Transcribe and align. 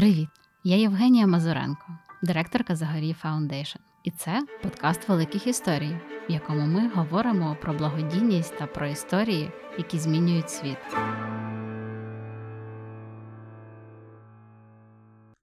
Привіт! 0.00 0.28
Я 0.64 0.76
Євгенія 0.76 1.26
Мазуренко, 1.26 1.98
директорка 2.22 2.76
Zagoriy 2.76 3.12
Foundation. 3.12 3.78
І 4.04 4.10
це 4.10 4.46
подкаст 4.62 5.08
великих 5.08 5.46
історій, 5.46 5.96
в 6.28 6.32
якому 6.32 6.66
ми 6.66 6.88
говоримо 6.88 7.56
про 7.60 7.74
благодійність 7.74 8.58
та 8.58 8.66
про 8.66 8.86
історії, 8.86 9.50
які 9.78 9.98
змінюють 9.98 10.50
світ. 10.50 10.78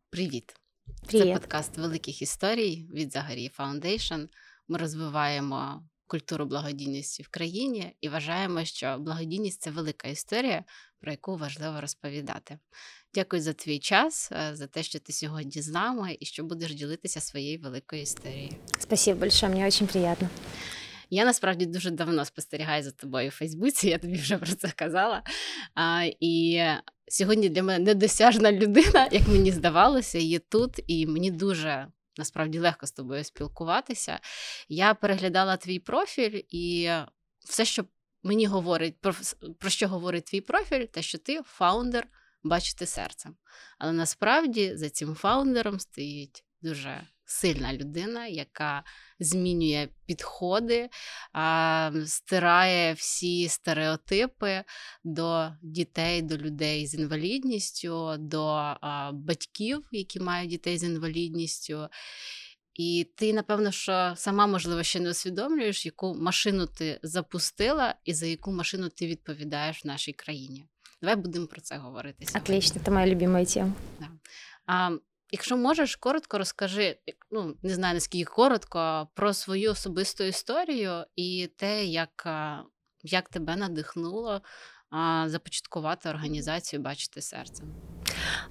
Привіт! 0.10 0.56
Привіт! 1.08 1.26
Це 1.26 1.34
подкаст 1.34 1.78
великих 1.78 2.22
історій 2.22 2.90
від 2.94 3.14
Zagoriy 3.14 3.50
Foundation. 3.50 4.22
Ми 4.68 4.78
розвиваємо 4.78 5.84
культуру 6.08 6.46
благодійності 6.46 7.24
в 7.24 7.28
країні 7.28 7.96
і 8.02 8.10
вважаємо, 8.10 8.66
що 8.66 8.98
благодійність 9.00 9.62
це 9.62 9.72
велика 9.72 10.08
історія, 10.08 10.64
про 11.00 11.12
яку 11.12 11.38
важливо 11.38 11.82
розповідати. 11.82 12.60
Дякую 13.18 13.42
за 13.42 13.54
твій 13.54 13.80
час, 13.80 14.32
е, 14.32 14.56
за 14.56 14.68
те, 14.68 14.84
що 14.84 15.00
ти 15.00 15.14
сьогодні 15.14 15.62
з 15.62 15.68
нами 15.68 16.18
і 16.20 16.26
що 16.26 16.44
будеш 16.44 16.74
ділитися 16.74 17.22
своєю 17.22 17.60
великою 17.60 18.02
історією. 18.02 18.52
Спасибо 18.80 19.20
большое, 19.20 19.52
мені 19.52 19.66
дуже 19.66 19.86
приємно. 19.86 20.30
Я 21.10 21.26
насправді 21.26 21.66
дуже 21.66 21.92
давно 21.92 22.26
спостерігаю 22.26 22.84
за 22.84 22.92
тобою 22.92 23.28
у 23.28 23.32
Фейсбуці, 23.32 23.90
я 23.90 23.98
тобі 23.98 24.18
вже 24.18 24.38
про 24.38 24.48
це 24.48 24.72
казала. 24.76 25.24
А, 25.76 26.06
І 26.20 26.64
сьогодні 27.08 27.50
для 27.50 27.64
мене 27.64 27.86
недосяжна 27.86 28.52
людина, 28.52 29.10
як 29.12 29.28
мені 29.28 29.52
здавалося, 29.52 30.18
є 30.18 30.40
тут, 30.40 30.72
і 30.88 31.08
мені 31.08 31.32
дуже 31.32 31.88
насправді 32.18 32.60
легко 32.60 32.86
з 32.88 32.92
тобою 32.92 33.24
спілкуватися. 33.24 34.20
Я 34.70 34.94
переглядала 34.94 35.58
твій 35.58 35.80
профіль, 35.80 36.42
і 36.50 36.90
все, 37.46 37.66
що 37.66 37.86
мені 38.24 38.46
говорить, 38.46 39.02
про, 39.02 39.14
про 39.60 39.70
що 39.70 39.88
говорить 39.88 40.26
твій 40.26 40.42
профіль, 40.42 40.86
те, 40.86 41.02
що 41.02 41.18
ти 41.18 41.42
фаундер 41.46 42.08
бачити 42.44 42.86
серцем. 42.86 43.36
Але 43.80 43.92
насправді 43.92 44.78
за 44.78 44.90
цим 44.90 45.16
фаундером 45.16 45.80
стоїть 45.80 46.44
дуже 46.62 47.08
сильна 47.26 47.74
людина, 47.74 48.28
яка 48.28 48.84
змінює 49.20 49.88
підходи, 50.06 50.90
стирає 52.06 52.94
всі 52.94 53.50
стереотипи 53.50 54.64
до 55.04 55.52
дітей, 55.62 56.22
до 56.22 56.38
людей 56.38 56.88
з 56.88 56.94
інвалідністю, 56.94 58.16
до 58.20 58.74
батьків, 59.14 59.88
які 59.92 60.20
мають 60.20 60.50
дітей 60.50 60.78
з 60.78 60.84
інвалідністю. 60.84 61.88
І 62.74 63.08
ти, 63.16 63.34
напевно, 63.34 63.72
що 63.72 64.14
сама, 64.16 64.48
можливо, 64.48 64.84
ще 64.84 65.00
не 65.00 65.10
усвідомлюєш, 65.10 65.86
яку 65.86 66.16
машину 66.16 66.68
ти 66.68 67.00
запустила 67.04 67.96
і 68.06 68.14
за 68.14 68.26
яку 68.26 68.52
машину 68.52 68.90
ти 68.90 69.08
відповідаєш 69.08 69.86
в 69.86 69.88
нашій 69.88 70.14
країні. 70.14 70.66
Давай 71.02 71.16
будемо 71.16 71.48
про 71.48 71.62
це 71.62 71.78
говорити. 71.78 72.26
сьогодні. 72.26 72.42
Отлично, 72.42 72.82
це 72.86 72.92
моя 72.92 73.08
любима 73.08 73.46
тема. 73.46 73.74
Да. 74.00 74.08
А, 74.66 74.98
Якщо 75.32 75.58
можеш, 75.58 75.96
коротко 75.96 76.38
розкажи, 76.38 76.98
ну 77.32 77.58
не 77.64 77.74
знаю 77.74 77.94
наскільки 77.94 78.32
коротко, 78.32 79.08
про 79.14 79.34
свою 79.34 79.72
особисту 79.72 80.24
історію 80.24 81.06
і 81.16 81.50
те, 81.58 81.86
як 81.86 82.28
як 83.04 83.30
тебе 83.30 83.56
надихнуло 83.56 84.42
а, 84.90 85.26
започаткувати 85.30 86.10
організацію 86.10 86.82
Бачити 86.82 87.22
серцем. 87.22 87.76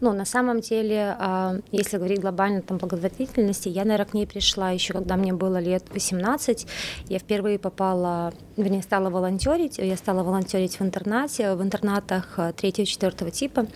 Ну, 0.00 0.12
на 0.12 0.24
самом 0.24 0.60
деле, 0.60 1.16
а, 1.18 1.56
если 1.72 1.96
говорить 1.96 2.20
глобально 2.20 2.62
там 2.62 2.78
благотворительности, 2.78 3.68
я, 3.68 3.84
наверное, 3.84 4.06
к 4.06 4.14
ней 4.14 4.26
пришла 4.26 4.70
еще, 4.70 4.94
когда 4.94 5.16
мне 5.16 5.32
было 5.32 5.58
лет 5.58 5.84
18. 5.92 6.66
Я 7.08 7.18
впервые 7.18 7.58
попала, 7.58 8.32
вернее, 8.56 8.82
стала 8.82 9.10
волонтерить. 9.10 9.78
Я 9.78 9.96
стала 9.96 10.22
волонтерить 10.22 10.78
в 10.78 10.82
интернате, 10.82 11.54
в 11.54 11.62
интернатах 11.62 12.38
третьего-четвертого 12.56 13.30
типа 13.30 13.66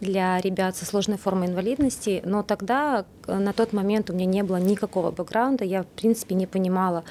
для 0.00 0.40
ребят 0.40 0.76
со 0.76 0.84
сложной 0.84 1.18
формой 1.18 1.48
инвалидности. 1.48 2.22
Но 2.24 2.42
тогда, 2.42 3.04
на 3.26 3.52
тот 3.52 3.72
момент, 3.72 4.10
у 4.10 4.12
меня 4.12 4.26
не 4.26 4.42
было 4.42 4.56
никакого 4.56 5.10
бэкграунда. 5.10 5.64
Я, 5.64 5.82
в 5.82 5.86
принципе, 5.86 6.34
не 6.34 6.46
понимала, 6.46 7.04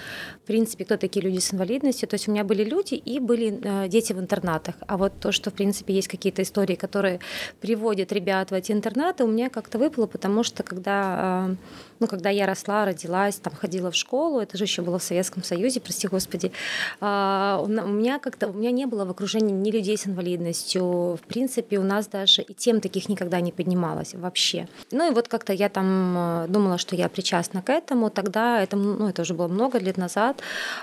в 0.43 0.47
принципе, 0.47 0.85
кто 0.85 0.97
такие 0.97 1.23
люди 1.23 1.39
с 1.39 1.53
инвалидностью. 1.53 2.07
То 2.07 2.15
есть 2.15 2.27
у 2.27 2.31
меня 2.31 2.43
были 2.43 2.63
люди 2.63 2.95
и 2.95 3.19
были 3.19 3.59
э, 3.61 3.87
дети 3.87 4.13
в 4.13 4.19
интернатах. 4.19 4.75
А 4.87 4.97
вот 4.97 5.13
то, 5.19 5.31
что, 5.31 5.49
в 5.49 5.53
принципе, 5.53 5.93
есть 5.93 6.07
какие-то 6.07 6.41
истории, 6.41 6.75
которые 6.75 7.19
приводят 7.61 8.11
ребят 8.11 8.24
в 8.49 8.53
эти 8.53 8.71
интернаты, 8.71 9.23
у 9.23 9.27
меня 9.27 9.49
как-то 9.49 9.77
выпало, 9.77 10.07
потому 10.07 10.43
что 10.43 10.63
когда 10.63 11.49
э, 11.49 11.55
ну, 11.99 12.07
когда 12.07 12.29
я 12.29 12.45
росла, 12.45 12.85
родилась, 12.85 13.35
там 13.35 13.53
ходила 13.55 13.91
в 13.91 13.95
школу, 13.95 14.39
это 14.39 14.57
же 14.57 14.65
еще 14.65 14.81
было 14.81 14.99
в 14.99 15.03
Советском 15.03 15.43
Союзе, 15.43 15.79
прости 15.79 16.07
господи, 16.07 16.51
а, 16.99 17.61
у 17.63 17.67
меня 17.67 18.19
как-то, 18.19 18.47
у 18.47 18.53
меня 18.53 18.71
не 18.71 18.85
было 18.85 19.05
в 19.05 19.11
окружении 19.11 19.53
ни 19.53 19.71
людей 19.71 19.97
с 19.97 20.07
инвалидностью, 20.07 20.83
в 21.15 21.21
принципе, 21.27 21.79
у 21.79 21.83
нас 21.83 22.07
даже 22.07 22.41
и 22.41 22.53
тем 22.53 22.81
таких 22.81 23.09
никогда 23.09 23.39
не 23.39 23.51
поднималось 23.51 24.13
вообще. 24.13 24.67
Ну 24.91 25.09
и 25.09 25.13
вот 25.13 25.27
как-то 25.27 25.53
я 25.53 25.69
там 25.69 26.15
э, 26.17 26.47
думала, 26.49 26.77
что 26.77 26.95
я 26.95 27.07
причастна 27.07 27.61
к 27.61 27.69
этому, 27.69 28.09
тогда 28.09 28.61
это, 28.61 28.75
ну, 28.75 29.07
это 29.07 29.21
уже 29.21 29.33
было 29.33 29.47
много 29.47 29.79
лет 29.79 29.97
назад, 29.97 30.41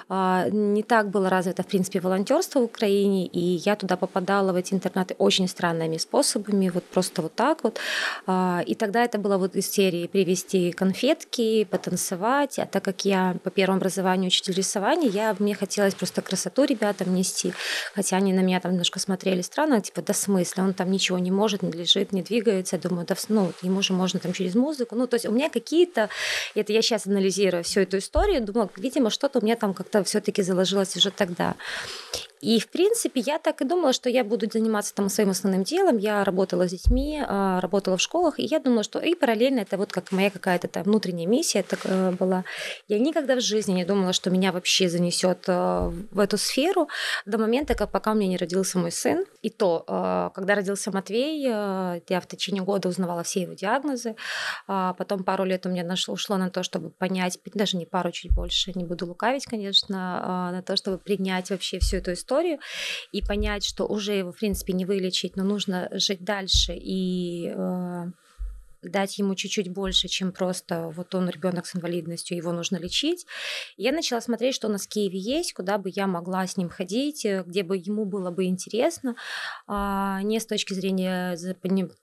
а, 0.08 0.48
не 0.50 0.82
так 0.82 1.10
было 1.10 1.28
развито, 1.28 1.62
в 1.62 1.66
принципе, 1.66 2.00
волонтерство 2.00 2.60
в 2.60 2.64
Украине, 2.64 3.26
и 3.26 3.60
я 3.64 3.76
туда 3.76 3.96
попадала 3.96 4.52
в 4.52 4.56
эти 4.56 4.74
интернаты 4.74 5.14
очень 5.18 5.48
странными 5.48 5.98
способами, 5.98 6.70
вот 6.70 6.84
просто 6.84 7.22
вот 7.22 7.34
так 7.34 7.64
вот. 7.64 7.78
А, 8.26 8.62
и 8.66 8.74
тогда 8.74 9.04
это 9.04 9.18
было 9.18 9.36
вот 9.36 9.56
из 9.56 9.70
серии 9.70 10.06
привести 10.06 10.72
конфеты 10.72 11.01
конфетки, 11.02 11.64
потанцевать. 11.64 12.58
А 12.58 12.66
так 12.66 12.84
как 12.84 13.04
я 13.04 13.36
по 13.42 13.50
первому 13.50 13.78
образованию 13.78 14.28
учитель 14.28 14.54
рисования, 14.54 15.08
я, 15.08 15.34
мне 15.38 15.54
хотелось 15.54 15.94
просто 15.94 16.22
красоту 16.22 16.64
ребятам 16.64 17.14
нести. 17.14 17.52
Хотя 17.94 18.16
они 18.16 18.32
на 18.32 18.40
меня 18.40 18.60
там 18.60 18.72
немножко 18.72 19.00
смотрели 19.00 19.42
странно, 19.42 19.80
типа, 19.80 20.02
да 20.02 20.14
смысла, 20.14 20.62
он 20.62 20.74
там 20.74 20.90
ничего 20.90 21.18
не 21.18 21.30
может, 21.30 21.62
не 21.62 21.72
лежит, 21.72 22.12
не 22.12 22.22
двигается. 22.22 22.76
Я 22.76 22.82
думаю, 22.82 23.06
да, 23.06 23.16
ну, 23.28 23.52
ему 23.62 23.82
же 23.82 23.92
можно 23.92 24.20
там 24.20 24.32
через 24.32 24.54
музыку. 24.54 24.94
Ну, 24.94 25.06
то 25.06 25.14
есть 25.14 25.26
у 25.26 25.32
меня 25.32 25.50
какие-то, 25.50 26.08
это 26.54 26.72
я 26.72 26.82
сейчас 26.82 27.06
анализирую 27.06 27.64
всю 27.64 27.80
эту 27.80 27.98
историю, 27.98 28.42
думаю, 28.42 28.70
видимо, 28.76 29.10
что-то 29.10 29.40
у 29.40 29.44
меня 29.44 29.56
там 29.56 29.74
как-то 29.74 30.04
все 30.04 30.20
таки 30.20 30.42
заложилось 30.42 30.96
уже 30.96 31.10
тогда. 31.10 31.56
И, 32.42 32.58
в 32.58 32.68
принципе, 32.68 33.20
я 33.20 33.38
так 33.38 33.62
и 33.62 33.64
думала, 33.64 33.92
что 33.92 34.10
я 34.10 34.24
буду 34.24 34.50
заниматься 34.50 34.92
там 34.92 35.08
своим 35.08 35.30
основным 35.30 35.62
делом. 35.62 35.98
Я 35.98 36.24
работала 36.24 36.66
с 36.66 36.72
детьми, 36.72 37.22
а, 37.24 37.60
работала 37.60 37.96
в 37.96 38.00
школах, 38.00 38.40
и 38.40 38.42
я 38.42 38.58
думала, 38.58 38.82
что 38.82 38.98
и 38.98 39.14
параллельно 39.14 39.60
это 39.60 39.76
вот 39.76 39.92
как 39.92 40.10
моя 40.10 40.28
какая-то 40.28 40.66
там 40.66 40.82
внутренняя 40.82 41.28
миссия 41.28 41.62
так, 41.62 41.80
э, 41.84 42.10
была. 42.10 42.44
Я 42.88 42.98
никогда 42.98 43.36
в 43.36 43.40
жизни 43.40 43.74
не 43.74 43.84
думала, 43.84 44.12
что 44.12 44.30
меня 44.30 44.50
вообще 44.50 44.88
занесет 44.88 45.44
э, 45.46 45.92
в 46.10 46.18
эту 46.18 46.36
сферу 46.36 46.88
до 47.26 47.38
момента, 47.38 47.76
как 47.76 47.92
пока 47.92 48.10
у 48.10 48.14
меня 48.14 48.30
не 48.30 48.36
родился 48.36 48.76
мой 48.76 48.90
сын. 48.90 49.24
И 49.42 49.48
то, 49.48 49.84
э, 49.86 50.30
когда 50.34 50.56
родился 50.56 50.90
Матвей, 50.90 51.42
я 51.42 52.20
в 52.20 52.26
течение 52.26 52.64
года 52.64 52.88
узнавала 52.88 53.22
все 53.22 53.42
его 53.42 53.52
диагнозы. 53.52 54.16
А 54.66 54.94
потом 54.94 55.22
пару 55.22 55.44
лет 55.44 55.64
у 55.66 55.68
меня 55.68 55.84
нашло, 55.84 56.14
ушло 56.14 56.36
на 56.38 56.50
то, 56.50 56.64
чтобы 56.64 56.90
понять, 56.90 57.38
даже 57.54 57.76
не 57.76 57.86
пару, 57.86 58.10
чуть 58.10 58.34
больше, 58.34 58.72
не 58.74 58.84
буду 58.84 59.06
лукавить, 59.06 59.46
конечно, 59.46 60.20
а, 60.24 60.52
на 60.52 60.62
то, 60.62 60.74
чтобы 60.74 60.98
принять 60.98 61.50
вообще 61.50 61.78
всю 61.78 61.98
эту 61.98 62.12
историю 62.14 62.31
историю 62.32 62.58
и 63.12 63.22
понять, 63.22 63.64
что 63.64 63.86
уже 63.86 64.14
его, 64.14 64.32
в 64.32 64.38
принципе, 64.38 64.72
не 64.72 64.84
вылечить, 64.84 65.36
но 65.36 65.44
нужно 65.44 65.88
жить 65.92 66.24
дальше 66.24 66.74
и 66.74 67.52
э, 67.54 68.04
дать 68.82 69.18
ему 69.18 69.34
чуть-чуть 69.34 69.68
больше, 69.68 70.08
чем 70.08 70.32
просто 70.32 70.88
вот 70.88 71.14
он 71.14 71.28
ребенок 71.28 71.66
с 71.66 71.76
инвалидностью, 71.76 72.36
его 72.36 72.52
нужно 72.52 72.76
лечить. 72.76 73.26
Я 73.76 73.92
начала 73.92 74.20
смотреть, 74.20 74.54
что 74.54 74.68
у 74.68 74.70
нас 74.70 74.86
в 74.86 74.88
Киеве 74.88 75.18
есть, 75.18 75.52
куда 75.52 75.78
бы 75.78 75.90
я 75.94 76.06
могла 76.06 76.46
с 76.46 76.56
ним 76.56 76.68
ходить, 76.68 77.24
э, 77.24 77.44
где 77.46 77.62
бы 77.62 77.76
ему 77.76 78.04
было 78.04 78.30
бы 78.30 78.44
интересно, 78.44 79.14
а 79.66 80.22
не 80.22 80.40
с 80.40 80.46
точки 80.46 80.72
зрения 80.74 81.36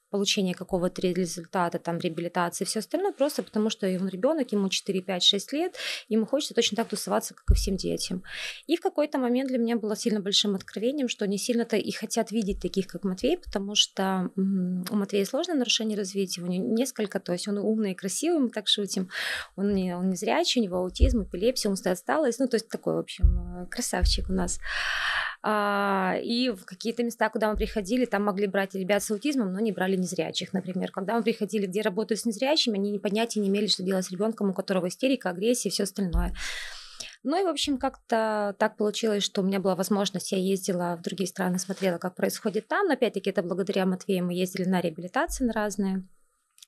получения 0.09 0.53
какого-то 0.53 1.01
результата, 1.01 1.79
там, 1.79 1.97
реабилитации, 1.97 2.65
все 2.65 2.79
остальное, 2.79 3.11
просто 3.11 3.43
потому 3.43 3.69
что 3.69 3.87
он 3.87 4.07
ребенок, 4.09 4.51
ему 4.51 4.69
4, 4.69 5.01
5, 5.01 5.23
6 5.23 5.53
лет, 5.53 5.75
ему 6.07 6.25
хочется 6.25 6.53
точно 6.53 6.77
так 6.77 6.87
тусоваться, 6.87 7.33
как 7.33 7.51
и 7.51 7.53
всем 7.53 7.77
детям. 7.77 8.23
И 8.67 8.75
в 8.75 8.81
какой-то 8.81 9.17
момент 9.17 9.49
для 9.49 9.57
меня 9.57 9.77
было 9.77 9.95
сильно 9.95 10.19
большим 10.19 10.55
откровением, 10.55 11.07
что 11.07 11.27
не 11.27 11.37
сильно-то 11.37 11.77
и 11.77 11.91
хотят 11.91 12.31
видеть 12.31 12.59
таких, 12.59 12.87
как 12.87 13.03
Матвей, 13.03 13.37
потому 13.37 13.75
что 13.75 14.31
у 14.35 14.95
Матвея 14.95 15.25
сложное 15.25 15.55
нарушение 15.55 15.97
развития, 15.97 16.41
у 16.41 16.47
него 16.47 16.63
несколько, 16.63 17.19
то 17.19 17.33
есть 17.33 17.47
он 17.47 17.57
умный 17.57 17.91
и 17.91 17.95
красивый, 17.95 18.39
мы 18.39 18.49
так 18.49 18.67
шутим, 18.67 19.09
он 19.55 19.73
не, 19.73 19.95
он 19.95 20.09
не 20.09 20.15
зрячий, 20.15 20.61
у 20.61 20.63
него 20.63 20.77
аутизм, 20.77 21.23
эпилепсия, 21.23 21.69
умственная 21.69 21.93
отсталость, 21.93 22.39
ну, 22.39 22.47
то 22.47 22.55
есть 22.55 22.69
такой, 22.69 22.95
в 22.95 22.99
общем, 22.99 23.25
э, 23.63 23.65
красавчик 23.67 24.29
у 24.29 24.33
нас. 24.33 24.59
А, 25.41 26.17
и 26.21 26.49
в 26.49 26.65
какие-то 26.65 27.03
места, 27.03 27.29
куда 27.29 27.49
мы 27.49 27.55
приходили, 27.55 28.05
там 28.05 28.23
могли 28.23 28.47
брать 28.47 28.75
ребят 28.75 29.03
с 29.03 29.11
аутизмом, 29.11 29.53
но 29.53 29.59
не 29.59 29.71
брали 29.71 29.95
незрячих, 29.99 30.53
например. 30.53 30.91
Когда 30.91 31.15
мы 31.15 31.23
приходили, 31.23 31.65
где 31.65 31.81
работают 31.81 32.19
с 32.19 32.25
незрячими, 32.25 32.75
они 32.75 32.91
не 32.91 32.99
понятия 32.99 33.39
не 33.39 33.49
имели, 33.49 33.67
что 33.67 33.83
делать 33.83 34.05
с 34.05 34.11
ребенком, 34.11 34.49
у 34.49 34.53
которого 34.53 34.87
истерика, 34.87 35.29
агрессия 35.29 35.69
и 35.69 35.71
все 35.71 35.83
остальное. 35.83 36.33
Ну 37.23 37.39
и, 37.39 37.43
в 37.43 37.49
общем, 37.49 37.77
как-то 37.77 38.55
так 38.59 38.77
получилось, 38.77 39.23
что 39.23 39.41
у 39.41 39.43
меня 39.43 39.59
была 39.59 39.75
возможность, 39.75 40.31
я 40.31 40.37
ездила 40.37 40.95
в 40.97 41.01
другие 41.01 41.27
страны, 41.27 41.59
смотрела, 41.59 41.97
как 41.97 42.15
происходит 42.15 42.67
там, 42.67 42.87
но 42.87 42.93
опять-таки 42.93 43.29
это 43.29 43.43
благодаря 43.43 43.85
Матвею 43.85 44.25
мы 44.25 44.33
ездили 44.33 44.67
на 44.67 44.79
реабилитации 44.79 45.43
на 45.43 45.53
разные. 45.53 46.07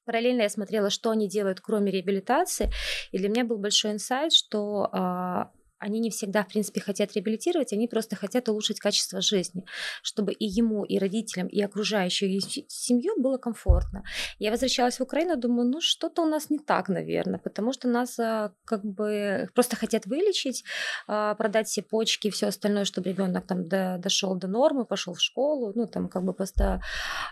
Параллельно 0.03 0.41
я 0.41 0.49
смотрела, 0.49 0.89
что 0.89 1.11
они 1.11 1.29
делают, 1.29 1.61
кроме 1.61 1.91
реабилитации, 1.91 2.71
и 3.11 3.17
для 3.17 3.29
меня 3.29 3.45
был 3.45 3.59
большой 3.59 3.91
инсайт, 3.91 4.33
что 4.33 4.89
а, 4.91 5.51
они 5.81 5.99
не 5.99 6.11
всегда, 6.11 6.43
в 6.43 6.47
принципе, 6.47 6.79
хотят 6.79 7.13
реабилитировать, 7.15 7.73
они 7.73 7.87
просто 7.87 8.15
хотят 8.15 8.47
улучшить 8.47 8.79
качество 8.79 9.19
жизни, 9.19 9.65
чтобы 10.03 10.31
и 10.31 10.45
ему, 10.45 10.83
и 10.83 10.99
родителям, 10.99 11.47
и 11.47 11.59
окружающей 11.61 12.39
семью 12.67 13.13
было 13.17 13.37
комфортно. 13.37 14.03
Я 14.37 14.51
возвращалась 14.51 14.99
в 14.99 15.03
Украину, 15.03 15.37
думаю, 15.37 15.67
ну 15.67 15.81
что-то 15.81 16.21
у 16.21 16.25
нас 16.25 16.51
не 16.51 16.59
так, 16.59 16.87
наверное, 16.87 17.39
потому 17.39 17.73
что 17.73 17.87
нас 17.87 18.19
а, 18.19 18.53
как 18.63 18.85
бы 18.85 19.49
просто 19.55 19.75
хотят 19.75 20.05
вылечить, 20.05 20.63
а, 21.07 21.33
продать 21.33 21.67
все 21.67 21.81
почки 21.81 22.27
и 22.27 22.31
все 22.31 22.47
остальное, 22.47 22.85
чтобы 22.85 23.09
ребенок 23.09 23.47
там 23.47 23.67
до, 23.67 23.97
дошел 23.97 24.35
до 24.35 24.47
нормы, 24.47 24.85
пошел 24.85 25.15
в 25.15 25.21
школу, 25.21 25.71
ну 25.75 25.87
там 25.87 26.09
как 26.09 26.23
бы 26.23 26.33
просто. 26.33 26.79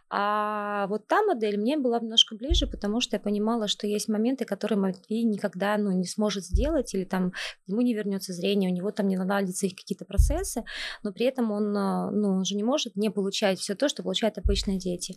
А 0.10 0.88
вот 0.88 1.06
та 1.08 1.22
модель 1.22 1.58
мне 1.58 1.78
была 1.78 2.00
немножко 2.00 2.36
ближе, 2.36 2.66
потому 2.66 3.00
что 3.00 3.16
я 3.16 3.20
понимала, 3.20 3.68
что 3.68 3.86
есть 3.86 4.10
моменты, 4.10 4.46
которые 4.46 4.80
Матвей 4.80 5.24
никогда 5.24 5.78
ну, 5.78 5.92
не 5.92 6.08
сможет 6.08 6.46
сделать 6.46 6.96
или 6.96 7.04
там 7.04 7.34
ему 7.68 7.82
не 7.82 7.94
вернется 7.94 8.34
зрение, 8.40 8.70
у 8.70 8.74
него 8.74 8.92
там 8.92 9.08
не 9.08 9.18
наладятся 9.18 9.68
какие-то 9.68 10.06
процессы, 10.06 10.64
но 11.04 11.12
при 11.12 11.26
этом 11.26 11.52
он, 11.52 11.76
а, 11.76 12.10
ну, 12.12 12.30
он 12.30 12.46
же 12.46 12.56
не 12.56 12.64
может 12.64 12.96
не 12.96 13.10
получать 13.10 13.60
все 13.60 13.76
то, 13.76 13.90
что 13.90 14.04
получают 14.04 14.38
обычные 14.38 14.80
дети. 14.80 15.16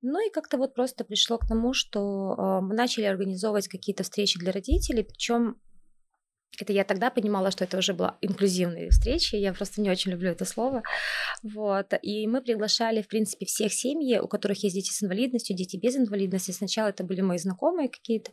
Ну 0.00 0.18
и 0.26 0.30
как-то 0.30 0.58
вот 0.58 0.74
просто 0.74 1.04
пришло 1.04 1.38
к 1.38 1.46
тому, 1.46 1.72
что 1.72 2.34
а, 2.36 2.60
мы 2.60 2.74
начали 2.74 3.04
организовывать 3.04 3.68
какие-то 3.68 4.02
встречи 4.02 4.38
для 4.38 4.52
родителей, 4.52 5.04
причем 5.04 5.56
это 6.60 6.72
я 6.72 6.84
тогда 6.84 7.10
понимала, 7.10 7.50
что 7.50 7.64
это 7.64 7.78
уже 7.78 7.94
была 7.94 8.16
инклюзивная 8.20 8.90
встреча, 8.90 9.36
я 9.36 9.52
просто 9.52 9.80
не 9.80 9.90
очень 9.90 10.12
люблю 10.12 10.30
это 10.30 10.44
слово. 10.44 10.82
Вот. 11.42 11.92
И 12.02 12.26
мы 12.26 12.42
приглашали, 12.42 13.02
в 13.02 13.08
принципе, 13.08 13.46
всех 13.46 13.72
семьи, 13.72 14.18
у 14.18 14.28
которых 14.28 14.62
есть 14.62 14.74
дети 14.74 14.90
с 14.90 15.02
инвалидностью, 15.02 15.56
дети 15.56 15.76
без 15.76 15.96
инвалидности. 15.96 16.50
Сначала 16.50 16.88
это 16.88 17.04
были 17.04 17.22
мои 17.22 17.38
знакомые 17.38 17.88
какие-то. 17.88 18.32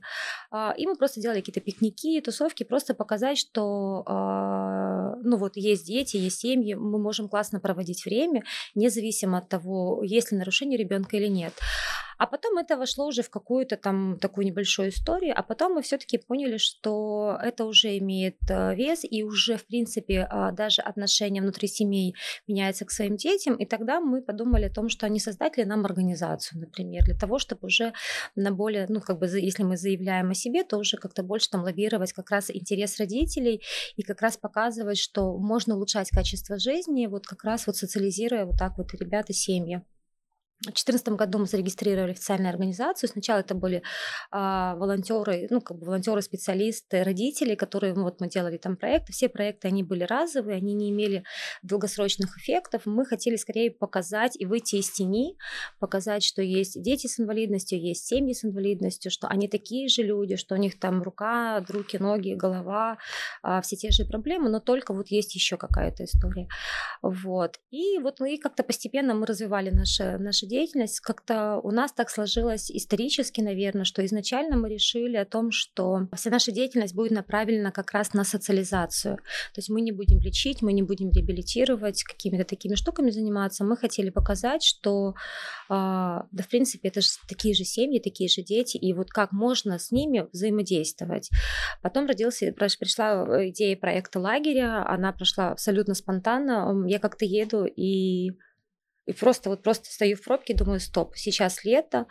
А, 0.52 0.74
и 0.78 0.86
мы 0.86 0.96
просто 0.96 1.22
делали 1.22 1.40
какие-то 1.40 1.62
пикники, 1.62 2.20
тусовки, 2.22 2.64
просто 2.64 2.94
показать, 2.94 3.38
что 3.38 4.04
а, 4.06 5.16
ну 5.24 5.38
вот 5.38 5.56
есть 5.56 5.86
дети, 5.86 6.18
есть 6.18 6.40
семьи, 6.40 6.74
мы 6.74 7.00
можем 7.00 7.30
классно 7.30 7.60
проводить 7.60 8.06
время, 8.06 8.44
независимо 8.76 9.38
от 9.38 9.50
того, 9.50 10.04
есть 10.04 10.32
ли 10.32 10.38
нарушение 10.38 10.78
ребенка 10.78 11.18
или 11.18 11.28
нет. 11.28 11.54
А 12.20 12.28
потом 12.28 12.58
это 12.58 12.76
вошло 12.78 13.08
уже 13.08 13.22
в 13.22 13.30
какую-то 13.30 13.78
там 13.78 14.20
такую 14.20 14.46
небольшую 14.46 14.90
историю, 14.90 15.34
а 15.38 15.42
потом 15.42 15.76
мы 15.76 15.82
все-таки 15.82 16.18
поняли, 16.18 16.58
что 16.58 17.40
это 17.42 17.64
уже 17.64 17.98
имеет 17.98 18.36
э, 18.50 18.76
вес, 18.76 19.06
и 19.10 19.24
уже, 19.24 19.56
в 19.56 19.66
принципе, 19.66 20.28
а, 20.30 20.52
даже 20.52 20.82
отношения 20.82 21.42
внутри 21.42 21.70
семей 21.70 22.16
меняются 22.46 22.84
к 22.84 22.92
своим 22.92 23.16
детям, 23.16 23.56
и 23.56 23.66
тогда 23.66 24.02
мы 24.02 24.22
подумали 24.22 24.66
о 24.66 24.70
том, 24.70 24.90
что 24.90 25.06
они 25.06 25.18
создатели 25.22 25.64
нам 25.64 25.86
организацию, 25.86 26.60
например, 26.60 27.06
для 27.06 27.16
того, 27.16 27.40
чтобы 27.40 27.68
уже 27.68 27.94
на 28.36 28.52
более, 28.52 28.86
ну, 28.90 29.00
как 29.00 29.18
бы, 29.18 29.28
если 29.28 29.64
мы 29.64 29.78
заявляем 29.78 30.32
о 30.32 30.34
себе, 30.34 30.66
то 30.66 30.78
уже 30.78 30.98
как-то 30.98 31.24
больше 31.24 31.50
там 31.50 31.64
лоббировать 31.64 32.12
как 32.12 32.32
раз 32.32 32.52
интерес 32.52 33.00
родителей 33.00 33.62
и 33.96 34.04
как 34.04 34.22
раз 34.22 34.36
показывать, 34.36 34.98
что 34.98 35.38
можно 35.38 35.76
улучшать 35.76 36.10
качество 36.10 36.60
жизни, 36.60 37.08
вот 37.08 37.26
как 37.26 37.46
раз 37.46 37.66
вот 37.66 37.78
социализируя 37.78 38.44
вот 38.44 38.58
так 38.60 38.78
вот 38.78 38.94
ребята 38.94 39.32
семьи. 39.32 39.82
В 40.62 40.66
2014 40.66 41.08
году 41.10 41.40
мы 41.40 41.46
зарегистрировали 41.46 42.12
официальную 42.12 42.50
организацию. 42.50 43.10
Сначала 43.10 43.40
это 43.40 43.56
были 43.56 43.82
а, 44.30 44.76
волонтеры, 44.76 45.48
ну, 45.50 45.62
как 45.62 45.78
бы 45.78 45.86
волонтеры, 45.86 46.22
специалисты, 46.22 47.06
родители, 47.06 47.56
которые 47.56 47.94
ну, 47.94 48.04
вот 48.04 48.20
мы 48.20 48.28
делали 48.28 48.58
там 48.58 48.76
проекты. 48.76 49.14
Все 49.14 49.30
проекты, 49.30 49.70
они 49.70 49.84
были 49.84 50.04
разовые, 50.04 50.58
они 50.58 50.74
не 50.74 50.90
имели 50.90 51.24
долгосрочных 51.62 52.38
эффектов. 52.38 52.82
Мы 52.86 53.06
хотели 53.06 53.38
скорее 53.38 53.72
показать 53.72 54.36
и 54.38 54.46
выйти 54.46 54.76
из 54.76 54.90
тени, 54.92 55.38
показать, 55.80 56.26
что 56.26 56.42
есть 56.42 56.82
дети 56.82 57.08
с 57.08 57.22
инвалидностью, 57.22 57.80
есть 57.80 58.06
семьи 58.06 58.34
с 58.34 58.44
инвалидностью, 58.44 59.12
что 59.12 59.30
они 59.30 59.48
такие 59.48 59.88
же 59.88 60.04
люди, 60.04 60.36
что 60.36 60.56
у 60.56 60.58
них 60.58 60.78
там 60.78 61.02
рука, 61.02 61.64
руки, 61.70 61.98
ноги, 61.98 62.34
голова, 62.34 62.98
а, 63.44 63.62
все 63.62 63.78
те 63.78 63.92
же 63.92 64.04
проблемы, 64.04 64.50
но 64.50 64.60
только 64.60 64.94
вот 64.94 65.08
есть 65.08 65.36
еще 65.36 65.56
какая-то 65.56 66.04
история. 66.04 66.50
Вот. 67.02 67.62
И 67.72 67.98
вот 68.00 68.20
мы 68.20 68.38
как-то 68.38 68.64
постепенно 68.64 69.14
мы 69.14 69.26
развивали 69.26 69.70
наши, 69.70 70.18
наши 70.18 70.49
деятельность 70.50 71.00
как-то 71.00 71.60
у 71.64 71.72
нас 71.72 71.94
так 71.94 72.10
сложилось 72.10 72.70
исторически, 72.70 73.40
наверное, 73.42 73.86
что 73.86 74.06
изначально 74.06 74.58
мы 74.58 74.70
решили 74.70 75.16
о 75.16 75.26
том, 75.26 75.52
что 75.52 76.08
вся 76.14 76.30
наша 76.30 76.52
деятельность 76.52 76.96
будет 76.96 77.12
направлена 77.12 77.72
как 77.72 77.92
раз 77.92 78.14
на 78.14 78.24
социализацию. 78.26 79.18
То 79.18 79.60
есть 79.60 79.70
мы 79.70 79.82
не 79.82 79.92
будем 79.92 80.20
лечить, 80.20 80.62
мы 80.62 80.74
не 80.74 80.84
будем 80.84 81.12
реабилитировать, 81.12 82.04
какими-то 82.04 82.44
такими 82.44 82.76
штуками 82.76 83.12
заниматься. 83.12 83.64
Мы 83.64 83.78
хотели 83.78 84.10
показать, 84.10 84.64
что, 84.64 85.14
а, 85.70 86.26
да, 86.32 86.44
в 86.44 86.48
принципе, 86.50 86.90
это 86.90 87.02
же 87.02 87.10
такие 87.28 87.54
же 87.54 87.64
семьи, 87.64 88.00
такие 88.00 88.30
же 88.30 88.42
дети, 88.42 88.78
и 88.78 88.94
вот 88.94 89.10
как 89.10 89.32
можно 89.32 89.80
с 89.80 89.92
ними 89.92 90.28
взаимодействовать. 90.34 91.30
Потом 91.82 92.08
родился, 92.08 92.52
пришла 92.52 93.48
идея 93.50 93.78
проекта 93.78 94.20
лагеря, 94.20 94.86
она 94.88 95.14
прошла 95.14 95.52
абсолютно 95.52 95.94
спонтанно. 95.94 96.86
Я 96.88 97.00
как-то 97.00 97.26
еду 97.26 97.66
и 97.66 98.32
и 99.10 99.14
просто 99.14 99.50
вот 99.50 99.64
просто 99.64 99.92
стою 99.92 100.16
в 100.16 100.24
пробке, 100.24 100.54
думаю, 100.54 100.80
стоп, 100.80 101.16
сейчас 101.16 101.64
лето, 101.64 102.06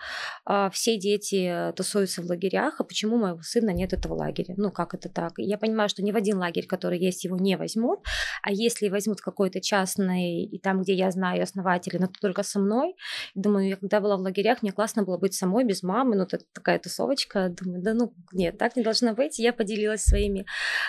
а, 0.44 0.68
все 0.70 0.98
дети 0.98 1.72
тусуются 1.76 2.22
в 2.22 2.26
лагерях, 2.26 2.80
а 2.80 2.84
почему 2.84 3.16
моего 3.16 3.40
сына 3.42 3.70
нет 3.70 3.92
этого 3.92 4.14
лагеря? 4.14 4.54
Ну, 4.56 4.72
как 4.72 4.94
это 4.94 5.08
так? 5.08 5.34
Я 5.36 5.58
понимаю, 5.58 5.88
что 5.88 6.02
ни 6.02 6.10
в 6.10 6.16
один 6.16 6.38
лагерь, 6.38 6.66
который 6.66 6.98
есть, 6.98 7.22
его 7.22 7.36
не 7.36 7.56
возьмут, 7.56 8.00
а 8.42 8.50
если 8.50 8.88
возьмут 8.88 9.20
какой-то 9.20 9.60
частный, 9.60 10.42
и 10.42 10.58
там, 10.58 10.82
где 10.82 10.94
я 10.94 11.12
знаю 11.12 11.44
основателя, 11.44 12.00
но 12.00 12.08
только 12.20 12.42
со 12.42 12.58
мной, 12.58 12.96
думаю, 13.36 13.68
я 13.68 13.76
когда 13.76 14.00
была 14.00 14.16
в 14.16 14.20
лагерях, 14.20 14.62
мне 14.62 14.72
классно 14.72 15.04
было 15.04 15.18
быть 15.18 15.34
самой, 15.34 15.64
без 15.64 15.84
мамы, 15.84 16.16
ну, 16.16 16.24
это 16.24 16.40
такая 16.52 16.80
тусовочка, 16.80 17.48
думаю, 17.48 17.80
да 17.80 17.94
ну, 17.94 18.12
нет, 18.32 18.58
так 18.58 18.74
не 18.74 18.82
должно 18.82 19.14
быть. 19.14 19.38
Я 19.38 19.52
поделилась 19.52 20.02
своими, 20.02 20.46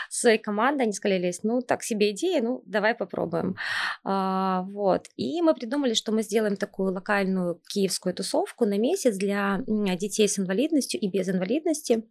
своей 0.09 0.39
командой, 0.39 0.83
они 0.83 0.93
сказали, 0.93 1.31
ну, 1.43 1.61
так 1.61 1.83
себе 1.83 2.09
идея, 2.11 2.41
ну, 2.41 2.63
давай 2.65 2.95
попробуем. 2.95 3.55
А, 4.03 4.63
вот. 4.63 5.05
И 5.15 5.41
мы 5.43 5.53
придумали, 5.53 5.98
что 5.99 6.11
мы 6.11 6.23
сделаем 6.23 6.55
такую 6.55 6.93
локальную 6.93 7.61
киевскую 7.67 8.15
тусовку 8.15 8.65
на 8.65 8.77
месяц 8.77 9.17
для 9.17 9.61
детей 9.67 10.27
с 10.27 10.39
инвалидностью 10.39 10.99
и 10.99 11.07
без 11.07 11.29
инвалидности. 11.29 12.03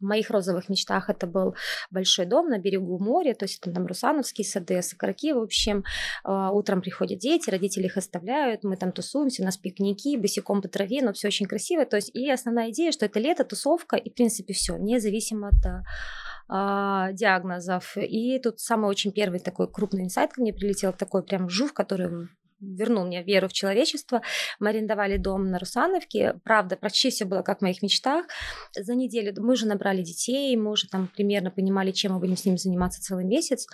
В 0.00 0.04
моих 0.04 0.30
розовых 0.30 0.68
мечтах 0.68 1.08
это 1.08 1.26
был 1.26 1.54
большой 1.90 2.26
дом 2.26 2.48
на 2.48 2.58
берегу 2.58 2.98
моря, 2.98 3.34
то 3.34 3.44
есть 3.44 3.60
это 3.60 3.72
там 3.72 3.86
Русановские 3.86 4.44
сады, 4.44 4.82
Сокороки, 4.82 5.32
в 5.32 5.38
общем. 5.38 5.84
А, 6.24 6.50
утром 6.50 6.82
приходят 6.82 7.20
дети, 7.20 7.48
родители 7.48 7.84
их 7.84 7.96
оставляют, 7.96 8.64
мы 8.64 8.76
там 8.76 8.90
тусуемся, 8.90 9.42
у 9.42 9.44
нас 9.44 9.56
пикники, 9.56 10.16
босиком 10.16 10.62
по 10.62 10.68
траве, 10.68 11.00
но 11.02 11.12
все 11.12 11.28
очень 11.28 11.46
красиво. 11.46 11.86
То 11.86 11.96
есть 11.96 12.10
и 12.12 12.28
основная 12.28 12.70
идея, 12.70 12.90
что 12.90 13.06
это 13.06 13.20
лето, 13.20 13.44
тусовка, 13.44 13.96
и 13.96 14.10
в 14.10 14.14
принципе 14.14 14.52
все, 14.52 14.76
независимо 14.76 15.48
от 15.48 15.84
а, 16.48 17.12
диагнозов. 17.12 17.96
И 17.96 18.38
тут 18.40 18.58
самый 18.60 18.90
очень 18.90 19.12
первый 19.12 19.38
такой 19.38 19.70
крупный 19.70 20.04
инсайт 20.04 20.32
ко 20.32 20.40
мне 20.40 20.52
прилетел, 20.52 20.92
такой 20.92 21.22
прям 21.22 21.48
жув, 21.48 21.72
который 21.72 22.28
вернул 22.64 23.06
мне 23.06 23.22
веру 23.22 23.48
в 23.48 23.52
человечество. 23.52 24.22
Мы 24.58 24.70
арендовали 24.70 25.16
дом 25.16 25.50
на 25.50 25.58
Русановке. 25.58 26.40
Правда, 26.44 26.76
почти 26.76 27.10
все 27.10 27.24
было 27.24 27.42
как 27.42 27.58
в 27.58 27.62
моих 27.62 27.82
мечтах. 27.82 28.26
За 28.76 28.94
неделю 28.94 29.34
мы 29.38 29.52
уже 29.52 29.66
набрали 29.66 30.02
детей, 30.02 30.56
мы 30.56 30.70
уже 30.70 30.88
там 30.88 31.08
примерно 31.14 31.50
понимали, 31.50 31.90
чем 31.90 32.12
мы 32.12 32.20
будем 32.20 32.36
с 32.36 32.44
ними 32.44 32.56
заниматься 32.56 33.00
целый 33.00 33.24
месяц. 33.24 33.66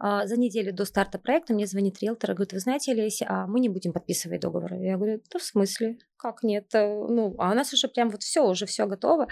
А, 0.00 0.26
за 0.26 0.36
неделю 0.36 0.72
до 0.72 0.84
старта 0.84 1.18
проекта 1.18 1.54
мне 1.54 1.66
звонит 1.66 2.00
риэлтор 2.00 2.30
и 2.30 2.34
говорит, 2.34 2.52
вы 2.52 2.60
знаете, 2.60 2.92
Олеся, 2.92 3.26
а 3.28 3.46
мы 3.46 3.58
не 3.58 3.68
будем 3.68 3.92
подписывать 3.92 4.40
договор. 4.40 4.74
Я 4.74 4.96
говорю, 4.96 5.20
да 5.32 5.38
в 5.38 5.42
смысле? 5.42 5.98
Как 6.16 6.42
нет? 6.44 6.72
Э, 6.74 6.86
ну, 6.86 7.34
а 7.38 7.50
у 7.50 7.54
нас 7.54 7.72
уже 7.72 7.88
прям 7.88 8.10
вот 8.10 8.22
все, 8.22 8.46
уже 8.46 8.66
все 8.66 8.86
готово. 8.86 9.28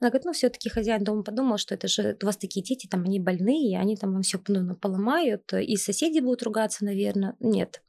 Она 0.00 0.10
говорит, 0.10 0.24
ну, 0.24 0.32
все-таки 0.32 0.68
хозяин 0.68 1.04
дома 1.04 1.22
подумал, 1.22 1.58
что 1.58 1.74
это 1.74 1.86
же 1.86 2.16
у 2.20 2.26
вас 2.26 2.36
такие 2.36 2.64
дети, 2.64 2.88
там 2.88 3.04
они 3.04 3.20
больные, 3.20 3.78
они 3.78 3.96
там 3.96 4.12
вам 4.12 4.22
все 4.22 4.40
ну, 4.48 4.74
поломают, 4.74 5.52
и 5.52 5.76
соседи 5.76 6.18
будут 6.18 6.42
ругаться, 6.42 6.84
наверное. 6.84 7.36
Нет, 7.38 7.82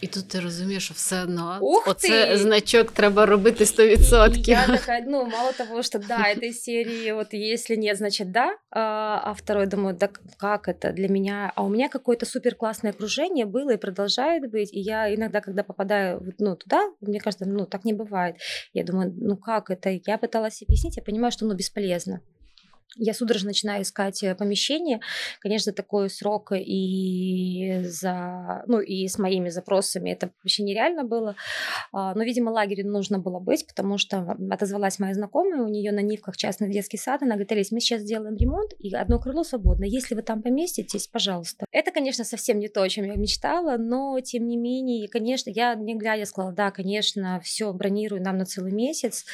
і 0.00 0.06
тут 0.06 0.28
ти 0.28 0.40
розумієш, 0.40 0.84
що 0.84 0.94
все 0.94 1.22
одно 1.22 1.58
Ух 1.60 1.88
оце 1.88 2.34
ты! 2.34 2.36
значок 2.36 2.90
треба 2.90 3.26
робити 3.26 3.64
100%. 3.64 4.36
И 4.36 4.42
я 4.50 4.66
такая, 4.66 5.04
ну, 5.06 5.26
мало 5.26 5.52
того, 5.52 5.82
что 5.82 5.98
да, 5.98 6.32
этой 6.32 6.52
серии, 6.52 7.12
вот 7.12 7.34
если 7.34 7.76
нет, 7.76 7.96
значит 7.96 8.30
да, 8.30 8.56
а, 8.70 9.20
а 9.24 9.32
второй 9.32 9.66
думаю, 9.66 9.96
да 9.96 10.08
как 10.36 10.68
это 10.68 10.92
для 10.92 11.08
меня, 11.08 11.52
а 11.54 11.62
у 11.64 11.68
меня 11.68 11.88
какое-то 11.88 12.26
супер 12.26 12.54
классное 12.54 12.92
окружение 12.92 13.46
было 13.46 13.70
и 13.70 13.76
продолжает 13.76 14.50
быть, 14.50 14.72
и 14.72 14.80
я 14.80 15.14
иногда, 15.14 15.40
когда 15.40 15.62
попадаю 15.62 16.34
ну, 16.38 16.56
туда, 16.56 16.90
мне 17.00 17.20
кажется, 17.20 17.46
ну, 17.46 17.66
так 17.66 17.84
не 17.84 17.92
бывает, 17.92 18.36
я 18.74 18.84
думаю, 18.84 19.14
ну 19.16 19.36
как 19.36 19.70
это, 19.70 19.90
я 20.06 20.18
пыталась 20.18 20.62
объяснить, 20.62 20.96
я 20.96 21.02
понимаю, 21.02 21.32
что 21.32 21.46
ну 21.46 21.54
бесполезно, 21.54 22.20
я 22.95 23.13
судорожно 23.13 23.47
начинаю 23.47 23.83
искать 23.83 24.21
э, 24.23 24.35
помещение. 24.35 24.99
Конечно, 25.39 25.73
такой 25.73 26.09
срок 26.09 26.51
и 26.55 27.81
за, 27.83 28.63
ну, 28.67 28.79
и 28.79 29.07
с 29.07 29.17
моими 29.17 29.49
запросами 29.49 30.11
это 30.11 30.31
вообще 30.43 30.63
нереально 30.63 31.03
было. 31.03 31.35
А, 31.91 32.13
но, 32.13 32.23
видимо, 32.23 32.51
лагерю 32.51 32.87
нужно 32.87 33.19
было 33.19 33.39
быть, 33.39 33.65
потому 33.67 33.97
что 33.97 34.37
отозвалась 34.51 34.99
моя 34.99 35.13
знакомая, 35.13 35.63
у 35.63 35.67
нее 35.67 35.91
на 35.91 36.01
Нивках 36.01 36.37
частный 36.37 36.71
детский 36.71 36.97
сад, 36.97 37.21
она 37.21 37.31
говорит, 37.31 37.51
Олесь, 37.51 37.71
мы 37.71 37.79
сейчас 37.79 38.01
сделаем 38.01 38.35
ремонт, 38.35 38.73
и 38.79 38.93
одно 38.93 39.19
крыло 39.19 39.43
свободно. 39.43 39.85
Если 39.85 40.15
вы 40.15 40.21
там 40.21 40.41
поместитесь, 40.41 41.07
пожалуйста. 41.07 41.65
Это, 41.71 41.91
конечно, 41.91 42.23
совсем 42.23 42.59
не 42.59 42.67
то, 42.67 42.81
о 42.81 42.89
чем 42.89 43.05
я 43.05 43.15
мечтала, 43.15 43.77
но, 43.77 44.19
тем 44.19 44.47
не 44.47 44.57
менее, 44.57 45.07
конечно, 45.07 45.49
я 45.49 45.75
не 45.75 45.95
глядя 45.95 46.25
сказала, 46.25 46.53
да, 46.53 46.71
конечно, 46.71 47.39
все 47.43 47.71
бронирую 47.73 48.21
нам 48.21 48.37
на 48.37 48.45
целый 48.45 48.71
месяц. 48.71 49.25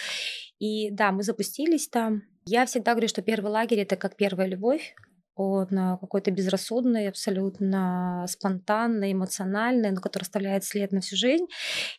И 0.60 0.92
да, 0.92 1.12
мы 1.12 1.24
запустились 1.24 1.88
там. 1.88 2.24
Я 2.52 2.66
всегда 2.66 2.94
говорю, 2.94 3.08
что 3.08 3.22
первый 3.22 3.52
лагерь 3.52 3.82
это 3.82 3.96
как 3.96 4.16
первая 4.16 4.48
любовь 4.48 4.96
он 5.36 5.68
какой-то 5.70 6.32
безрассудный, 6.32 7.08
абсолютно 7.08 8.26
спонтанный, 8.28 9.14
эмоциональный, 9.14 9.92
но 9.92 10.02
который 10.02 10.24
оставляет 10.24 10.66
след 10.66 10.92
на 10.92 11.00
всю 11.00 11.16
жизнь. 11.16 11.46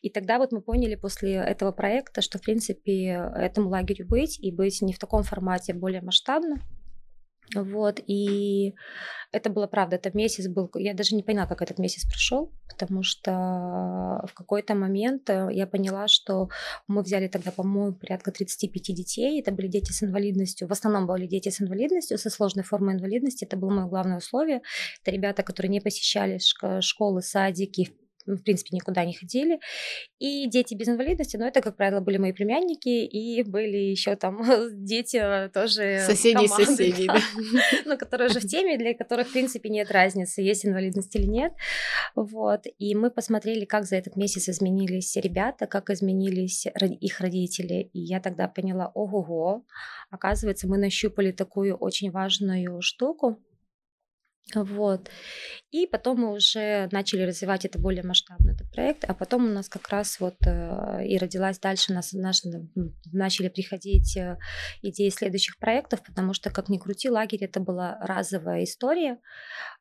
И 0.02 0.10
тогда 0.10 0.38
вот 0.38 0.52
мы 0.52 0.60
поняли 0.60 0.96
после 0.96 1.36
этого 1.36 1.72
проекта, 1.72 2.20
что, 2.20 2.38
в 2.38 2.42
принципе, 2.42 3.30
этому 3.34 3.70
лагерю 3.70 4.06
быть 4.06 4.38
и 4.38 4.52
быть 4.52 4.82
не 4.82 4.92
в 4.92 4.98
таком 4.98 5.22
формате, 5.22 5.72
более 5.72 6.02
масштабно. 6.02 6.56
Вот, 7.54 8.00
и 8.06 8.74
это 9.32 9.50
было 9.50 9.66
правда, 9.66 9.96
это 9.96 10.10
месяц 10.16 10.48
был, 10.48 10.70
я 10.74 10.94
даже 10.94 11.16
не 11.16 11.22
поняла, 11.22 11.46
как 11.46 11.62
этот 11.62 11.78
месяц 11.78 12.04
прошел, 12.04 12.52
потому 12.68 13.02
что 13.02 13.30
в 14.28 14.34
какой-то 14.34 14.74
момент 14.74 15.28
э, 15.30 15.48
я 15.52 15.66
поняла, 15.66 16.06
что 16.08 16.48
мы 16.86 17.02
взяли 17.02 17.28
тогда, 17.28 17.50
по-моему, 17.50 17.94
порядка 17.94 18.30
35 18.30 18.82
детей, 18.94 19.40
это 19.40 19.52
были 19.52 19.66
дети 19.66 19.92
с 19.92 20.02
инвалидностью, 20.02 20.68
в 20.68 20.72
основном 20.72 21.06
были 21.06 21.26
дети 21.26 21.48
с 21.48 21.60
инвалидностью, 21.60 22.18
со 22.18 22.30
сложной 22.30 22.64
формой 22.64 22.94
инвалидности, 22.94 23.44
это 23.44 23.56
было 23.56 23.70
мое 23.70 23.86
главное 23.86 24.18
условие, 24.18 24.62
это 25.02 25.10
ребята, 25.10 25.42
которые 25.42 25.70
не 25.70 25.80
посещали 25.80 26.38
школы, 26.80 27.22
садики, 27.22 27.90
в 28.36 28.42
принципе, 28.42 28.76
никуда 28.76 29.04
не 29.04 29.14
ходили. 29.14 29.60
И 30.18 30.48
дети 30.48 30.74
без 30.74 30.88
инвалидности, 30.88 31.36
но 31.36 31.46
это, 31.46 31.60
как 31.60 31.76
правило, 31.76 32.00
были 32.00 32.18
мои 32.18 32.32
племянники, 32.32 32.88
и 32.88 33.42
были 33.42 33.76
еще 33.76 34.16
там 34.16 34.40
дети 34.84 35.50
тоже 35.52 36.00
Соседи 36.06 36.46
соседей, 36.46 37.06
да. 37.06 37.20
ну, 37.84 37.98
которые 37.98 38.30
уже 38.30 38.40
в 38.40 38.46
теме, 38.48 38.78
для 38.78 38.94
которых, 38.94 39.28
в 39.28 39.32
принципе, 39.32 39.68
нет 39.68 39.90
разницы, 39.90 40.42
есть 40.42 40.66
инвалидность 40.66 41.14
или 41.16 41.26
нет. 41.26 41.52
Вот. 42.14 42.62
И 42.78 42.94
мы 42.94 43.10
посмотрели, 43.10 43.64
как 43.64 43.84
за 43.84 43.96
этот 43.96 44.16
месяц 44.16 44.48
изменились 44.48 45.16
ребята, 45.16 45.66
как 45.66 45.90
изменились 45.90 46.66
их 46.66 47.20
родители. 47.20 47.90
И 47.92 48.00
я 48.00 48.20
тогда 48.20 48.48
поняла, 48.48 48.90
ого-го, 48.94 49.64
оказывается, 50.10 50.68
мы 50.68 50.78
нащупали 50.78 51.32
такую 51.32 51.76
очень 51.76 52.10
важную 52.10 52.80
штуку, 52.82 53.38
вот. 54.54 55.10
И 55.70 55.86
потом 55.86 56.20
мы 56.20 56.32
уже 56.32 56.88
начали 56.90 57.22
развивать 57.22 57.64
это 57.64 57.78
более 57.78 58.02
масштабно, 58.02 58.50
этот 58.50 58.72
проект, 58.72 59.04
а 59.04 59.14
потом 59.14 59.44
у 59.44 59.48
нас 59.48 59.68
как 59.68 59.88
раз 59.88 60.18
вот 60.18 60.34
э, 60.44 61.06
и 61.06 61.16
родилась 61.16 61.60
дальше, 61.60 61.92
нас, 61.92 62.12
наш, 62.12 62.42
начали 63.12 63.48
приходить 63.48 64.16
э, 64.16 64.36
идеи 64.82 65.10
следующих 65.10 65.58
проектов, 65.58 66.02
потому 66.04 66.34
что, 66.34 66.50
как 66.50 66.70
ни 66.70 66.78
крути, 66.78 67.08
лагерь 67.08 67.44
это 67.44 67.60
была 67.60 67.98
разовая 68.00 68.64
история, 68.64 69.18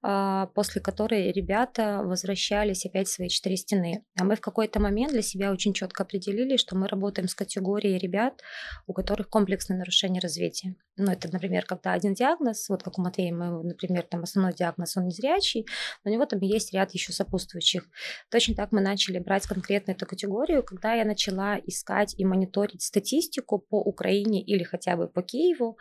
э, 0.04 0.48
после 0.54 0.80
которой 0.80 1.32
ребята 1.32 2.02
возвращались 2.04 2.86
опять 2.86 3.08
в 3.08 3.14
свои 3.14 3.30
четыре 3.30 3.58
стены. 3.58 4.06
А 4.20 4.26
мы 4.26 4.36
в 4.36 4.42
какой-то 4.42 4.80
момент 4.80 5.14
для 5.14 5.24
себя 5.24 5.52
очень 5.52 5.74
четко 5.74 6.04
определили, 6.04 6.58
что 6.58 6.76
мы 6.76 6.88
работаем 6.88 7.28
с 7.28 7.34
категорией 7.34 7.98
ребят, 7.98 8.42
у 8.86 8.94
которых 8.94 9.30
комплексное 9.30 9.80
нарушение 9.80 10.22
развития. 10.22 10.76
Ну, 10.98 11.12
это, 11.12 11.32
например, 11.32 11.66
когда 11.66 11.94
один 11.94 12.14
диагноз, 12.14 12.70
вот 12.70 12.84
как 12.84 13.00
у 13.00 13.02
Матвея, 13.02 13.34
мы, 13.34 13.64
например, 13.64 14.04
там 14.04 14.24
основной 14.24 14.54
диагноз, 14.54 14.96
он 14.98 15.06
незрячий, 15.06 15.66
но 16.04 16.12
у 16.12 16.14
него 16.14 16.26
там 16.26 16.40
есть 16.42 16.74
ряд 16.74 16.92
еще 16.94 17.14
сопутствующих. 17.14 17.88
Точно 18.30 18.56
так 18.56 18.72
мы 18.72 18.82
начали 18.82 19.20
брать 19.20 19.48
конкретно 19.48 19.92
эту 19.92 20.06
категорию, 20.06 20.64
когда 20.64 20.94
я 20.94 21.06
начала 21.06 21.58
искать 21.66 22.16
и 22.18 22.26
мониторить 22.26 22.82
статистику 22.82 23.60
по 23.60 23.80
Украине 23.82 24.42
или 24.42 24.64
хотя 24.64 24.96
бы 24.96 25.08
по 25.08 25.22
Киеву, 25.22 25.78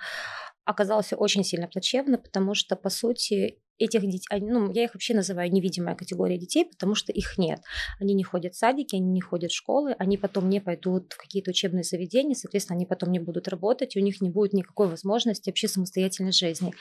оказалось 0.64 1.12
очень 1.16 1.44
сильно 1.44 1.66
плачевно, 1.66 2.18
потому 2.18 2.54
что, 2.54 2.76
по 2.76 2.90
сути, 2.90 3.58
этих 3.78 4.02
детей, 4.02 4.40
ну, 4.40 4.70
я 4.72 4.84
их 4.84 4.94
вообще 4.94 5.14
называю 5.14 5.50
невидимая 5.50 5.94
категория 5.94 6.36
детей, 6.36 6.64
потому 6.66 6.94
что 6.94 7.12
их 7.12 7.38
нет. 7.38 7.60
Они 8.00 8.12
не 8.14 8.24
ходят 8.24 8.54
в 8.54 8.58
садики, 8.58 8.96
они 8.96 9.10
не 9.10 9.20
ходят 9.20 9.50
в 9.50 9.56
школы, 9.56 9.94
они 9.98 10.18
потом 10.18 10.48
не 10.48 10.60
пойдут 10.60 11.12
в 11.12 11.16
какие-то 11.16 11.50
учебные 11.50 11.84
заведения, 11.84 12.34
соответственно, 12.34 12.76
они 12.76 12.86
потом 12.86 13.12
не 13.12 13.18
будут 13.18 13.48
работать, 13.48 13.96
у 13.96 14.00
них 14.00 14.20
не 14.20 14.30
будет 14.30 14.52
никакой 14.52 14.88
возможности 14.88 15.48
вообще 15.48 15.68
самостоятельной 15.68 16.32
жизни. 16.32 16.74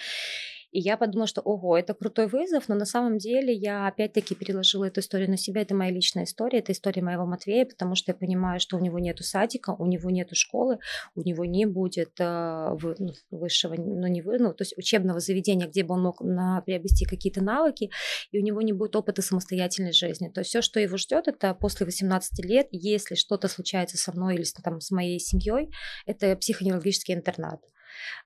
И 0.78 0.80
я 0.80 0.96
подумала, 0.96 1.26
что 1.26 1.42
ого, 1.42 1.76
это 1.76 1.96
крутой 1.96 2.28
вызов, 2.28 2.70
но 2.70 2.76
на 2.76 2.86
самом 2.86 3.18
деле 3.18 3.52
я 3.52 3.88
опять-таки 3.88 4.36
переложила 4.36 4.86
эту 4.86 5.00
историю 5.00 5.28
на 5.28 5.36
себя. 5.36 5.64
Это 5.64 5.74
моя 5.74 5.90
личная 5.90 6.26
история, 6.26 6.60
это 6.60 6.72
история 6.72 7.02
моего 7.02 7.26
Матвея, 7.26 7.66
потому 7.66 7.96
что 7.96 8.12
я 8.12 8.16
понимаю, 8.16 8.60
что 8.60 8.78
у 8.78 8.80
него 8.80 9.00
нету 9.00 9.24
садика, 9.24 9.72
у 9.72 9.88
него 9.88 10.12
нету 10.12 10.36
школы, 10.36 10.78
у 11.16 11.22
него 11.22 11.46
не 11.46 11.66
будет 11.66 12.12
э, 12.20 12.78
ну, 13.00 13.12
высшего, 13.32 13.74
ну 13.74 14.06
не 14.06 14.22
вы, 14.22 14.38
ну 14.38 14.54
то 14.54 14.62
есть 14.62 14.78
учебного 14.78 15.20
заведения, 15.20 15.66
где 15.66 15.84
бы 15.84 15.96
он 15.96 16.04
мог 16.04 16.22
на, 16.22 16.62
приобрести 16.62 17.06
какие-то 17.06 17.44
навыки, 17.44 17.90
и 18.30 18.38
у 18.38 18.44
него 18.44 18.62
не 18.62 18.72
будет 18.72 18.96
опыта 18.96 19.24
самостоятельной 19.24 19.94
жизни. 19.94 20.30
То 20.30 20.42
есть 20.42 20.50
все, 20.52 20.62
что 20.62 20.80
его 20.80 20.98
ждет, 20.98 21.28
это 21.28 21.56
после 21.56 21.88
18 21.88 22.46
лет, 22.46 22.68
если 22.70 23.16
что-то 23.16 23.48
случается 23.48 23.98
со 23.98 24.12
мной 24.12 24.36
или 24.36 24.46
там, 24.64 24.80
с 24.80 24.92
моей 24.92 25.20
семьей, 25.20 25.72
это 26.06 26.36
психоневрологический 26.36 27.16
интернат. 27.16 27.62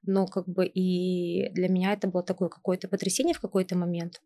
Но 0.04 0.28
как 0.28 0.48
бы 0.48 0.66
и 0.66 1.50
для 1.54 1.70
меня 1.70 1.94
это 1.94 2.08
было 2.08 2.24
такое 2.24 2.50
какое-то 2.50 2.88
потрясение 2.88 3.34
в 3.34 3.42
какой-то 3.42 3.78
момент. 3.78 4.22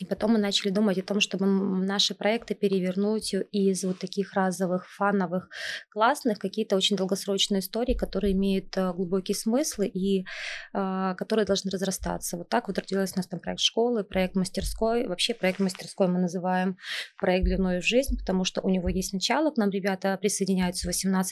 И 0.00 0.06
потом 0.06 0.32
мы 0.32 0.38
начали 0.38 0.70
думать 0.70 0.98
о 0.98 1.02
том, 1.02 1.20
чтобы 1.20 1.46
наши 1.46 2.16
проекты 2.16 2.54
перевернуть 2.54 3.32
из 3.52 3.84
вот 3.84 4.00
таких 4.00 4.32
разовых, 4.32 4.90
фановых, 4.90 5.48
классных, 5.88 6.40
какие-то 6.40 6.74
очень 6.74 6.96
долгосрочные 6.96 7.60
истории, 7.60 7.94
которые 7.94 8.32
имеют 8.32 8.76
э, 8.76 8.92
глубокий 8.92 9.34
смысл 9.34 9.82
и 9.82 10.24
э, 10.72 11.14
которые 11.16 11.46
должны 11.46 11.70
разрастаться. 11.70 12.36
Вот 12.36 12.48
так 12.48 12.66
вот 12.66 12.76
родилась 12.78 13.12
у 13.14 13.18
нас 13.18 13.28
там 13.28 13.38
проект 13.38 13.60
школы, 13.60 14.02
проект 14.02 14.34
мастерской. 14.34 15.06
Вообще 15.06 15.32
проект 15.32 15.60
мастерской 15.60 16.08
мы 16.08 16.18
называем 16.18 16.76
проект 17.16 17.44
длиной 17.44 17.80
в 17.80 17.86
жизнь, 17.86 18.18
потому 18.18 18.42
что 18.42 18.62
у 18.62 18.70
него 18.70 18.88
есть 18.88 19.12
начало, 19.12 19.52
к 19.52 19.58
нам 19.58 19.70
ребята 19.70 20.18
присоединяются 20.20 20.90
18+, 20.90 21.24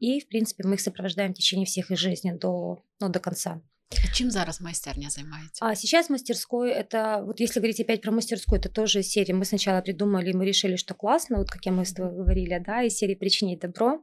и, 0.00 0.20
в 0.20 0.28
принципе, 0.28 0.64
мы 0.68 0.74
их 0.74 0.80
сопровождаем 0.82 1.32
в 1.32 1.36
течение 1.36 1.64
всех 1.64 1.90
их 1.90 1.98
жизни 1.98 2.32
до, 2.32 2.82
ну, 3.00 3.08
до 3.08 3.18
конца. 3.18 3.62
А 3.90 4.14
чим 4.14 4.30
зараз 4.30 4.60
майстерня 4.60 5.10
займається? 5.10 5.64
А 5.66 5.74
сейчас 5.74 6.10
мастерской 6.10 6.70
это, 6.70 7.24
вот 7.24 7.40
если 7.40 7.60
говорить 7.60 7.80
опять 7.80 8.02
про 8.02 8.12
мастерскую, 8.12 8.60
это 8.60 8.68
тоже 8.68 9.02
серия. 9.02 9.34
Мы 9.34 9.44
сначала 9.44 9.80
придумали, 9.80 10.32
мы 10.32 10.44
решили, 10.44 10.76
что 10.76 10.94
классно, 10.94 11.38
вот 11.38 11.50
как 11.50 11.66
я 11.66 11.72
мы 11.72 11.84
с 11.84 11.92
тобой 11.92 12.16
говорили, 12.16 12.62
да, 12.66 12.82
из 12.82 12.96
серии 12.96 13.14
«Причинить 13.14 13.60
добро». 13.60 14.00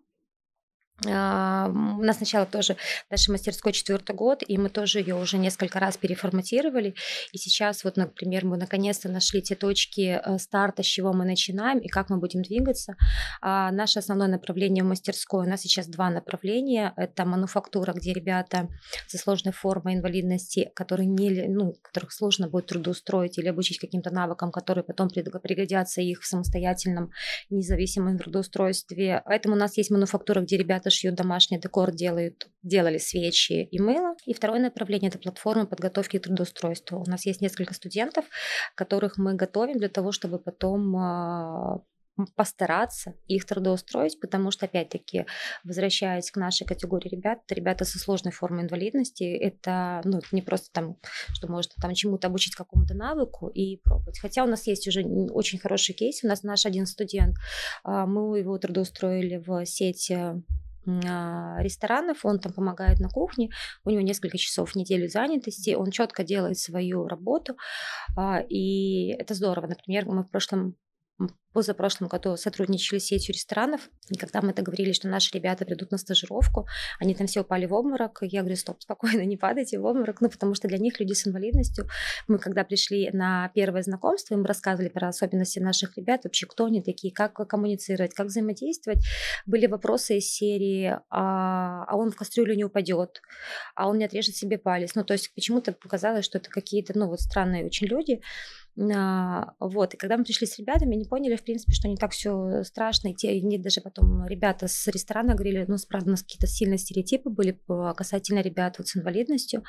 А, 1.08 1.68
у 1.70 2.04
нас 2.04 2.18
сначала 2.18 2.46
тоже 2.46 2.78
наша 3.10 3.32
мастерской 3.32 3.74
четвертый 3.74 4.16
год, 4.16 4.44
и 4.48 4.58
мы 4.58 4.70
тоже 4.70 5.00
ее 5.00 5.16
уже 5.16 5.38
несколько 5.38 5.80
раз 5.80 5.98
переформатировали. 5.98 6.94
И 7.32 7.38
сейчас 7.38 7.84
вот, 7.84 7.98
например, 7.98 8.46
мы 8.46 8.58
наконец-то 8.58 9.10
нашли 9.10 9.42
те 9.42 9.56
точки 9.56 10.22
э, 10.24 10.38
старта, 10.38 10.84
с 10.84 10.86
чего 10.86 11.14
мы 11.14 11.26
начинаем 11.26 11.80
и 11.80 11.88
как 11.88 12.10
мы 12.10 12.18
будем 12.18 12.44
двигаться. 12.44 12.96
А 13.42 13.72
наше 13.72 14.00
основное 14.00 14.28
направление 14.28 14.84
в 14.84 14.88
мастерской, 14.88 15.46
у 15.46 15.50
нас 15.50 15.62
сейчас 15.62 15.88
два 15.88 16.10
направления. 16.10 16.94
Это 16.96 17.26
мануфактура, 17.26 17.94
где 17.94 18.14
ребята 18.14 18.70
со 19.08 19.18
сложной 19.18 19.54
формой 19.54 19.96
инвалидности, 19.96 20.72
которые 20.76 21.08
не, 21.08 21.48
ну, 21.48 21.74
которых 21.82 22.12
сложно 22.12 22.48
будет 22.48 22.68
трудоустроить 22.68 23.40
или 23.40 23.48
обучить 23.48 23.80
каким-то 23.80 24.12
навыкам, 24.12 24.52
которые 24.52 24.84
потом 24.84 25.10
пригодятся 25.10 26.02
их 26.02 26.22
в 26.22 26.28
самостоятельном 26.28 27.12
независимом 27.50 28.20
трудоустройстве. 28.20 29.24
Поэтому 29.26 29.56
у 29.56 29.58
нас 29.58 29.78
есть 29.78 29.90
мануфактура, 29.90 30.42
где 30.42 30.58
ребята 30.58 30.91
шьют 30.92 31.16
домашний 31.16 31.60
декор, 31.60 31.92
делают, 31.92 32.50
делали 32.64 32.98
свечи 32.98 33.64
и 33.64 33.80
мыло. 33.80 34.16
И 34.26 34.34
второе 34.34 34.60
направление– 34.60 35.10
это 35.10 35.20
платформа 35.20 35.66
подготовки 35.66 36.20
к 36.20 36.24
трудоустройству. 36.24 37.02
У 37.02 37.10
нас 37.10 37.26
есть 37.26 37.42
несколько 37.42 37.74
студентов, 37.74 38.26
которых 38.76 39.18
мы 39.18 39.34
готовим 39.34 39.78
для 39.78 39.90
того, 39.90 40.12
чтобы 40.12 40.38
потом 40.38 40.96
а, 40.96 41.82
постараться 42.36 43.16
их 43.28 43.46
трудоустроить, 43.46 44.20
потому 44.20 44.52
что, 44.52 44.66
опять-таки, 44.66 45.26
возвращаясь 45.64 46.30
к 46.32 46.38
нашей 46.38 46.66
категории 46.66 47.10
ребят, 47.10 47.40
ребята 47.50 47.86
со 47.86 48.00
сложной 48.00 48.32
формой 48.32 48.64
инвалидности, 48.64 49.24
это 49.24 50.02
ну, 50.04 50.22
не 50.32 50.42
просто 50.42 50.70
там, 50.72 50.98
что 51.34 51.48
можно 51.50 51.72
там 51.82 51.94
чему-то 51.94 52.28
обучить 52.28 52.56
какому-то 52.56 52.94
навыку 52.94 53.48
и 53.48 53.78
пробовать. 53.78 54.20
Хотя 54.20 54.44
у 54.44 54.48
нас 54.48 54.68
есть 54.68 54.88
уже 54.88 55.04
очень 55.04 55.60
хороший 55.60 55.94
кейс, 55.94 56.24
у 56.24 56.28
нас 56.28 56.44
наш 56.44 56.66
один 56.66 56.86
студент, 56.86 57.36
а, 57.84 58.06
мы 58.06 58.40
его 58.40 58.58
трудоустроили 58.58 59.38
в 59.38 59.66
сеть 59.66 60.12
а, 60.12 60.40
ресторанов, 60.86 62.26
он 62.26 62.40
там 62.40 62.54
помогает 62.54 63.00
на 63.00 63.10
кухне, 63.10 63.50
у 63.84 63.90
него 63.90 64.02
несколько 64.02 64.38
часов 64.38 64.72
в 64.72 64.76
неделю 64.76 65.08
занятости, 65.08 65.76
он 65.76 65.92
четко 65.92 66.24
делает 66.24 66.58
свою 66.58 67.08
работу, 67.08 67.58
а, 68.18 68.40
и 68.40 69.10
это 69.10 69.34
здорово. 69.34 69.68
Например, 69.68 70.06
мы 70.06 70.24
в 70.24 70.30
прошлом 70.30 70.76
позапрошлом 71.54 72.08
году 72.08 72.38
сотрудничали 72.38 73.00
с 73.00 73.06
сетью 73.06 73.34
ресторанов, 73.34 73.90
и 74.10 74.18
когда 74.18 74.42
мы 74.42 74.54
договорились, 74.54 74.96
что 74.96 75.08
наши 75.08 75.34
ребята 75.34 75.66
придут 75.66 75.92
на 75.92 75.98
стажировку, 75.98 76.68
они 77.00 77.14
там 77.14 77.28
все 77.28 77.42
упали 77.42 77.66
в 77.66 77.74
обморок, 77.74 78.20
я 78.22 78.42
говорю, 78.42 78.56
стоп, 78.56 78.82
спокойно, 78.82 79.22
не 79.26 79.38
падайте 79.38 79.80
в 79.80 79.86
обморок, 79.86 80.22
ну, 80.22 80.30
потому 80.30 80.56
что 80.56 80.68
для 80.68 80.78
них 80.78 81.00
люди 81.00 81.14
с 81.14 81.28
инвалидностью, 81.28 81.88
мы 82.28 82.40
когда 82.40 82.64
пришли 82.64 83.10
на 83.12 83.50
первое 83.54 83.84
знакомство, 83.84 84.34
им 84.34 84.46
рассказывали 84.46 84.90
про 84.90 85.10
особенности 85.10 85.60
наших 85.60 85.98
ребят, 85.98 86.22
вообще 86.24 86.46
кто 86.46 86.66
они 86.66 86.82
такие, 86.82 87.14
как 87.14 87.34
коммуницировать, 87.34 88.14
как 88.14 88.28
взаимодействовать, 88.28 89.04
были 89.46 89.68
вопросы 89.68 90.18
из 90.18 90.32
серии, 90.32 90.98
а, 91.10 91.84
а 91.86 91.96
он 91.98 92.12
в 92.12 92.16
кастрюлю 92.16 92.56
не 92.56 92.64
упадет, 92.64 93.22
а 93.76 93.90
он 93.90 93.98
не 93.98 94.06
отрежет 94.06 94.36
себе 94.36 94.58
палец, 94.58 94.96
ну, 94.96 95.04
то 95.04 95.14
есть 95.14 95.34
почему-то 95.34 95.74
показалось, 95.74 96.26
что 96.26 96.38
это 96.38 96.50
какие-то, 96.50 96.98
ну, 96.98 97.08
вот 97.08 97.20
странные 97.20 97.66
очень 97.66 97.88
люди, 97.88 98.22
вот, 98.76 99.94
и 99.94 99.98
когда 99.98 100.18
мы 100.18 100.24
пришли 100.24 100.48
с 100.48 100.58
ребятами, 100.58 100.96
не 100.96 101.06
поняли, 101.06 101.36
в 101.36 101.44
принципе, 101.44 101.74
что 101.74 101.88
не 101.88 101.98
так 101.98 102.12
все 102.12 102.64
страшно. 102.64 103.10
И 103.10 103.14
те, 103.14 103.38
и 103.38 103.58
даже 103.58 103.82
потом 103.82 104.26
ребята 104.28 104.68
с 104.68 104.88
ресторана 104.88 105.34
говорили, 105.34 105.66
ну, 105.68 105.76
правда, 105.90 106.08
у 106.08 106.12
нас 106.12 106.24
какие-то 106.24 106.48
сильные 106.48 106.78
стереотипы 106.78 107.30
были 107.30 107.60
касательно 107.96 108.40
ребят 108.40 108.78
вот 108.78 108.88
с 108.88 108.96
инвалидностью. 108.96 109.64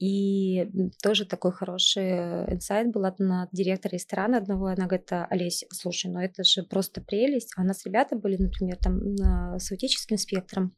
И 0.00 0.66
тоже 1.02 1.24
такой 1.24 1.52
хороший 1.52 2.52
инсайт 2.52 2.90
был 2.90 3.04
от, 3.04 3.20
от 3.20 3.50
директора 3.52 3.92
ресторана 3.92 4.38
одного. 4.38 4.66
Она 4.66 4.86
говорит, 4.86 5.08
Олеся, 5.10 5.66
слушай, 5.70 6.10
ну 6.10 6.20
это 6.20 6.42
же 6.42 6.64
просто 6.64 7.00
прелесть. 7.00 7.52
А 7.56 7.62
у 7.62 7.64
нас 7.64 7.84
ребята 7.86 8.16
были, 8.16 8.36
например, 8.36 8.76
там 8.76 9.16
с 9.58 9.70
аутическим 9.70 10.18
спектром. 10.18 10.74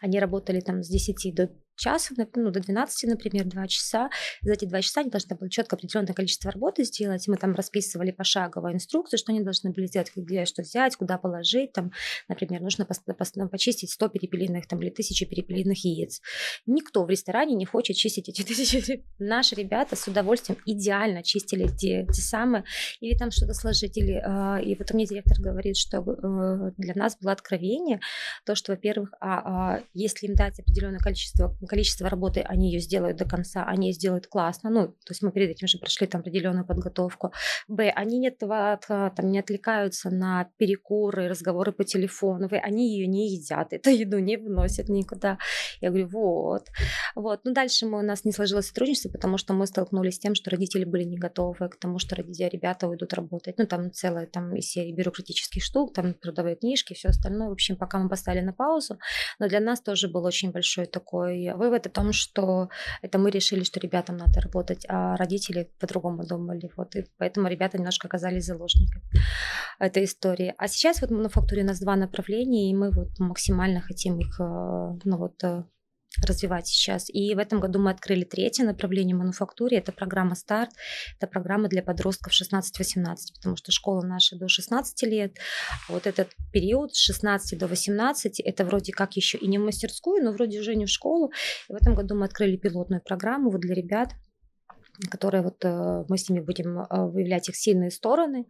Они 0.00 0.18
работали 0.18 0.60
там 0.60 0.82
с 0.82 0.88
10 0.88 1.34
до 1.34 1.50
часа, 1.80 2.14
ну, 2.36 2.50
до 2.50 2.60
12, 2.60 3.10
например, 3.10 3.46
2 3.46 3.66
часа. 3.68 4.10
За 4.42 4.52
эти 4.52 4.66
2 4.66 4.82
часа 4.82 5.00
они 5.00 5.10
должны 5.10 5.36
были 5.36 5.48
четко 5.48 5.76
определенное 5.76 6.14
количество 6.14 6.50
работы 6.50 6.84
сделать. 6.84 7.26
Мы 7.28 7.36
там 7.36 7.54
расписывали 7.54 8.10
пошагово 8.10 8.72
инструкцию, 8.72 9.18
что 9.18 9.32
они 9.32 9.40
должны 9.40 9.70
были 9.70 9.86
сделать, 9.86 10.12
где 10.14 10.44
что 10.44 10.62
взять, 10.62 10.96
куда 10.96 11.18
положить. 11.18 11.72
Там, 11.72 11.92
например, 12.28 12.60
нужно 12.60 12.86
почистить 12.86 13.90
100 13.90 14.08
перепелиных 14.08 14.66
там, 14.66 14.80
или 14.82 14.90
1000 14.90 15.26
перепелиных 15.26 15.84
яиц. 15.84 16.20
Никто 16.66 17.04
в 17.04 17.10
ресторане 17.10 17.54
не 17.54 17.64
хочет 17.64 17.96
чистить 17.96 18.28
эти 18.28 18.42
тысячи. 18.42 19.04
Наши 19.18 19.54
ребята 19.54 19.96
с 19.96 20.06
удовольствием 20.06 20.58
идеально 20.66 21.22
чистили 21.22 21.68
те, 21.68 22.06
те 22.06 22.22
самые. 22.22 22.64
Или 23.00 23.16
там 23.16 23.30
что-то 23.30 23.54
сложить. 23.54 23.96
Или, 23.96 24.14
э, 24.14 24.62
и 24.64 24.76
вот 24.76 24.92
мне 24.92 25.06
директор 25.06 25.40
говорит, 25.40 25.76
что 25.76 25.98
э, 25.98 26.72
для 26.76 26.94
нас 26.94 27.16
было 27.18 27.32
откровение, 27.32 28.00
то, 28.44 28.54
что, 28.54 28.72
во-первых, 28.72 29.12
а, 29.20 29.40
а, 29.44 29.82
если 29.94 30.26
им 30.26 30.34
дать 30.34 30.58
определенное 30.58 30.98
количество 30.98 31.56
количество 31.70 32.08
работы, 32.08 32.40
они 32.40 32.72
ее 32.72 32.80
сделают 32.80 33.16
до 33.16 33.24
конца, 33.24 33.64
они 33.64 33.88
ее 33.88 33.92
сделают 33.92 34.26
классно, 34.26 34.70
ну, 34.70 34.88
то 34.88 35.10
есть 35.10 35.22
мы 35.22 35.30
перед 35.30 35.50
этим 35.50 35.68
же 35.68 35.78
прошли 35.78 36.08
там 36.08 36.20
определенную 36.20 36.66
подготовку. 36.66 37.32
Б, 37.68 37.90
они 37.90 38.18
не, 38.18 38.30
там, 38.30 39.30
не 39.30 39.38
отвлекаются 39.38 40.10
на 40.10 40.50
перекуры, 40.58 41.28
разговоры 41.28 41.72
по 41.72 41.84
телефону, 41.84 42.48
в, 42.48 42.52
они 42.54 42.92
ее 42.92 43.06
не 43.06 43.28
едят, 43.28 43.72
эту 43.72 43.90
еду 43.90 44.18
не 44.18 44.36
вносят 44.36 44.88
никуда. 44.88 45.38
Я 45.80 45.90
говорю, 45.90 46.08
вот. 46.08 46.66
Вот. 47.14 47.40
Ну, 47.44 47.52
дальше 47.52 47.86
мы, 47.86 47.98
у 48.00 48.02
нас 48.02 48.24
не 48.24 48.32
сложилось 48.32 48.66
сотрудничество, 48.66 49.10
потому 49.10 49.38
что 49.38 49.54
мы 49.54 49.66
столкнулись 49.66 50.16
с 50.16 50.18
тем, 50.18 50.34
что 50.34 50.50
родители 50.50 50.84
были 50.84 51.04
не 51.04 51.18
готовы 51.18 51.68
к 51.68 51.76
тому, 51.76 51.98
что 51.98 52.16
родители, 52.16 52.48
ребята 52.48 52.88
уйдут 52.88 53.12
работать. 53.12 53.58
Ну, 53.58 53.66
там 53.66 53.92
целая 53.92 54.26
там 54.26 54.56
из 54.56 54.70
серии 54.70 54.92
бюрократических 54.92 55.62
штук, 55.62 55.92
там 55.94 56.14
трудовые 56.14 56.56
книжки, 56.56 56.94
все 56.94 57.08
остальное. 57.08 57.48
В 57.48 57.52
общем, 57.52 57.76
пока 57.76 57.98
мы 57.98 58.08
поставили 58.08 58.44
на 58.44 58.52
паузу, 58.52 58.98
но 59.38 59.48
для 59.48 59.60
нас 59.60 59.80
тоже 59.80 60.08
был 60.08 60.24
очень 60.24 60.50
большой 60.50 60.86
такой 60.86 61.49
вывод 61.56 61.86
о 61.86 61.90
том, 61.90 62.12
что 62.12 62.68
это 63.02 63.18
мы 63.18 63.30
решили, 63.30 63.64
что 63.64 63.80
ребятам 63.80 64.16
надо 64.16 64.40
работать, 64.40 64.84
а 64.88 65.16
родители 65.16 65.70
по-другому 65.78 66.26
думали. 66.26 66.70
Вот, 66.76 66.96
и 66.96 67.06
поэтому 67.18 67.48
ребята 67.48 67.78
немножко 67.78 68.08
оказались 68.08 68.46
заложниками 68.46 69.04
этой 69.78 70.04
истории. 70.04 70.54
А 70.58 70.68
сейчас 70.68 71.00
вот 71.00 71.10
в 71.10 71.14
мануфактуре 71.14 71.62
у 71.62 71.66
нас 71.66 71.80
два 71.80 71.96
направления, 71.96 72.70
и 72.70 72.74
мы 72.74 72.90
вот 72.90 73.18
максимально 73.18 73.80
хотим 73.80 74.18
их 74.18 74.40
э, 74.40 74.42
ну, 75.04 75.16
вот, 75.16 75.42
э, 75.44 75.64
развивать 76.26 76.66
сейчас. 76.66 77.08
И 77.08 77.34
в 77.34 77.38
этом 77.38 77.60
году 77.60 77.78
мы 77.78 77.90
открыли 77.90 78.24
третье 78.24 78.64
направление 78.64 79.16
мануфактуре. 79.16 79.78
Это 79.78 79.92
программа 79.92 80.34
«Старт». 80.34 80.70
Это 81.16 81.26
программа 81.26 81.68
для 81.68 81.82
подростков 81.82 82.32
16-18, 82.32 83.16
потому 83.36 83.56
что 83.56 83.72
школа 83.72 84.02
наша 84.02 84.36
до 84.36 84.48
16 84.48 85.02
лет. 85.04 85.36
Вот 85.88 86.06
этот 86.06 86.30
период 86.52 86.94
с 86.94 86.98
16 86.98 87.58
до 87.58 87.66
18, 87.66 88.40
это 88.40 88.64
вроде 88.64 88.92
как 88.92 89.16
еще 89.16 89.38
и 89.38 89.46
не 89.46 89.58
в 89.58 89.62
мастерскую, 89.62 90.22
но 90.24 90.32
вроде 90.32 90.60
уже 90.60 90.74
не 90.74 90.86
в 90.86 90.90
школу. 90.90 91.32
И 91.68 91.72
в 91.72 91.76
этом 91.76 91.94
году 91.94 92.16
мы 92.16 92.26
открыли 92.26 92.56
пилотную 92.56 93.02
программу 93.02 93.50
вот 93.50 93.60
для 93.60 93.74
ребят, 93.74 94.10
которые 95.09 95.41
вот 95.41 95.65
э, 95.65 96.05
мы 96.07 96.17
с 96.17 96.29
ними 96.29 96.41
будем 96.41 96.79
э, 96.79 96.85
выявлять 96.89 97.49
их 97.49 97.55
сильные 97.55 97.91
стороны 97.91 98.45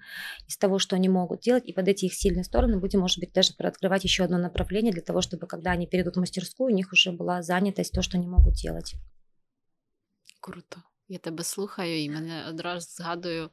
из 0.47 0.57
того, 0.57 0.79
что 0.79 0.95
они 0.95 1.09
могут 1.09 1.41
делать, 1.41 1.65
и 1.65 1.73
под 1.73 1.87
эти 1.87 2.05
их 2.05 2.13
сильные 2.13 2.43
стороны 2.43 2.79
будем, 2.79 2.99
может 2.99 3.19
быть, 3.19 3.33
даже 3.33 3.53
открывать 3.57 4.03
еще 4.03 4.23
одно 4.23 4.37
направление 4.37 4.93
для 4.93 5.01
того, 5.01 5.21
чтобы 5.21 5.47
когда 5.47 5.71
они 5.71 5.87
перейдут 5.87 6.15
в 6.15 6.19
мастерскую, 6.19 6.71
у 6.71 6.75
них 6.75 6.91
уже 6.93 7.11
была 7.11 7.41
занятость, 7.41 7.93
то, 7.93 8.01
что 8.01 8.17
они 8.17 8.27
могут 8.27 8.53
делать. 8.53 8.95
Круто. 10.39 10.83
Я 11.07 11.17
тебе 11.17 11.43
слухаю, 11.43 12.03
і 12.03 12.09
мене 12.09 12.45
одразу 12.49 12.87
згадую, 12.89 13.49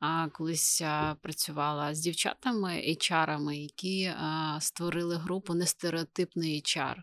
а, 0.00 0.28
колись 0.28 0.82
а, 0.82 1.14
працювала 1.22 1.94
з 1.94 2.00
дівчатами, 2.00 2.70
HR-ами, 2.70 3.56
які 3.56 4.04
а, 4.04 4.58
створили 4.60 5.16
групу 5.16 5.54
нестереотипний 5.54 6.62
HR. 6.62 6.96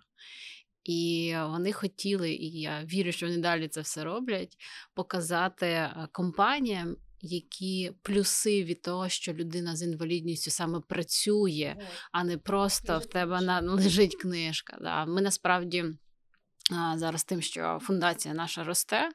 І 0.84 1.34
вони 1.48 1.72
хотіли, 1.72 2.30
і 2.30 2.60
я 2.60 2.84
вірю, 2.84 3.12
що 3.12 3.26
вони 3.26 3.38
далі 3.38 3.68
це 3.68 3.80
все 3.80 4.04
роблять, 4.04 4.56
показати 4.94 5.66
е, 5.66 6.08
компаніям, 6.12 6.96
які 7.20 7.92
плюси 8.02 8.64
від 8.64 8.82
того, 8.82 9.08
що 9.08 9.32
людина 9.32 9.76
з 9.76 9.82
інвалідністю 9.82 10.50
саме 10.50 10.80
працює, 10.80 11.76
а 12.12 12.24
не 12.24 12.38
просто 12.38 12.98
в 12.98 13.06
тебе 13.06 13.40
на 13.40 13.60
лежить 13.74 14.16
книжка. 14.16 14.78
Да. 14.80 15.06
Ми 15.06 15.20
насправді. 15.20 15.84
Зараз 16.94 17.24
тим, 17.24 17.42
що 17.42 17.78
фундація 17.82 18.34
наша 18.34 18.64
росте, 18.64 19.08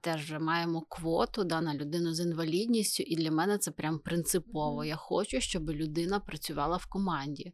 теж 0.00 0.22
вже 0.22 0.38
маємо 0.38 0.80
квоту 0.88 1.44
да, 1.44 1.60
на 1.60 1.74
людину 1.74 2.14
з 2.14 2.20
інвалідністю, 2.20 3.02
і 3.06 3.16
для 3.16 3.30
мене 3.30 3.58
це 3.58 3.70
прям 3.70 3.98
принципово. 3.98 4.84
Я 4.84 4.96
хочу, 4.96 5.40
щоб 5.40 5.70
людина 5.70 6.20
працювала 6.20 6.76
в 6.76 6.86
команді. 6.86 7.52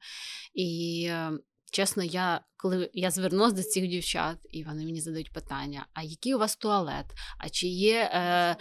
І 0.54 1.04
е, 1.10 1.32
Чесно, 1.72 2.02
я 2.02 2.40
коли 2.56 2.90
я 2.92 3.10
звернулася 3.10 3.56
до 3.56 3.62
цих 3.62 3.88
дівчат, 3.88 4.38
і 4.50 4.64
вони 4.64 4.84
мені 4.84 5.00
задають 5.00 5.32
питання: 5.32 5.86
а 5.94 6.02
який 6.02 6.34
у 6.34 6.38
вас 6.38 6.56
туалет? 6.56 7.06
А 7.38 7.48
чи 7.48 7.66
є 7.66 8.10
е, 8.12 8.20
е, 8.20 8.56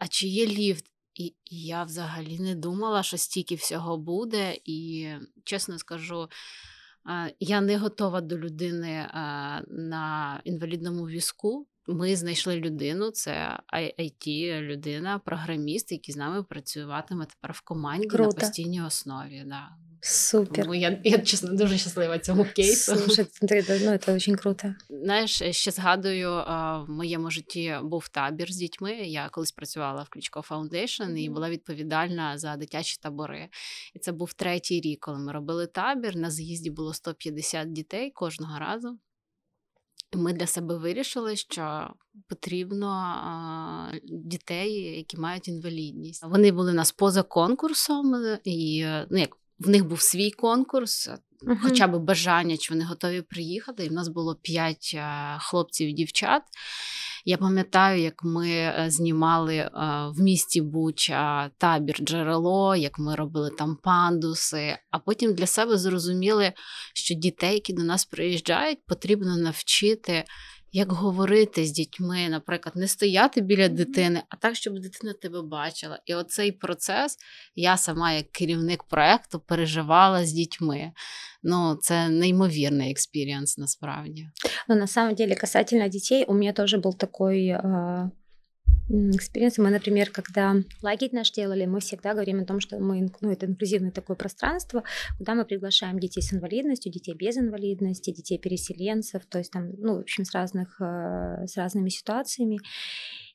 а 0.00 0.08
чи 0.08 0.26
є 0.26 0.46
ліфт? 0.46 0.84
І, 1.14 1.24
і 1.24 1.66
я 1.66 1.84
взагалі 1.84 2.38
не 2.38 2.54
думала, 2.54 3.02
що 3.02 3.16
стільки 3.16 3.54
всього 3.54 3.98
буде. 3.98 4.58
І 4.64 5.08
чесно 5.44 5.78
скажу, 5.78 6.28
е, 7.10 7.34
я 7.40 7.60
не 7.60 7.78
готова 7.78 8.20
до 8.20 8.38
людини 8.38 8.90
е, 8.90 9.08
на 9.68 10.40
інвалідному 10.44 11.08
візку. 11.08 11.66
Ми 11.86 12.16
знайшли 12.16 12.56
людину, 12.56 13.10
це 13.10 13.58
IT 13.98 14.60
людина, 14.60 15.18
програміст, 15.18 15.92
який 15.92 16.12
з 16.12 16.16
нами 16.16 16.42
працюватиме 16.42 17.26
тепер 17.26 17.52
в 17.52 17.60
команді 17.60 18.06
Круто. 18.06 18.24
на 18.24 18.40
постійній 18.40 18.82
основі. 18.82 19.42
Да. 19.46 19.68
Супер. 20.04 20.64
Тому 20.64 20.74
я, 20.74 21.00
я 21.04 21.18
чесно 21.18 21.54
дуже 21.54 21.78
щаслива 21.78 22.18
цьому 22.18 22.44
кейсу. 22.44 22.96
Слушай, 22.96 23.26
ну, 23.42 23.48
це 23.48 24.12
дуже 24.12 24.36
круто. 24.36 24.74
Знаєш, 24.90 25.42
ще 25.50 25.70
згадую, 25.70 26.30
в 26.30 26.84
моєму 26.88 27.30
житті 27.30 27.76
був 27.82 28.08
табір 28.08 28.52
з 28.52 28.56
дітьми. 28.56 28.92
Я 28.92 29.28
колись 29.28 29.52
працювала 29.52 30.02
в 30.02 30.08
Klitschko 30.08 30.42
Foundation 30.42 31.16
і 31.16 31.30
була 31.30 31.50
відповідальна 31.50 32.38
за 32.38 32.56
дитячі 32.56 32.98
табори. 33.02 33.48
І 33.94 33.98
це 33.98 34.12
був 34.12 34.32
третій 34.32 34.80
рік, 34.80 35.00
коли 35.00 35.18
ми 35.18 35.32
робили 35.32 35.66
табір. 35.66 36.16
На 36.16 36.30
з'їзді 36.30 36.70
було 36.70 36.94
150 36.94 37.72
дітей 37.72 38.10
кожного 38.10 38.58
разу. 38.58 38.98
Ми 40.13 40.33
для 40.33 40.47
себе 40.47 40.77
вирішили, 40.77 41.35
що 41.35 41.93
потрібно 42.27 42.87
а, 42.87 43.91
дітей, 44.03 44.73
які 44.97 45.17
мають 45.17 45.47
інвалідність. 45.47 46.23
Вони 46.23 46.51
були 46.51 46.71
у 46.71 46.75
нас 46.75 46.91
поза 46.91 47.23
конкурсом, 47.23 48.37
і 48.43 48.85
ну 49.09 49.17
як 49.17 49.37
в 49.64 49.68
них 49.68 49.84
був 49.86 50.00
свій 50.00 50.30
конкурс, 50.30 51.08
uh-huh. 51.08 51.56
хоча 51.62 51.86
б 51.86 51.98
бажання, 51.98 52.56
чи 52.56 52.74
вони 52.74 52.84
готові 52.84 53.22
приїхати. 53.22 53.84
І 53.84 53.88
в 53.88 53.92
нас 53.92 54.08
було 54.08 54.34
п'ять 54.34 54.96
хлопців 55.38 55.88
і 55.88 55.92
дівчат. 55.92 56.42
Я 57.24 57.36
пам'ятаю, 57.36 58.02
як 58.02 58.24
ми 58.24 58.50
е, 58.50 58.86
знімали 58.88 59.70
в 60.16 60.20
місті 60.20 60.60
Буча 60.60 61.50
табір 61.58 61.96
джерело, 62.00 62.76
як 62.76 62.98
ми 62.98 63.14
робили 63.14 63.50
там 63.50 63.76
пандуси, 63.82 64.78
а 64.90 64.98
потім 64.98 65.34
для 65.34 65.46
себе 65.46 65.78
зрозуміли, 65.78 66.52
що 66.94 67.14
дітей, 67.14 67.54
які 67.54 67.72
до 67.72 67.82
нас 67.82 68.04
приїжджають, 68.04 68.78
потрібно 68.86 69.36
навчити 69.36 70.24
як 70.72 70.92
говорити 70.92 71.64
з 71.64 71.72
дітьми, 71.72 72.28
наприклад, 72.28 72.76
не 72.76 72.88
стояти 72.88 73.40
біля 73.40 73.68
дитини, 73.68 74.22
а 74.28 74.36
так, 74.36 74.56
щоб 74.56 74.78
дитина 74.78 75.12
тебе 75.12 75.42
бачила. 75.42 76.00
І 76.06 76.14
оцей 76.14 76.52
процес 76.52 77.16
я 77.54 77.76
сама, 77.76 78.12
як 78.12 78.32
керівник 78.32 78.84
проекту, 78.84 79.40
переживала 79.40 80.24
з 80.24 80.32
дітьми. 80.32 80.92
Ну, 81.42 81.78
це 81.80 82.08
неймовірний 82.08 82.90
experience 82.90 83.58
насправді. 83.58 84.28
Ну, 84.68 84.74
на 84.74 84.86
самом 84.86 85.14
деле, 85.14 85.34
касательно 85.34 85.88
детей, 85.88 86.24
у 86.24 86.34
меня 86.34 86.52
тоже 86.52 86.78
был 86.78 86.96
такой 86.96 87.46
э, 87.46 88.10
experience. 88.88 89.58
Мы, 89.58 89.70
например, 89.70 90.10
когда 90.10 90.56
лагерь 90.82 91.10
наш 91.12 91.30
делали, 91.30 91.66
мы 91.66 91.80
всегда 91.80 92.12
говорим 92.12 92.40
о 92.40 92.44
том, 92.44 92.60
что 92.60 92.78
мы, 92.78 93.10
ну, 93.20 93.30
это 93.30 93.46
инклюзивное 93.46 93.90
такое 93.90 94.16
пространство, 94.16 94.82
куда 95.18 95.34
мы 95.34 95.44
приглашаем 95.44 95.98
детей 95.98 96.22
с 96.22 96.32
инвалидностью, 96.32 96.92
детей 96.92 97.14
без 97.14 97.36
инвалидности, 97.36 98.12
детей 98.12 98.38
переселенцев, 98.38 99.24
то 99.26 99.38
есть 99.38 99.52
там, 99.52 99.70
ну, 99.78 99.96
в 99.96 100.00
общем, 100.00 100.24
с, 100.24 100.32
разных, 100.32 100.80
э, 100.80 101.46
с 101.46 101.56
разными 101.56 101.88
ситуациями. 101.88 102.58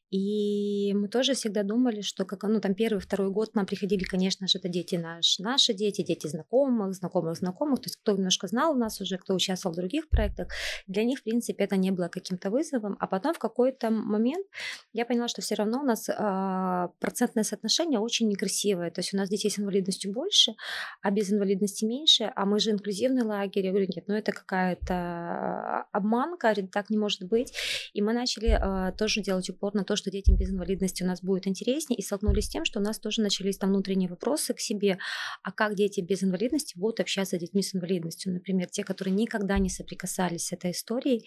И 0.09 0.93
мы 0.93 1.09
тоже 1.09 1.33
всегда 1.33 1.63
думали, 1.63 2.01
что 2.01 2.23
как, 2.23 2.43
ну, 2.43 2.61
там 2.61 2.73
первый, 2.73 2.99
второй 2.99 3.29
год 3.29 3.51
к 3.51 3.55
нам 3.55 3.65
приходили, 3.65 4.03
конечно 4.03 4.47
же, 4.47 4.57
это 4.57 4.69
дети 4.69 4.95
наш, 4.95 5.39
наши 5.39 5.73
дети, 5.73 6.01
дети 6.01 6.27
знакомых, 6.27 6.93
знакомых 6.93 7.35
знакомых, 7.35 7.81
то 7.81 7.87
есть 7.87 7.97
кто 7.97 8.13
немножко 8.13 8.47
знал 8.47 8.73
нас 8.75 9.01
уже, 9.01 9.17
кто 9.17 9.33
участвовал 9.33 9.73
в 9.73 9.77
других 9.77 10.07
проектах, 10.07 10.47
для 10.87 11.03
них, 11.03 11.19
в 11.19 11.23
принципе, 11.23 11.65
это 11.65 11.75
не 11.75 11.91
было 11.91 12.07
каким-то 12.07 12.49
вызовом. 12.49 12.95
А 12.99 13.07
потом 13.07 13.33
в 13.33 13.39
какой-то 13.39 13.89
момент 13.89 14.47
я 14.93 15.05
поняла, 15.05 15.27
что 15.27 15.41
все 15.41 15.55
равно 15.55 15.81
у 15.81 15.83
нас 15.83 16.09
а, 16.09 16.89
процентное 16.99 17.43
соотношение 17.43 17.99
очень 17.99 18.29
некрасивое. 18.29 18.91
То 18.91 19.01
есть 19.01 19.13
у 19.13 19.17
нас 19.17 19.29
детей 19.29 19.49
с 19.49 19.59
инвалидностью 19.59 20.13
больше, 20.13 20.53
а 21.01 21.11
без 21.11 21.31
инвалидности 21.31 21.83
меньше, 21.83 22.31
а 22.33 22.45
мы 22.45 22.59
же 22.59 22.71
инклюзивный 22.71 23.23
лагерь. 23.23 23.65
Я 23.65 23.71
говорю, 23.71 23.87
нет, 23.93 24.05
ну 24.07 24.15
это 24.15 24.31
какая-то 24.31 25.85
обманка, 25.91 26.55
так 26.71 26.89
не 26.89 26.97
может 26.97 27.23
быть. 27.23 27.53
И 27.93 28.01
мы 28.01 28.13
начали 28.13 28.57
а, 28.59 28.93
тоже 28.93 29.21
делать 29.21 29.49
упор 29.49 29.73
на 29.73 29.83
то, 29.83 29.96
что 29.97 30.11
детям 30.11 30.37
без 30.37 30.49
инвалидности 30.49 31.03
у 31.03 31.05
нас 31.05 31.21
будет 31.21 31.47
интереснее, 31.47 31.97
и 31.97 32.01
столкнулись 32.01 32.45
с 32.45 32.49
тем, 32.49 32.65
что 32.65 32.79
у 32.79 32.83
нас 32.83 32.99
тоже 32.99 33.21
начались 33.21 33.57
там 33.57 33.71
внутренние 33.71 34.09
вопросы 34.09 34.53
к 34.53 34.59
себе, 34.59 34.97
а 35.43 35.51
как 35.51 35.75
дети 35.75 36.01
без 36.01 36.23
инвалидности 36.23 36.77
будут 36.77 36.99
общаться 36.99 37.37
с 37.37 37.39
детьми 37.39 37.61
с 37.61 37.75
инвалидностью, 37.75 38.33
например, 38.33 38.67
те, 38.69 38.83
которые 38.83 39.13
никогда 39.13 39.57
не 39.57 39.69
соприкасались 39.69 40.47
с 40.47 40.51
этой 40.53 40.71
историей, 40.71 41.25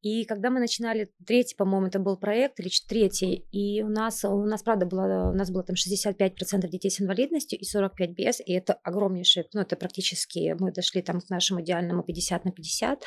и 0.00 0.24
когда 0.24 0.50
мы 0.50 0.60
начинали, 0.60 1.10
третий, 1.26 1.56
по-моему, 1.56 1.88
это 1.88 1.98
был 1.98 2.16
проект, 2.16 2.60
или 2.60 2.70
третий, 2.88 3.44
и 3.50 3.82
у 3.82 3.88
нас, 3.88 4.24
у 4.24 4.44
нас, 4.44 4.62
правда, 4.62 4.86
было, 4.86 5.30
у 5.32 5.34
нас 5.34 5.50
было 5.50 5.64
там 5.64 5.74
65% 5.74 6.68
детей 6.68 6.90
с 6.90 7.00
инвалидностью 7.00 7.58
и 7.58 7.64
45 7.64 8.10
без, 8.10 8.40
и 8.40 8.52
это 8.52 8.74
огромнейший, 8.74 9.46
ну, 9.52 9.62
это 9.62 9.74
практически, 9.74 10.54
мы 10.60 10.72
дошли 10.72 11.02
там 11.02 11.20
к 11.20 11.30
нашему 11.30 11.62
идеальному 11.62 12.04
50 12.04 12.44
на 12.44 12.52
50, 12.52 13.02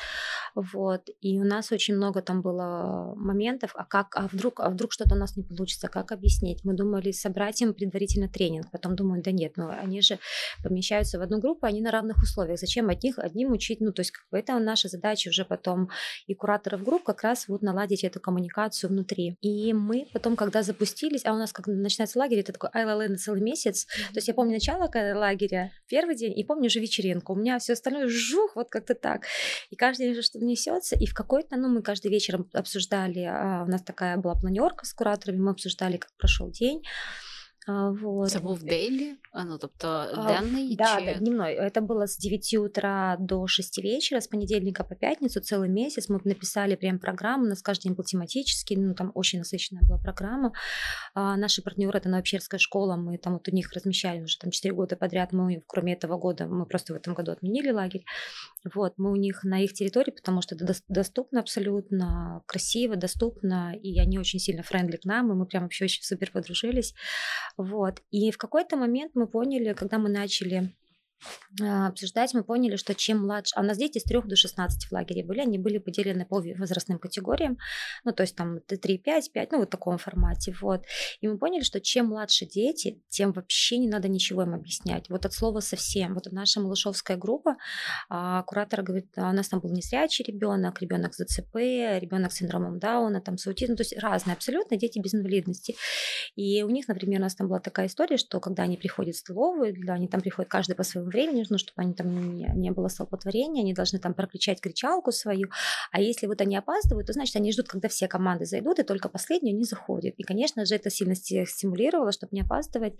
вот, 0.54 1.08
и 1.22 1.40
у 1.40 1.44
нас 1.44 1.72
очень 1.72 1.96
много 1.96 2.20
там 2.20 2.42
было 2.42 3.14
моментов, 3.16 3.70
а 3.74 3.86
как, 3.86 4.14
а 4.16 4.28
вдруг, 4.30 4.60
а 4.60 4.68
вдруг 4.68 4.92
что-то 4.92 5.14
у 5.14 5.18
нас 5.18 5.36
не 5.36 5.44
получится, 5.44 5.88
как 5.88 6.12
объяснить? 6.12 6.62
Мы 6.62 6.74
думали 6.74 7.10
собрать 7.12 7.62
им 7.62 7.72
предварительно 7.72 8.28
тренинг, 8.28 8.70
потом 8.70 8.96
думаю, 8.96 9.22
да 9.22 9.32
нет, 9.32 9.54
ну, 9.56 9.70
они 9.70 10.02
же 10.02 10.18
помещаются 10.62 11.18
в 11.18 11.22
одну 11.22 11.40
группу, 11.40 11.64
они 11.64 11.80
на 11.80 11.90
равных 11.90 12.22
условиях, 12.22 12.58
зачем 12.58 12.90
одних, 12.90 13.18
одним 13.18 13.52
учить, 13.52 13.80
ну, 13.80 13.92
то 13.92 14.00
есть 14.00 14.10
как 14.10 14.24
бы 14.30 14.38
это 14.38 14.58
наша 14.58 14.88
задача 14.88 15.30
уже 15.30 15.46
потом 15.46 15.88
и 16.26 16.34
кураторов 16.34 16.81
групп 16.82 17.04
как 17.04 17.22
раз 17.22 17.48
вот 17.48 17.62
наладить 17.62 18.04
эту 18.04 18.20
коммуникацию 18.20 18.90
внутри. 18.90 19.36
И 19.40 19.72
мы 19.72 20.06
потом, 20.12 20.36
когда 20.36 20.62
запустились, 20.62 21.24
а 21.24 21.32
у 21.32 21.36
нас 21.36 21.52
как 21.52 21.66
начинается 21.66 22.18
лагерь, 22.18 22.40
это 22.40 22.52
такой 22.52 22.70
айлалэ 22.72 23.08
на 23.08 23.16
целый 23.16 23.40
месяц. 23.40 23.86
То 23.86 24.16
есть 24.16 24.28
я 24.28 24.34
помню 24.34 24.54
начало 24.54 24.90
лагеря, 25.14 25.72
первый 25.88 26.16
день, 26.16 26.38
и 26.38 26.44
помню 26.44 26.66
уже 26.66 26.80
вечеринку. 26.80 27.32
У 27.32 27.36
меня 27.36 27.58
все 27.58 27.72
остальное 27.72 28.08
жух, 28.08 28.56
вот 28.56 28.68
как-то 28.68 28.94
так. 28.94 29.24
И 29.70 29.76
каждый 29.76 30.12
день 30.12 30.22
что-то 30.22 30.44
несется. 30.44 30.96
И 30.96 31.06
в 31.06 31.14
какой-то, 31.14 31.56
ну, 31.56 31.68
мы 31.68 31.82
каждый 31.82 32.10
вечер 32.10 32.44
обсуждали, 32.52 33.20
а, 33.20 33.64
у 33.66 33.70
нас 33.70 33.82
такая 33.82 34.16
была 34.16 34.34
планерка 34.34 34.84
с 34.84 34.92
кураторами, 34.92 35.38
мы 35.38 35.50
обсуждали, 35.50 35.96
как 35.96 36.10
прошел 36.16 36.50
день. 36.50 36.82
А, 37.66 37.90
вот. 37.90 38.30
Це 38.30 38.40
був 38.40 38.62
дейлі? 38.62 39.14
А, 39.32 39.44
ну, 39.44 39.58
тобто 39.58 39.88
а, 39.88 40.40
денний? 40.40 40.76
Да, 40.76 40.98
чи... 40.98 41.04
да, 41.04 41.14
дневной. 41.14 41.54
Это 41.54 41.80
было 41.80 42.06
с 42.06 42.18
9 42.18 42.54
утра 42.54 43.16
до 43.20 43.46
6 43.46 43.84
вечера, 43.84 44.20
с 44.20 44.26
понедельника 44.26 44.84
по 44.84 44.94
пятницу, 44.94 45.40
целый 45.40 45.68
месяц. 45.68 46.10
Мы 46.10 46.20
написали 46.24 46.76
прям 46.76 46.98
программу, 46.98 47.44
у 47.44 47.48
нас 47.48 47.62
каждый 47.62 47.82
день 47.82 47.94
был 47.94 48.04
тематический, 48.04 48.76
ну, 48.76 48.94
там 48.94 49.12
очень 49.14 49.38
насыщенная 49.38 49.82
была 49.88 49.98
программа. 49.98 50.52
А, 51.14 51.36
наши 51.36 51.62
партнеры, 51.62 51.98
это 51.98 52.08
Новоперская 52.08 52.58
школа, 52.58 52.96
мы 52.96 53.18
там 53.18 53.34
вот 53.34 53.48
у 53.48 53.54
них 53.54 53.72
размещали 53.72 54.22
уже 54.22 54.38
там 54.38 54.50
4 54.50 54.74
года 54.74 54.96
подряд, 54.96 55.32
мы, 55.32 55.62
кроме 55.66 55.92
этого 55.92 56.18
года, 56.18 56.46
мы 56.46 56.66
просто 56.66 56.94
в 56.94 56.96
этом 56.96 57.14
году 57.14 57.32
отменили 57.32 57.70
лагерь. 57.70 58.04
Вот, 58.74 58.94
мы 58.96 59.12
у 59.12 59.16
них 59.16 59.44
на 59.44 59.60
их 59.60 59.72
территории, 59.72 60.10
потому 60.10 60.42
что 60.42 60.54
это 60.54 60.74
доступно 60.88 61.40
абсолютно, 61.40 62.42
красиво, 62.46 62.96
доступно, 62.96 63.74
и 63.76 64.00
они 64.00 64.18
очень 64.18 64.40
сильно 64.40 64.62
френдли 64.62 64.96
к 64.96 65.04
нам, 65.04 65.30
и 65.30 65.34
мы 65.34 65.46
прям 65.46 65.62
вообще 65.62 65.84
очень 65.84 66.02
супер 66.02 66.30
подружились. 66.32 66.94
Вот. 67.56 68.02
И 68.10 68.30
в 68.30 68.38
какой-то 68.38 68.76
момент 68.76 69.12
мы 69.14 69.26
поняли, 69.26 69.72
когда 69.72 69.98
мы 69.98 70.08
начали 70.08 70.74
обсуждать, 71.60 72.34
мы 72.34 72.44
поняли, 72.44 72.76
что 72.76 72.94
чем 72.94 73.22
младше, 73.22 73.54
а 73.56 73.60
у 73.60 73.64
нас 73.64 73.78
дети 73.78 73.98
с 73.98 74.04
3 74.04 74.22
до 74.24 74.36
16 74.36 74.84
в 74.84 74.92
лагере 74.92 75.24
были, 75.24 75.40
они 75.40 75.58
были 75.58 75.78
поделены 75.78 76.26
по 76.26 76.42
возрастным 76.58 76.98
категориям, 76.98 77.58
ну, 78.04 78.12
то 78.12 78.22
есть 78.22 78.36
там 78.36 78.60
3, 78.60 78.98
5, 78.98 79.32
5, 79.32 79.52
ну, 79.52 79.58
вот 79.58 79.68
в 79.68 79.70
таком 79.70 79.98
формате, 79.98 80.54
вот. 80.60 80.84
И 81.20 81.28
мы 81.28 81.38
поняли, 81.38 81.62
что 81.62 81.80
чем 81.80 82.06
младше 82.06 82.46
дети, 82.46 83.02
тем 83.08 83.32
вообще 83.32 83.78
не 83.78 83.88
надо 83.88 84.08
ничего 84.08 84.42
им 84.42 84.54
объяснять. 84.54 85.08
Вот 85.08 85.26
от 85.26 85.32
слова 85.32 85.60
совсем. 85.60 86.14
Вот 86.14 86.26
наша 86.30 86.60
малышовская 86.60 87.16
группа, 87.16 87.56
а, 88.08 88.42
куратор 88.42 88.82
говорит, 88.82 89.06
а 89.16 89.30
у 89.30 89.32
нас 89.32 89.48
там 89.48 89.60
был 89.60 89.70
незрячий 89.70 90.24
ребенок, 90.24 90.80
ребенок 90.80 91.14
с 91.14 91.24
ДЦП, 91.24 91.56
ребенок 91.56 92.32
с 92.32 92.36
синдромом 92.36 92.78
Дауна, 92.78 93.20
там 93.20 93.38
с 93.38 93.46
аутизмом, 93.46 93.76
то 93.76 93.82
есть 93.82 93.96
разные 93.98 94.34
абсолютно 94.34 94.76
дети 94.76 94.98
без 94.98 95.14
инвалидности. 95.14 95.76
И 96.36 96.62
у 96.62 96.70
них, 96.70 96.88
например, 96.88 97.20
у 97.20 97.22
нас 97.22 97.34
там 97.34 97.48
была 97.48 97.60
такая 97.60 97.86
история, 97.86 98.16
что 98.16 98.40
когда 98.40 98.64
они 98.64 98.76
приходят 98.76 99.14
в 99.14 99.18
столовую, 99.18 99.74
они 99.88 100.08
там 100.08 100.20
приходят 100.20 100.50
каждый 100.50 100.74
по 100.74 100.82
своему 100.82 101.10
времени, 101.12 101.38
нужно, 101.38 101.58
чтобы 101.58 101.82
они 101.82 101.94
там 101.94 102.34
не, 102.34 102.50
не 102.54 102.70
было 102.70 102.88
столпотворения, 102.88 103.62
они 103.62 103.74
должны 103.74 103.98
там 103.98 104.14
прокричать 104.14 104.60
кричалку 104.60 105.12
свою. 105.12 105.48
А 105.90 106.00
если 106.00 106.26
вот 106.26 106.40
они 106.40 106.56
опаздывают, 106.56 107.06
то 107.06 107.12
значит 107.12 107.36
они 107.36 107.52
ждут, 107.52 107.68
когда 107.68 107.88
все 107.88 108.08
команды 108.08 108.44
зайдут, 108.44 108.78
и 108.78 108.82
только 108.82 109.08
последние 109.08 109.54
не 109.54 109.64
заходят. 109.64 110.14
И, 110.16 110.22
конечно 110.22 110.64
же, 110.64 110.74
это 110.74 110.90
сильно 110.90 111.14
стимулировало, 111.14 112.12
чтобы 112.12 112.34
не 112.34 112.42
опаздывать. 112.42 112.94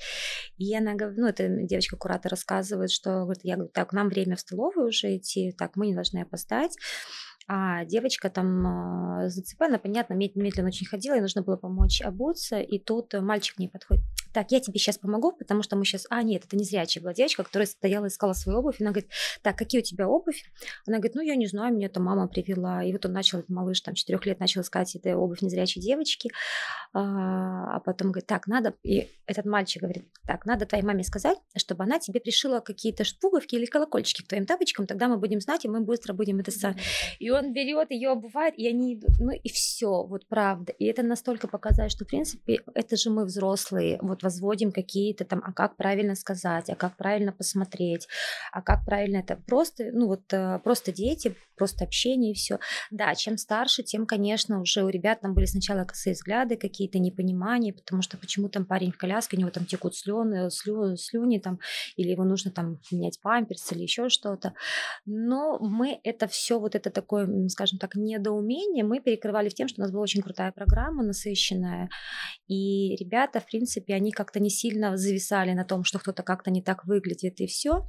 И 0.58 0.74
она 0.76 0.94
говорит, 0.94 1.18
ну, 1.18 1.26
это 1.26 1.48
девочка-куратор 1.48 2.30
рассказывает, 2.30 2.90
что 2.90 3.22
говорит, 3.22 3.44
я 3.44 3.56
говорю, 3.56 3.70
так, 3.72 3.92
нам 3.92 4.08
время 4.08 4.36
в 4.36 4.40
столовую 4.40 4.88
уже 4.88 5.16
идти, 5.16 5.52
так, 5.52 5.76
мы 5.76 5.86
не 5.86 5.94
должны 5.94 6.20
опоздать. 6.20 6.76
А 7.48 7.84
девочка 7.84 8.30
там 8.30 9.24
э, 9.24 9.28
зацепена, 9.28 9.78
понятно, 9.78 10.14
медленно 10.14 10.68
очень 10.68 10.86
ходила, 10.86 11.14
ей 11.14 11.20
нужно 11.20 11.42
было 11.42 11.56
помочь 11.56 12.00
обуться, 12.02 12.60
и 12.60 12.78
тут 12.78 13.14
мальчик 13.14 13.56
к 13.56 13.58
ней 13.58 13.68
подходит 13.68 14.04
так, 14.32 14.50
я 14.50 14.60
тебе 14.60 14.78
сейчас 14.78 14.98
помогу, 14.98 15.32
потому 15.32 15.62
что 15.62 15.76
мы 15.76 15.84
сейчас... 15.84 16.06
А, 16.10 16.22
нет, 16.22 16.44
это 16.44 16.56
не 16.56 16.64
зрячая 16.64 17.02
была 17.02 17.12
девочка, 17.12 17.44
которая 17.44 17.66
стояла, 17.66 18.06
искала 18.06 18.32
свою 18.32 18.58
обувь. 18.58 18.80
Она 18.80 18.90
говорит, 18.90 19.10
так, 19.42 19.56
какие 19.56 19.80
у 19.80 19.84
тебя 19.84 20.08
обувь? 20.08 20.44
Она 20.86 20.98
говорит, 20.98 21.14
ну, 21.14 21.22
я 21.22 21.36
не 21.36 21.46
знаю, 21.46 21.74
меня 21.74 21.88
там 21.88 22.04
мама 22.04 22.26
привела. 22.28 22.82
И 22.82 22.92
вот 22.92 23.04
он 23.04 23.12
начал, 23.12 23.44
малыш 23.48 23.80
там 23.82 23.94
четырех 23.94 24.24
лет 24.26 24.40
начал 24.40 24.62
искать 24.62 24.94
эту 24.96 25.10
обувь 25.10 25.42
незрячей 25.42 25.80
девочки. 25.80 26.30
А, 26.92 27.76
а 27.76 27.80
потом 27.80 28.08
говорит, 28.08 28.26
так, 28.26 28.46
надо... 28.46 28.74
И 28.82 29.08
этот 29.26 29.44
мальчик 29.44 29.82
говорит, 29.82 30.04
так, 30.26 30.46
надо 30.46 30.66
твоей 30.66 30.84
маме 30.84 31.04
сказать, 31.04 31.38
чтобы 31.56 31.84
она 31.84 31.98
тебе 31.98 32.20
пришила 32.20 32.60
какие-то 32.60 33.04
пуговки 33.20 33.54
или 33.54 33.66
колокольчики 33.66 34.22
к 34.22 34.28
твоим 34.28 34.46
тапочкам, 34.46 34.86
тогда 34.86 35.08
мы 35.08 35.18
будем 35.18 35.40
знать, 35.40 35.64
и 35.64 35.68
мы 35.68 35.80
быстро 35.80 36.12
будем 36.12 36.38
это. 36.40 36.52
И 37.18 37.30
он 37.34 37.52
берет 37.52 37.90
ее, 37.90 38.10
обувает, 38.10 38.54
и 38.58 38.68
они 38.68 38.94
идут. 38.94 39.18
Ну 39.18 39.32
и 39.32 39.48
все, 39.48 40.04
вот 40.04 40.26
правда. 40.28 40.72
И 40.72 40.84
это 40.84 41.02
настолько 41.02 41.48
показывает, 41.48 41.92
что, 41.92 42.04
в 42.04 42.08
принципе, 42.08 42.60
это 42.74 42.96
же 42.96 43.10
мы 43.10 43.24
взрослые. 43.24 43.98
Вот 44.02 44.22
возводим 44.22 44.72
какие-то 44.72 45.24
там, 45.24 45.42
а 45.44 45.52
как 45.52 45.76
правильно 45.76 46.14
сказать, 46.14 46.70
а 46.70 46.74
как 46.74 46.96
правильно 46.96 47.32
посмотреть, 47.32 48.08
а 48.52 48.62
как 48.62 48.84
правильно 48.84 49.18
это 49.18 49.36
просто, 49.46 49.90
ну 49.92 50.06
вот 50.06 50.32
э, 50.32 50.58
просто 50.64 50.92
дети, 50.92 51.34
просто 51.56 51.84
общение 51.84 52.32
и 52.32 52.34
все. 52.34 52.58
Да, 52.90 53.14
чем 53.14 53.36
старше, 53.38 53.82
тем, 53.82 54.06
конечно, 54.06 54.60
уже 54.60 54.82
у 54.82 54.88
ребят 54.88 55.20
там 55.20 55.34
были 55.34 55.46
сначала 55.46 55.84
косые 55.84 56.14
взгляды, 56.14 56.56
какие-то 56.56 56.98
непонимания, 56.98 57.72
потому 57.72 58.02
что 58.02 58.16
почему 58.16 58.48
там 58.48 58.64
парень 58.64 58.92
в 58.92 58.98
коляске, 58.98 59.36
у 59.36 59.40
него 59.40 59.50
там 59.50 59.64
текут 59.64 59.94
слюны, 59.94 60.50
слю, 60.50 60.96
слюни 60.96 61.38
там, 61.38 61.60
или 61.96 62.10
его 62.10 62.24
нужно 62.24 62.50
там 62.50 62.80
менять 62.90 63.20
памперс 63.20 63.70
или 63.72 63.82
еще 63.82 64.08
что-то. 64.08 64.54
Но 65.06 65.58
мы 65.60 66.00
это 66.02 66.26
все, 66.26 66.58
вот 66.58 66.74
это 66.74 66.90
такое, 66.90 67.21
скажем 67.48 67.78
так, 67.78 67.94
недоумение, 67.94 68.84
мы 68.84 69.00
перекрывали 69.00 69.48
тем, 69.48 69.68
что 69.68 69.80
у 69.80 69.82
нас 69.82 69.92
была 69.92 70.02
очень 70.02 70.22
крутая 70.22 70.52
программа, 70.52 71.02
насыщенная, 71.02 71.88
и 72.48 72.96
ребята, 72.96 73.40
в 73.40 73.46
принципе, 73.46 73.94
они 73.94 74.12
как-то 74.12 74.40
не 74.40 74.50
сильно 74.50 74.96
зависали 74.96 75.52
на 75.52 75.64
том, 75.64 75.84
что 75.84 75.98
кто-то 75.98 76.22
как-то 76.22 76.50
не 76.50 76.62
так 76.62 76.84
выглядит, 76.84 77.40
и 77.40 77.46
все. 77.46 77.86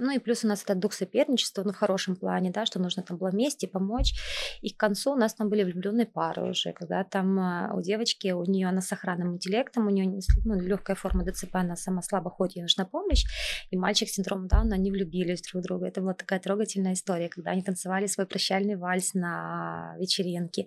Ну 0.00 0.10
и 0.10 0.18
плюс 0.18 0.44
у 0.44 0.48
нас 0.48 0.62
этот 0.62 0.78
дух 0.78 0.92
соперничества, 0.92 1.62
ну 1.64 1.72
в 1.72 1.76
хорошем 1.76 2.16
плане, 2.16 2.50
да, 2.50 2.66
что 2.66 2.80
нужно 2.80 3.02
там 3.02 3.16
было 3.16 3.30
вместе 3.30 3.68
помочь. 3.68 4.14
И 4.62 4.70
к 4.70 4.76
концу 4.76 5.12
у 5.12 5.16
нас 5.16 5.34
там 5.34 5.48
были 5.48 5.64
влюбленные 5.64 6.06
пары 6.06 6.50
уже, 6.50 6.72
когда 6.72 7.04
там 7.04 7.38
а, 7.38 7.72
у 7.74 7.80
девочки, 7.80 8.32
у 8.32 8.44
нее 8.44 8.68
она 8.68 8.80
с 8.80 8.92
охранным 8.92 9.34
интеллектом, 9.34 9.86
у 9.86 9.90
нее 9.90 10.20
ну, 10.44 10.54
легкая 10.54 10.96
форма 10.96 11.24
ДЦП, 11.24 11.56
она 11.56 11.76
сама 11.76 12.02
слабо 12.02 12.30
ходит, 12.30 12.56
ей 12.56 12.62
нужна 12.62 12.84
помощь. 12.84 13.24
И 13.70 13.76
мальчик 13.76 14.08
с 14.08 14.12
синдромом 14.12 14.48
Дауна, 14.48 14.76
они 14.76 14.90
влюбились 14.90 15.42
друг 15.42 15.62
в 15.62 15.66
друга. 15.66 15.86
Это 15.86 16.00
была 16.00 16.14
такая 16.14 16.40
трогательная 16.40 16.94
история, 16.94 17.28
когда 17.28 17.52
они 17.52 17.62
танцевали 17.62 18.06
свой 18.06 18.26
прощальный 18.26 18.76
вальс 18.76 19.14
на 19.14 19.96
вечеринке. 19.98 20.66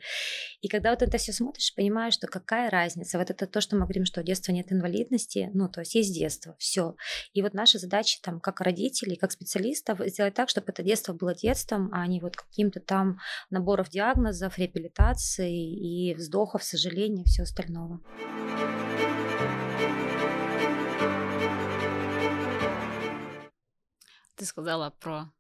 И 0.62 0.68
когда 0.68 0.92
вот 0.92 1.02
это 1.02 1.18
все 1.18 1.34
смотришь, 1.34 1.74
понимаешь, 1.76 2.14
что 2.14 2.28
какая 2.28 2.70
разница. 2.70 3.18
Вот 3.18 3.30
это 3.30 3.48
то, 3.48 3.62
что 3.62 3.76
мы 3.76 3.84
говорим, 3.84 4.06
что 4.06 4.22
у 4.22 4.24
детства 4.24 4.52
нет 4.52 4.72
инвалидности, 4.72 5.50
ну 5.54 5.70
то 5.70 5.82
есть 5.82 5.96
есть 5.96 6.14
детство, 6.14 6.56
все. 6.58 6.96
И 7.34 7.42
вот 7.42 7.54
наша 7.54 7.80
задача 7.80 8.20
там 8.22 8.40
как 8.40 8.62
родители 8.62 9.16
как 9.22 9.32
специалистов, 9.32 10.00
сделать 10.08 10.34
так, 10.34 10.50
чтобы 10.50 10.68
это 10.70 10.84
детство 10.84 11.14
было 11.14 11.34
детством, 11.36 11.90
а 11.94 12.06
не 12.08 12.20
вот 12.20 12.36
каким-то 12.36 12.80
там 12.80 13.20
наборов 13.52 13.90
диагнозов, 13.90 14.58
реабилитации 14.58 16.10
и 16.10 16.16
вздохов, 16.16 16.64
сожалений 16.64 17.22
и 17.22 17.26
все 17.26 17.44
остального. 17.44 18.02
Ты 24.36 24.46
сказала 24.46 24.90
про 24.90 25.32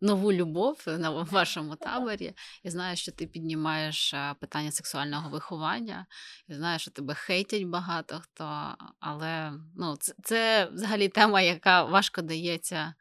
нову 0.00 0.32
любов 0.32 0.82
на 0.86 1.10
вашому 1.10 1.76
таборі. 1.76 2.32
Я 2.64 2.70
знаю, 2.70 2.96
що 2.96 3.12
ти 3.12 3.26
піднімаєш 3.26 4.14
питання 4.40 4.72
сексуального 4.72 5.30
виховання. 5.30 6.06
Я 6.48 6.56
знаю, 6.56 6.78
що 6.78 6.90
тебе 6.90 7.14
хейтять 7.14 7.64
багато 7.64 8.20
хто, 8.22 8.74
але 9.00 9.52
ну, 9.76 9.96
це, 9.96 10.14
це 10.22 10.68
взагалі 10.72 11.08
тема, 11.08 11.40
яка 11.40 11.84
важко 11.84 12.22
дається. 12.22 12.94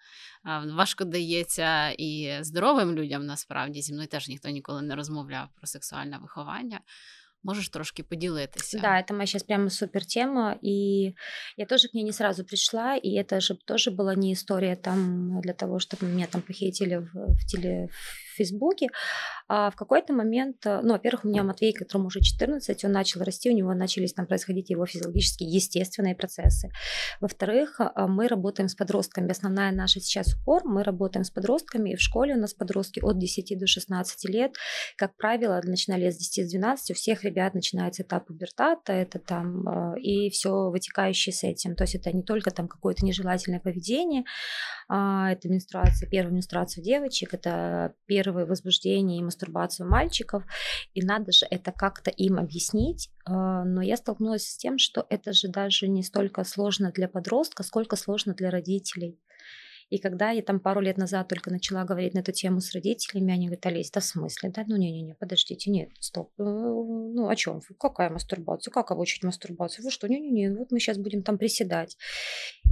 Важко 0.74 1.06
дається 1.06 1.90
і 1.90 2.38
здоровим 2.42 2.96
людям 2.96 3.26
насправді 3.26 3.82
зі 3.82 3.94
мною 3.94 4.08
теж 4.08 4.28
ніхто 4.28 4.50
ніколи 4.50 4.82
не 4.82 4.96
розмовляв 4.96 5.48
про 5.56 5.68
сексуальне 5.68 6.18
виховання. 6.18 6.80
Можешь 7.46 7.70
трошки 7.70 8.02
поделиться? 8.02 8.80
Да, 8.80 9.00
это 9.00 9.14
моя 9.14 9.28
сейчас 9.28 9.44
прямо 9.44 9.70
супер 9.70 10.04
тема, 10.04 10.58
и 10.64 11.14
я 11.58 11.68
тоже 11.68 11.90
к 11.90 11.94
ней 11.94 12.02
не 12.02 12.12
сразу 12.12 12.44
пришла, 12.44 12.98
и 12.98 13.12
это 13.12 13.40
же 13.40 13.54
тоже 13.54 13.92
была 13.92 14.16
не 14.16 14.34
история 14.34 14.76
там 14.76 15.42
для 15.42 15.54
того, 15.54 15.78
чтобы 15.78 16.08
меня 16.08 16.26
там 16.26 16.42
похитили 16.42 16.96
в, 16.96 17.14
в, 17.14 17.46
теле, 17.46 17.92
Фейсбуке, 18.36 18.90
а 19.48 19.70
в 19.70 19.76
какой-то 19.76 20.14
момент, 20.14 20.66
э, 20.66 20.82
ну, 20.82 20.94
во-первых, 20.94 21.26
у 21.26 21.28
меня 21.28 21.44
Матвей, 21.44 21.74
которому 21.74 22.08
уже 22.08 22.22
14, 22.22 22.84
он 22.86 22.92
начал 22.92 23.22
расти, 23.22 23.50
у 23.50 23.54
него 23.54 23.74
начались 23.74 24.14
там 24.14 24.26
происходить 24.26 24.70
его 24.70 24.86
физиологические 24.86 25.50
естественные 25.50 26.16
процессы. 26.16 26.70
Во-вторых, 27.22 27.80
а, 27.80 28.08
мы 28.08 28.28
работаем 28.28 28.70
с 28.70 28.76
подростками. 28.76 29.30
Основная 29.30 29.72
наша 29.72 30.00
сейчас 30.00 30.34
упор, 30.36 30.64
мы 30.66 30.84
работаем 30.84 31.24
с 31.24 31.30
подростками, 31.30 31.92
и 31.92 31.96
в 31.96 32.02
школе 32.02 32.36
у 32.36 32.40
нас 32.40 32.54
подростки 32.54 33.00
от 33.02 33.20
10 33.20 33.58
до 33.58 33.68
16 33.68 34.26
лет. 34.30 34.56
Как 34.98 35.16
правило, 35.16 35.62
начинали 35.64 36.10
с 36.10 36.18
10 36.18 36.48
с 36.48 36.52
12, 36.52 36.92
у 36.92 36.94
всех 36.94 37.24
ребят 37.24 37.54
начинается 37.54 38.04
этап 38.04 38.28
пубертата, 38.28 38.94
это 38.94 39.20
там 39.20 39.68
а, 39.68 39.96
и 40.00 40.30
все 40.30 40.70
вытекающее 40.70 41.34
с 41.34 41.44
этим. 41.44 41.76
То 41.76 41.84
есть 41.84 41.96
это 41.96 42.12
не 42.12 42.24
только 42.24 42.52
там 42.52 42.68
какое-то 42.68 43.06
нежелательное 43.06 43.60
поведение, 43.60 44.24
а, 44.88 45.32
это 45.32 45.50
менструация, 45.50 46.10
первая 46.10 46.34
менструация 46.34 46.84
девочек, 46.84 47.34
это 47.34 47.94
первое 48.26 48.46
возбуждение 48.46 49.20
и 49.20 49.24
мастурбацию 49.24 49.88
мальчиков, 49.88 50.44
и 50.94 51.06
надо 51.06 51.32
же 51.32 51.46
это 51.50 51.72
как-то 51.72 52.10
им 52.10 52.40
объяснить. 52.40 53.10
А, 53.26 53.64
но 53.64 53.82
я 53.82 53.98
столкнулась 53.98 54.48
с 54.48 54.58
тем, 54.58 54.78
что 54.78 55.06
это 55.10 55.32
же 55.34 55.48
даже 55.48 55.88
не 55.88 56.04
столько 56.04 56.44
сложно 56.44 56.92
для 56.92 57.08
подростка, 57.08 57.64
сколько 57.64 57.96
сложно 57.96 58.34
для 58.34 58.50
родителей. 58.50 59.20
И 59.92 60.00
когда 60.00 60.32
я 60.32 60.42
там 60.42 60.60
пару 60.60 60.82
лет 60.82 60.98
назад 60.98 61.28
только 61.28 61.52
начала 61.52 61.84
говорить 61.84 62.16
на 62.16 62.20
эту 62.20 62.32
тему 62.32 62.60
с 62.60 62.74
родителями, 62.74 63.32
они 63.32 63.46
говорят, 63.46 63.68
Олесь, 63.68 63.92
да 63.92 64.00
в 64.00 64.04
смысле? 64.04 64.50
Да, 64.50 64.64
ну 64.68 64.78
не-не-не, 64.78 65.14
подождите, 65.14 65.70
нет, 65.70 65.90
стоп. 66.00 66.32
Э, 66.40 66.44
ну 66.44 67.28
о 67.30 67.36
чем? 67.36 67.62
Какая 67.80 68.10
мастурбация? 68.10 68.72
Как 68.72 68.90
обучить 68.90 69.24
мастурбацию? 69.24 69.86
Вы 69.86 69.92
что? 69.92 70.08
Не-не-не, 70.08 70.56
вот 70.56 70.72
мы 70.72 70.80
сейчас 70.80 70.98
будем 70.98 71.22
там 71.22 71.38
приседать. 71.38 71.98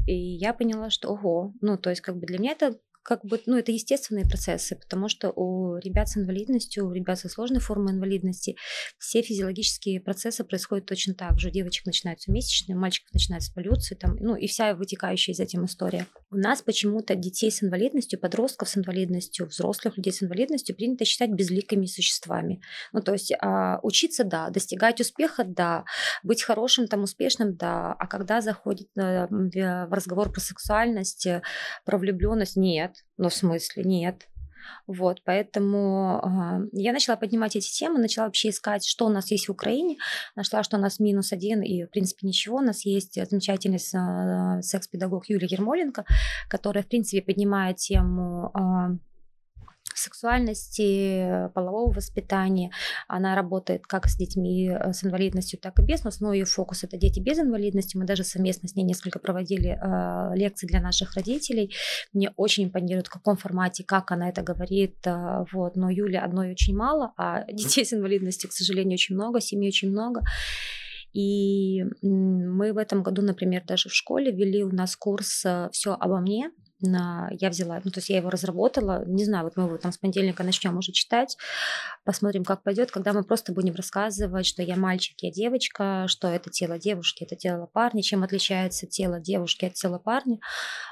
И 0.08 0.16
я 0.16 0.54
поняла, 0.54 0.90
что 0.90 1.10
ого, 1.10 1.54
ну 1.62 1.78
то 1.78 1.92
есть 1.92 2.02
как 2.02 2.18
бы 2.18 2.26
для 2.26 2.40
меня 2.40 2.54
это 2.54 2.80
как 3.04 3.24
бы, 3.26 3.42
ну, 3.46 3.58
это 3.58 3.72
естественные 3.72 4.26
процессы, 4.26 4.76
потому 4.76 5.10
что 5.10 5.32
у 5.36 5.78
ребят 5.78 6.10
с 6.10 6.18
инвалидностью, 6.18 6.88
у 6.88 6.92
ребят 6.92 7.20
со 7.20 7.30
сложной 7.30 7.60
формой 7.60 7.94
инвалидности 7.94 8.56
все 8.98 9.22
физиологические 9.22 10.00
процессы 10.00 10.44
происходят 10.44 10.86
точно 10.86 11.14
так 11.14 11.40
же. 11.40 11.50
У 11.50 11.52
девочек 11.52 11.86
начинаются 11.86 12.32
месячные, 12.32 12.76
у 12.76 12.80
мальчиков 12.80 13.14
начинается 13.14 13.54
полюция, 13.54 13.98
там, 13.98 14.16
ну, 14.20 14.36
и 14.36 14.48
вся 14.48 14.74
вытекающая 14.74 15.34
из 15.34 15.40
этим 15.40 15.66
история. 15.66 16.08
У 16.32 16.38
нас 16.38 16.62
почему-то 16.62 17.16
детей 17.16 17.52
с 17.52 17.62
инвалидностью, 17.62 18.20
подростков 18.20 18.70
с 18.70 18.78
инвалидностью, 18.78 19.46
взрослых 19.48 19.98
людей 19.98 20.14
с 20.14 20.24
инвалидностью 20.24 20.76
принято 20.76 21.06
считать 21.06 21.32
безликими 21.32 21.86
существами. 21.86 22.62
Ну, 22.94 23.02
то 23.02 23.14
есть 23.14 23.34
а, 23.40 23.80
учиться, 23.84 24.24
да, 24.24 24.50
достигать 24.50 25.02
успеха, 25.02 25.44
да, 25.44 25.84
быть 26.24 26.42
хорошим, 26.42 26.88
там, 26.88 27.04
успешным, 27.04 27.56
да, 27.56 27.94
а 27.94 28.08
когда 28.08 28.42
заходит 28.42 28.88
э, 28.98 29.28
в 29.28 29.94
разговор 29.94 30.32
про 30.32 30.40
сексуальность, 30.40 31.26
э, 31.26 31.42
про 31.86 31.98
влюбленность, 31.98 32.56
нет, 32.56 32.93
ну, 33.18 33.30
в 33.30 33.34
смысле, 33.34 33.84
нет. 33.84 34.28
Вот, 34.88 35.22
поэтому 35.26 36.22
э, 36.24 36.70
я 36.74 36.94
начала 36.94 37.18
поднимать 37.18 37.56
эти 37.56 37.72
темы, 37.72 38.00
начала 38.00 38.26
вообще 38.26 38.50
искать, 38.50 38.86
что 38.86 39.06
у 39.06 39.10
нас 39.10 39.30
есть 39.32 39.48
в 39.48 39.52
Украине. 39.52 39.98
Нашла, 40.36 40.64
что 40.64 40.78
у 40.78 40.80
нас 40.80 41.00
минус 41.00 41.32
один, 41.32 41.62
и, 41.62 41.84
в 41.84 41.90
принципе, 41.90 42.28
ничего. 42.28 42.58
У 42.58 42.62
нас 42.62 42.86
есть 42.86 43.16
замечательный 43.30 43.78
э, 43.78 44.62
секс-педагог 44.62 45.30
Юлия 45.30 45.48
Ермоленко, 45.50 46.06
которая, 46.50 46.84
в 46.84 46.88
принципе, 46.88 47.22
поднимает 47.22 47.78
тему 47.78 48.52
э, 48.54 48.98
сексуальности, 49.98 51.50
полового 51.54 51.94
воспитания. 51.94 52.72
Она 53.08 53.36
работает 53.36 53.86
как 53.88 54.08
с 54.08 54.16
детьми 54.16 54.70
э, 54.70 54.94
с 54.94 55.04
инвалидностью, 55.04 55.60
так 55.60 55.80
и 55.80 55.84
без, 55.84 56.04
но 56.04 56.10
основной 56.10 56.40
ее 56.40 56.46
фокус 56.46 56.84
это 56.84 56.98
дети 56.98 57.20
без 57.20 57.40
инвалидности. 57.40 57.98
Мы 57.98 58.06
даже 58.06 58.24
совместно 58.24 58.68
с 58.68 58.76
ней 58.76 58.84
несколько 58.84 59.20
проводили 59.20 59.78
э, 59.80 60.36
лекции 60.36 60.68
для 60.68 60.82
наших 60.82 61.16
родителей. 61.16 61.74
Мне 62.14 62.32
очень 62.38 62.66
импонирует, 62.66 63.08
в 63.08 63.12
каком 63.12 63.38
формате, 63.38 63.84
как 63.84 64.12
она 64.12 64.30
это 64.30 64.42
говорит. 64.42 64.96
Э, 65.06 65.46
вот. 65.52 65.76
Но 65.76 65.90
Юли 65.90 66.18
одной 66.18 66.52
очень 66.52 66.76
мало, 66.76 67.14
а 67.18 67.44
детей 67.52 67.86
с 67.86 67.94
инвалидностью, 67.94 68.50
к 68.50 68.54
сожалению, 68.54 68.94
очень 68.94 69.16
много, 69.16 69.42
семей 69.42 69.70
очень 69.70 69.92
много. 69.92 70.22
И 71.14 71.84
мы 72.02 72.74
в 72.74 72.78
этом 72.78 73.04
году, 73.04 73.22
например, 73.22 73.64
даже 73.66 73.90
в 73.90 73.94
школе 73.94 74.32
вели 74.32 74.64
у 74.64 74.74
нас 74.74 74.96
курс 74.96 75.46
э, 75.46 75.70
«Все 75.72 75.94
обо 75.94 76.20
мне», 76.20 76.52
я 76.84 77.50
взяла, 77.50 77.82
ну, 77.84 77.92
то 77.92 78.00
есть 78.00 78.10
я 78.10 78.18
его 78.18 78.30
разработала, 78.30 79.04
не 79.06 79.26
знаю, 79.26 79.46
вот 79.46 79.56
мы 79.56 79.64
его 79.64 79.78
там 79.78 79.92
с 79.92 79.98
понедельника 79.98 80.44
начнем 80.44 80.78
уже 80.78 80.92
читать, 80.92 81.38
посмотрим, 82.04 82.44
как 82.44 82.64
пойдет, 82.64 82.92
когда 82.92 83.14
мы 83.14 83.24
просто 83.24 83.54
будем 83.54 83.76
рассказывать, 83.76 84.46
что 84.46 84.62
я 84.62 84.76
мальчик, 84.76 85.16
я 85.22 85.32
девочка, 85.32 86.06
что 86.08 86.28
это 86.28 86.50
тело 86.50 86.78
девушки, 86.78 87.24
это 87.24 87.36
тело 87.36 87.68
парня, 87.72 88.02
чем 88.02 88.24
отличается 88.24 88.86
тело 88.88 89.20
девушки 89.20 89.66
от 89.66 89.74
тела 89.74 89.98
парня, 89.98 90.40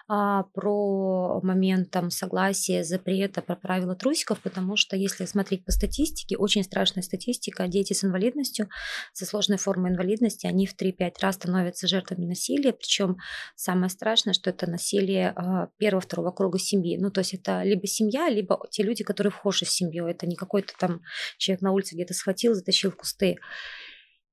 а, 0.07 0.43
про 0.53 1.39
момент 1.41 1.91
там 1.91 2.09
согласия, 2.09 2.83
запрета, 2.83 3.41
про 3.41 3.55
правила 3.55 3.95
трусиков, 3.95 4.39
потому 4.39 4.75
что 4.75 4.95
если 4.95 5.25
смотреть 5.25 5.65
по 5.65 5.71
статистике, 5.71 6.37
очень 6.37 6.63
страшная 6.63 7.03
статистика, 7.03 7.67
дети 7.67 7.93
с 7.93 8.03
инвалидностью, 8.03 8.69
со 9.13 9.25
сложной 9.25 9.57
формой 9.57 9.91
инвалидности, 9.91 10.47
они 10.47 10.67
в 10.67 10.75
3-5 10.75 11.13
раз 11.21 11.35
становятся 11.35 11.87
жертвами 11.87 12.25
насилия, 12.25 12.73
причем 12.73 13.17
самое 13.55 13.89
страшное, 13.89 14.33
что 14.33 14.49
это 14.49 14.69
насилие 14.69 15.33
а, 15.35 15.67
первого-второго 15.81 16.29
круга 16.29 16.59
семьи. 16.59 16.95
Ну, 16.95 17.09
то 17.09 17.21
есть 17.21 17.33
это 17.33 17.63
либо 17.63 17.87
семья, 17.87 18.29
либо 18.29 18.59
те 18.69 18.83
люди, 18.83 19.03
которые 19.03 19.31
вхожи 19.31 19.65
в 19.65 19.69
семью. 19.69 20.05
Это 20.05 20.27
не 20.27 20.35
какой-то 20.35 20.73
там 20.77 21.01
человек 21.39 21.61
на 21.63 21.71
улице 21.71 21.95
где-то 21.95 22.13
схватил, 22.13 22.53
затащил 22.53 22.91
в 22.91 22.95
кусты. 22.95 23.37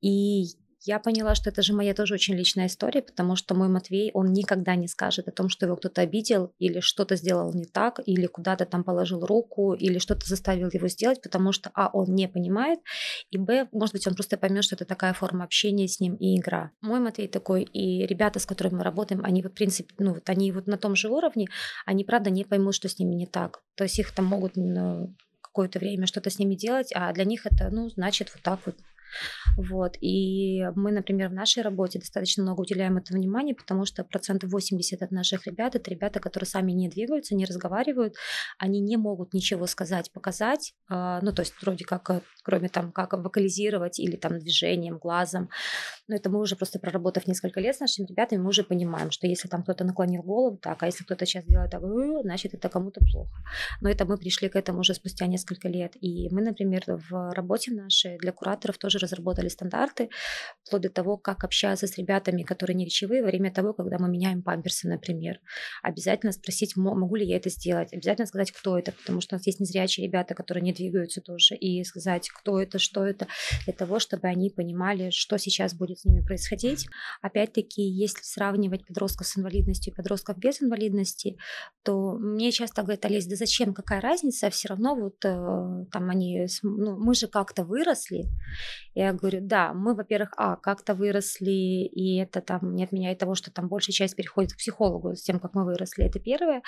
И 0.02 0.44
я 0.88 0.98
поняла, 0.98 1.34
что 1.34 1.50
это 1.50 1.60
же 1.60 1.74
моя 1.74 1.92
тоже 1.92 2.14
очень 2.14 2.34
личная 2.34 2.66
история, 2.66 3.02
потому 3.02 3.36
что 3.36 3.54
мой 3.54 3.68
Матвей, 3.68 4.10
он 4.14 4.32
никогда 4.32 4.74
не 4.74 4.88
скажет 4.88 5.28
о 5.28 5.32
том, 5.32 5.50
что 5.50 5.66
его 5.66 5.76
кто-то 5.76 6.00
обидел 6.00 6.54
или 6.58 6.80
что-то 6.80 7.14
сделал 7.16 7.52
не 7.52 7.66
так, 7.66 8.00
или 8.06 8.26
куда-то 8.26 8.64
там 8.64 8.84
положил 8.84 9.26
руку, 9.26 9.74
или 9.74 9.98
что-то 9.98 10.26
заставил 10.26 10.70
его 10.72 10.88
сделать, 10.88 11.20
потому 11.20 11.52
что, 11.52 11.70
а, 11.74 11.90
он 11.92 12.14
не 12.14 12.26
понимает, 12.26 12.80
и, 13.30 13.36
б, 13.36 13.68
может 13.70 13.92
быть, 13.92 14.06
он 14.06 14.14
просто 14.14 14.38
поймет, 14.38 14.64
что 14.64 14.76
это 14.76 14.86
такая 14.86 15.12
форма 15.12 15.44
общения 15.44 15.86
с 15.86 16.00
ним 16.00 16.14
и 16.14 16.38
игра. 16.38 16.70
Мой 16.80 17.00
Матвей 17.00 17.28
такой, 17.28 17.64
и 17.64 18.06
ребята, 18.06 18.38
с 18.38 18.46
которыми 18.46 18.76
мы 18.76 18.84
работаем, 18.84 19.22
они, 19.24 19.42
в 19.42 19.50
принципе, 19.50 19.94
ну, 19.98 20.14
вот 20.14 20.30
они 20.30 20.52
вот 20.52 20.66
на 20.66 20.78
том 20.78 20.96
же 20.96 21.10
уровне, 21.10 21.48
они, 21.84 22.04
правда, 22.04 22.30
не 22.30 22.44
поймут, 22.44 22.74
что 22.74 22.88
с 22.88 22.98
ними 22.98 23.14
не 23.14 23.26
так. 23.26 23.60
То 23.76 23.84
есть 23.84 23.98
их 23.98 24.12
там 24.12 24.24
могут 24.24 24.56
ну, 24.56 25.14
какое-то 25.42 25.80
время 25.80 26.06
что-то 26.06 26.30
с 26.30 26.38
ними 26.38 26.54
делать, 26.54 26.92
а 26.94 27.12
для 27.12 27.24
них 27.24 27.44
это, 27.44 27.68
ну, 27.70 27.90
значит, 27.90 28.30
вот 28.32 28.42
так 28.42 28.60
вот 28.64 28.76
вот. 29.56 29.96
И 30.00 30.62
мы, 30.74 30.92
например, 30.92 31.28
в 31.28 31.34
нашей 31.34 31.62
работе 31.62 31.98
достаточно 31.98 32.42
много 32.42 32.62
уделяем 32.62 32.96
этому 32.96 33.20
внимания, 33.20 33.54
потому 33.54 33.84
что 33.84 34.04
процентов 34.04 34.50
80 34.50 35.02
от 35.02 35.10
наших 35.10 35.46
ребят 35.46 35.74
это 35.74 35.90
ребята, 35.90 36.20
которые 36.20 36.46
сами 36.46 36.72
не 36.72 36.88
двигаются, 36.88 37.34
не 37.34 37.44
разговаривают, 37.44 38.14
они 38.58 38.80
не 38.80 38.96
могут 38.96 39.34
ничего 39.34 39.66
сказать, 39.66 40.12
показать, 40.12 40.74
а, 40.88 41.20
ну, 41.22 41.32
то 41.32 41.42
есть 41.42 41.54
вроде 41.60 41.84
как, 41.84 42.10
э, 42.10 42.20
кроме 42.42 42.68
там, 42.68 42.92
как 42.92 43.12
вокализировать 43.12 43.98
или 43.98 44.16
там 44.16 44.38
движением, 44.38 44.98
глазом. 44.98 45.48
Но 46.06 46.16
это 46.16 46.30
мы 46.30 46.40
уже 46.40 46.56
просто 46.56 46.78
проработав 46.78 47.26
несколько 47.26 47.60
лет 47.60 47.76
с 47.76 47.80
нашими 47.80 48.06
ребятами, 48.06 48.40
мы 48.40 48.48
уже 48.48 48.62
понимаем, 48.62 49.10
что 49.10 49.26
если 49.26 49.48
там 49.48 49.62
кто-то 49.62 49.84
наклонил 49.84 50.22
голову 50.22 50.56
так, 50.56 50.82
а 50.82 50.86
если 50.86 51.04
кто-то 51.04 51.26
сейчас 51.26 51.44
делает 51.44 51.70
так, 51.70 51.82
значит, 52.22 52.54
это 52.54 52.68
кому-то 52.68 53.00
плохо. 53.12 53.42
Но 53.80 53.88
это 53.88 54.04
мы 54.04 54.16
пришли 54.16 54.48
к 54.48 54.56
этому 54.56 54.80
уже 54.80 54.94
спустя 54.94 55.26
несколько 55.26 55.68
лет. 55.68 55.92
И 56.00 56.28
мы, 56.30 56.42
например, 56.42 56.82
в 56.86 57.32
работе 57.32 57.72
нашей 57.72 58.18
для 58.18 58.32
кураторов 58.32 58.78
тоже 58.78 58.97
разработали 58.98 59.48
стандарты, 59.48 60.10
вплоть 60.64 60.82
до 60.82 60.90
того, 60.90 61.16
как 61.16 61.44
общаться 61.44 61.86
с 61.86 61.98
ребятами, 61.98 62.42
которые 62.42 62.76
не 62.76 62.84
речевые, 62.84 63.22
во 63.22 63.28
время 63.28 63.52
того, 63.52 63.72
когда 63.72 63.98
мы 63.98 64.08
меняем 64.08 64.42
памперсы, 64.42 64.88
например. 64.88 65.40
Обязательно 65.82 66.32
спросить, 66.32 66.76
могу 66.76 67.16
ли 67.16 67.26
я 67.26 67.36
это 67.36 67.50
сделать, 67.50 67.92
обязательно 67.92 68.26
сказать, 68.26 68.52
кто 68.52 68.78
это, 68.78 68.92
потому 68.92 69.20
что 69.20 69.34
у 69.34 69.38
нас 69.38 69.46
есть 69.46 69.60
незрячие 69.60 70.06
ребята, 70.06 70.34
которые 70.34 70.62
не 70.62 70.72
двигаются 70.72 71.20
тоже, 71.20 71.54
и 71.54 71.82
сказать, 71.84 72.28
кто 72.28 72.60
это, 72.60 72.78
что 72.78 73.04
это, 73.04 73.26
для 73.64 73.72
того, 73.72 73.98
чтобы 73.98 74.28
они 74.28 74.50
понимали, 74.50 75.10
что 75.10 75.38
сейчас 75.38 75.74
будет 75.74 76.00
с 76.00 76.04
ними 76.04 76.24
происходить. 76.24 76.86
Опять-таки, 77.22 77.82
если 77.82 78.22
сравнивать 78.22 78.86
подростков 78.86 79.26
с 79.26 79.38
инвалидностью 79.38 79.92
и 79.92 79.96
подростков 79.96 80.38
без 80.38 80.62
инвалидности, 80.62 81.38
то 81.82 82.12
мне 82.18 82.52
часто 82.52 82.82
говорят, 82.82 83.04
Олесь, 83.04 83.26
да 83.26 83.36
зачем, 83.36 83.74
какая 83.74 84.00
разница, 84.00 84.50
все 84.50 84.68
равно 84.68 84.94
вот 84.94 85.24
э, 85.24 85.84
там 85.90 86.10
они, 86.10 86.46
ну, 86.62 86.96
мы 86.98 87.14
же 87.14 87.28
как-то 87.28 87.64
выросли, 87.64 88.26
Я 89.00 89.12
говорю, 89.12 89.38
да, 89.42 89.74
мы, 89.74 89.94
во-первых, 89.94 90.30
а, 90.36 90.56
как-то 90.56 90.92
выросли, 90.92 91.86
и 91.86 92.16
это 92.16 92.40
там 92.40 92.74
не 92.74 92.82
отменяет 92.82 93.18
того, 93.18 93.36
что 93.36 93.52
там 93.52 93.68
большая 93.68 93.94
часть 93.94 94.16
переходит 94.16 94.54
к 94.54 94.56
психологу 94.56 95.14
с 95.14 95.22
тем, 95.22 95.38
как 95.38 95.54
мы 95.54 95.64
выросли, 95.64 96.04
это 96.04 96.18
первое. 96.18 96.62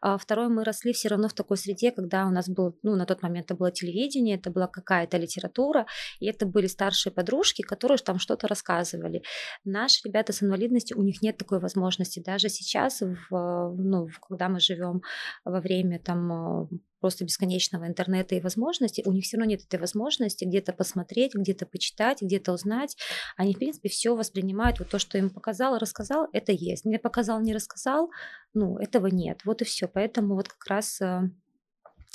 А 0.00 0.18
второе, 0.18 0.48
мы 0.48 0.64
росли 0.64 0.92
все 0.92 1.08
равно 1.10 1.28
в 1.28 1.32
такой 1.32 1.56
среде, 1.56 1.92
когда 1.92 2.26
у 2.26 2.30
нас 2.30 2.48
был, 2.48 2.76
ну, 2.82 2.96
на 2.96 3.06
тот 3.06 3.22
момент 3.22 3.46
это 3.46 3.54
было 3.54 3.70
телевидение, 3.70 4.34
это 4.34 4.50
была 4.50 4.66
какая-то 4.66 5.16
литература, 5.16 5.86
и 6.18 6.26
это 6.26 6.44
были 6.44 6.66
старшие 6.66 7.12
подружки, 7.12 7.62
которые 7.62 7.98
там 7.98 8.18
что-то 8.18 8.48
рассказывали. 8.48 9.22
Наши 9.64 10.00
ребята 10.08 10.32
с 10.32 10.42
инвалидностью, 10.42 10.98
у 10.98 11.04
них 11.04 11.22
нет 11.22 11.36
такой 11.36 11.60
возможности. 11.60 12.18
Даже 12.18 12.48
сейчас, 12.48 13.00
в, 13.00 13.74
ну, 13.78 14.08
когда 14.28 14.48
мы 14.48 14.58
живем 14.58 15.02
во 15.44 15.60
время 15.60 16.00
там 16.00 16.68
просто 17.00 17.24
бесконечного 17.24 17.86
интернета 17.86 18.34
и 18.34 18.40
возможностей, 18.40 19.02
у 19.06 19.12
них 19.12 19.24
все 19.24 19.36
равно 19.36 19.50
нет 19.50 19.62
этой 19.62 19.78
возможности 19.78 20.44
где-то 20.44 20.72
посмотреть, 20.72 21.34
где-то 21.34 21.66
почитать, 21.66 22.22
где-то 22.22 22.52
узнать. 22.52 22.96
Они, 23.36 23.54
в 23.54 23.58
принципе, 23.58 23.88
все 23.88 24.14
воспринимают, 24.14 24.78
вот 24.78 24.88
то, 24.88 24.98
что 24.98 25.18
им 25.18 25.30
показал, 25.30 25.78
рассказал, 25.78 26.28
это 26.32 26.52
есть. 26.52 26.84
Не 26.84 26.98
показал, 26.98 27.40
не 27.40 27.54
рассказал, 27.54 28.10
ну, 28.54 28.78
этого 28.78 29.06
нет. 29.06 29.40
Вот 29.44 29.62
и 29.62 29.64
все. 29.64 29.88
Поэтому 29.88 30.34
вот 30.34 30.48
как 30.48 30.66
раз 30.66 31.00
э, 31.00 31.30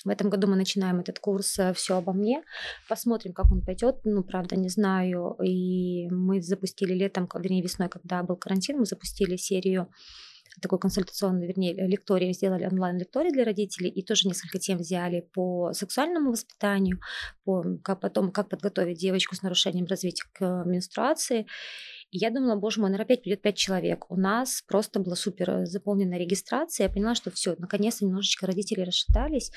в 0.04 0.10
этом 0.10 0.30
году 0.30 0.48
мы 0.48 0.56
начинаем 0.56 1.00
этот 1.00 1.20
курс 1.20 1.60
э, 1.60 1.74
«Все 1.74 1.98
обо 1.98 2.14
мне». 2.14 2.44
Посмотрим, 2.90 3.34
как 3.34 3.52
он 3.52 3.62
пойдет. 3.62 3.98
Ну, 4.04 4.24
правда, 4.24 4.56
не 4.56 4.70
знаю. 4.70 5.38
И 5.44 6.08
мы 6.10 6.42
запустили 6.42 6.94
летом, 6.94 7.30
вернее, 7.34 7.62
весной, 7.62 7.90
когда 7.90 8.24
был 8.24 8.36
карантин, 8.36 8.80
мы 8.80 8.86
запустили 8.86 9.36
серию 9.36 9.88
такой 10.60 10.80
консультационный, 10.80 11.48
вернее, 11.48 11.74
лекторий, 11.74 12.34
сделали 12.34 12.66
онлайн-лекторий 12.66 13.32
для 13.32 13.46
родителей, 13.46 13.90
и 13.90 14.04
тоже 14.04 14.28
несколько 14.28 14.60
тем 14.60 14.80
взяли 14.80 15.22
по 15.34 15.72
сексуальному 15.74 16.32
воспитанию, 16.32 17.00
по 17.44 17.64
как 17.84 18.02
потом, 18.02 18.32
как 18.32 18.50
подготовить 18.50 19.00
девочку 19.00 19.36
с 19.36 19.42
нарушением 19.42 19.86
развития 19.86 20.26
к 20.34 20.64
менструации. 20.66 21.48
И 22.12 22.18
я 22.18 22.30
думала, 22.30 22.56
боже 22.56 22.82
мой, 22.82 22.90
наверное, 22.90 23.06
опять 23.06 23.24
придет 23.24 23.42
пять 23.42 23.56
человек. 23.56 24.12
У 24.12 24.18
нас 24.18 24.64
просто 24.68 25.00
была 25.00 25.16
супер 25.16 25.66
заполнена 25.66 26.16
регистрация. 26.16 26.88
Я 26.88 26.94
поняла, 26.94 27.16
что 27.16 27.32
все, 27.32 27.56
наконец-то 27.58 28.06
немножечко 28.06 28.46
родители 28.46 28.82
расшатались. 28.82 29.52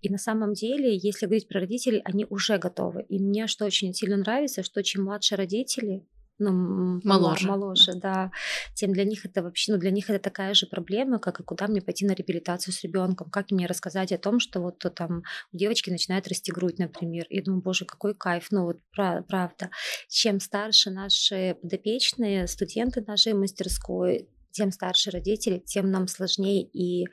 И 0.00 0.08
на 0.08 0.16
самом 0.16 0.54
деле, 0.54 0.96
если 0.96 1.26
говорить 1.26 1.48
про 1.48 1.60
родителей, 1.60 2.00
они 2.04 2.26
уже 2.30 2.56
готовы. 2.56 3.02
И 3.10 3.18
мне 3.18 3.46
что 3.46 3.66
очень 3.66 3.92
сильно 3.92 4.16
нравится, 4.16 4.62
что 4.62 4.82
чем 4.82 5.04
младше 5.04 5.36
родители, 5.36 6.06
ну, 6.38 7.00
моложе. 7.04 7.48
моложе, 7.48 7.92
да, 7.94 8.30
тем 8.74 8.92
для 8.92 9.04
них 9.04 9.24
это 9.24 9.42
вообще, 9.42 9.72
ну, 9.72 9.78
для 9.78 9.90
них 9.90 10.08
это 10.10 10.18
такая 10.18 10.54
же 10.54 10.66
проблема, 10.66 11.18
как 11.18 11.40
и 11.40 11.42
куда 11.42 11.66
мне 11.66 11.82
пойти 11.82 12.06
на 12.06 12.12
реабилитацию 12.12 12.72
с 12.72 12.82
ребенком, 12.82 13.30
как 13.30 13.50
мне 13.50 13.66
рассказать 13.66 14.12
о 14.12 14.18
том, 14.18 14.40
что 14.40 14.60
вот 14.60 14.78
там 14.94 15.22
у 15.52 15.56
девочки 15.56 15.90
начинает 15.90 16.28
расти 16.28 16.52
грудь, 16.52 16.78
например, 16.78 17.26
и 17.28 17.40
думаю, 17.40 17.62
боже, 17.62 17.84
какой 17.84 18.14
кайф, 18.14 18.48
ну 18.50 18.64
вот 18.64 18.78
правда. 18.92 19.70
Чем 20.08 20.40
старше 20.40 20.90
наши 20.90 21.56
подопечные, 21.60 22.46
студенты 22.46 23.02
нашей 23.06 23.34
мастерской, 23.34 24.28
тем 24.50 24.72
старше 24.72 25.10
родители, 25.10 25.58
тем 25.58 25.90
нам 25.90 26.08
сложнее 26.08 26.62
и 26.62 27.06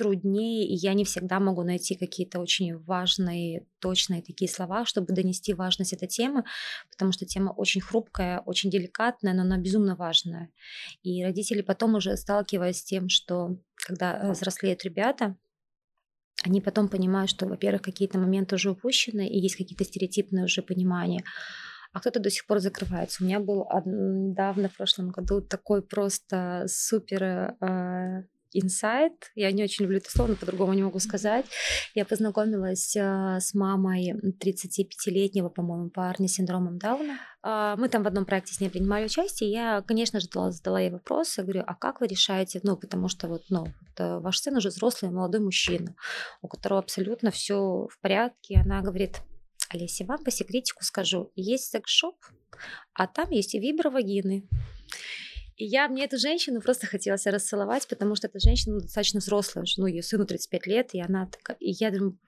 труднее, 0.00 0.66
и 0.66 0.74
я 0.74 0.94
не 0.94 1.04
всегда 1.04 1.40
могу 1.40 1.62
найти 1.62 1.94
какие-то 1.94 2.40
очень 2.40 2.78
важные, 2.78 3.66
точные 3.80 4.22
такие 4.22 4.50
слова, 4.50 4.86
чтобы 4.86 5.12
донести 5.12 5.52
важность 5.52 5.92
этой 5.92 6.08
темы, 6.08 6.44
потому 6.90 7.12
что 7.12 7.26
тема 7.26 7.50
очень 7.50 7.82
хрупкая, 7.82 8.40
очень 8.46 8.70
деликатная, 8.70 9.34
но 9.34 9.42
она 9.42 9.58
безумно 9.58 9.96
важная. 9.96 10.48
И 11.02 11.22
родители 11.22 11.60
потом 11.60 11.96
уже 11.96 12.16
сталкиваясь 12.16 12.78
с 12.78 12.84
тем, 12.84 13.10
что 13.10 13.58
когда 13.76 14.30
взрослеют 14.30 14.84
ребята, 14.84 15.36
они 16.44 16.62
потом 16.62 16.88
понимают, 16.88 17.28
что, 17.28 17.46
во-первых, 17.46 17.82
какие-то 17.82 18.18
моменты 18.18 18.54
уже 18.54 18.70
упущены, 18.70 19.28
и 19.28 19.38
есть 19.38 19.56
какие-то 19.56 19.84
стереотипные 19.84 20.46
уже 20.46 20.62
понимания, 20.62 21.24
а 21.92 22.00
кто-то 22.00 22.20
до 22.20 22.30
сих 22.30 22.46
пор 22.46 22.60
закрывается. 22.60 23.22
У 23.22 23.26
меня 23.26 23.38
был 23.38 23.66
недавно, 23.84 24.70
в 24.70 24.76
прошлом 24.78 25.10
году, 25.10 25.42
такой 25.42 25.82
просто 25.82 26.64
супер 26.68 27.22
э, 27.60 28.22
инсайт. 28.52 29.30
Я 29.34 29.52
не 29.52 29.64
очень 29.64 29.84
люблю 29.84 29.98
это 29.98 30.10
слово, 30.10 30.30
но 30.30 30.36
по-другому 30.36 30.72
не 30.74 30.82
могу 30.82 30.98
сказать. 30.98 31.46
Я 31.94 32.04
познакомилась 32.04 32.96
э, 32.96 33.38
с 33.40 33.54
мамой 33.54 34.12
35-летнего, 34.12 35.48
по-моему, 35.48 35.90
парня 35.90 36.28
с 36.28 36.32
синдромом 36.32 36.78
Дауна. 36.78 37.18
Э, 37.44 37.74
мы 37.78 37.88
там 37.88 38.02
в 38.02 38.06
одном 38.06 38.24
проекте 38.24 38.54
с 38.54 38.60
ней 38.60 38.70
принимали 38.70 39.04
участие. 39.04 39.50
Я, 39.50 39.82
конечно 39.82 40.20
же, 40.20 40.26
задала, 40.26 40.50
задала 40.50 40.80
ей 40.80 40.90
вопрос. 40.90 41.38
Я 41.38 41.44
говорю, 41.44 41.64
а 41.66 41.74
как 41.74 42.00
вы 42.00 42.06
решаете? 42.06 42.60
Ну, 42.62 42.76
потому 42.76 43.08
что 43.08 43.28
вот, 43.28 43.42
ну, 43.48 43.64
вот, 43.64 44.22
ваш 44.22 44.38
сын 44.38 44.56
уже 44.56 44.68
взрослый 44.68 45.10
молодой 45.10 45.40
мужчина, 45.40 45.94
у 46.42 46.48
которого 46.48 46.80
абсолютно 46.80 47.30
все 47.30 47.86
в 47.90 47.98
порядке. 48.00 48.60
Она 48.64 48.80
говорит, 48.82 49.20
Олеся, 49.70 50.04
вам 50.04 50.24
по 50.24 50.32
секретику 50.32 50.82
скажу, 50.82 51.30
есть 51.36 51.70
секс-шоп, 51.70 52.16
а 52.92 53.06
там 53.06 53.30
есть 53.30 53.54
и 53.54 53.60
вибровагины. 53.60 54.48
И 55.60 55.66
я 55.66 55.88
мне 55.88 56.06
эту 56.06 56.16
женщину 56.16 56.62
просто 56.62 56.86
хотелось 56.86 57.26
расцеловать, 57.26 57.86
потому 57.86 58.14
что 58.14 58.28
эта 58.28 58.40
женщина 58.40 58.80
достаточно 58.80 59.20
взрослая, 59.20 59.66
ну, 59.76 59.84
ее 59.86 60.02
сыну 60.02 60.24
35 60.24 60.66
лет, 60.66 60.94
и 60.94 61.02
она 61.02 61.26
такая, 61.26 61.58
и 61.60 61.70
я 61.72 61.90
думаю, 61.90 62.18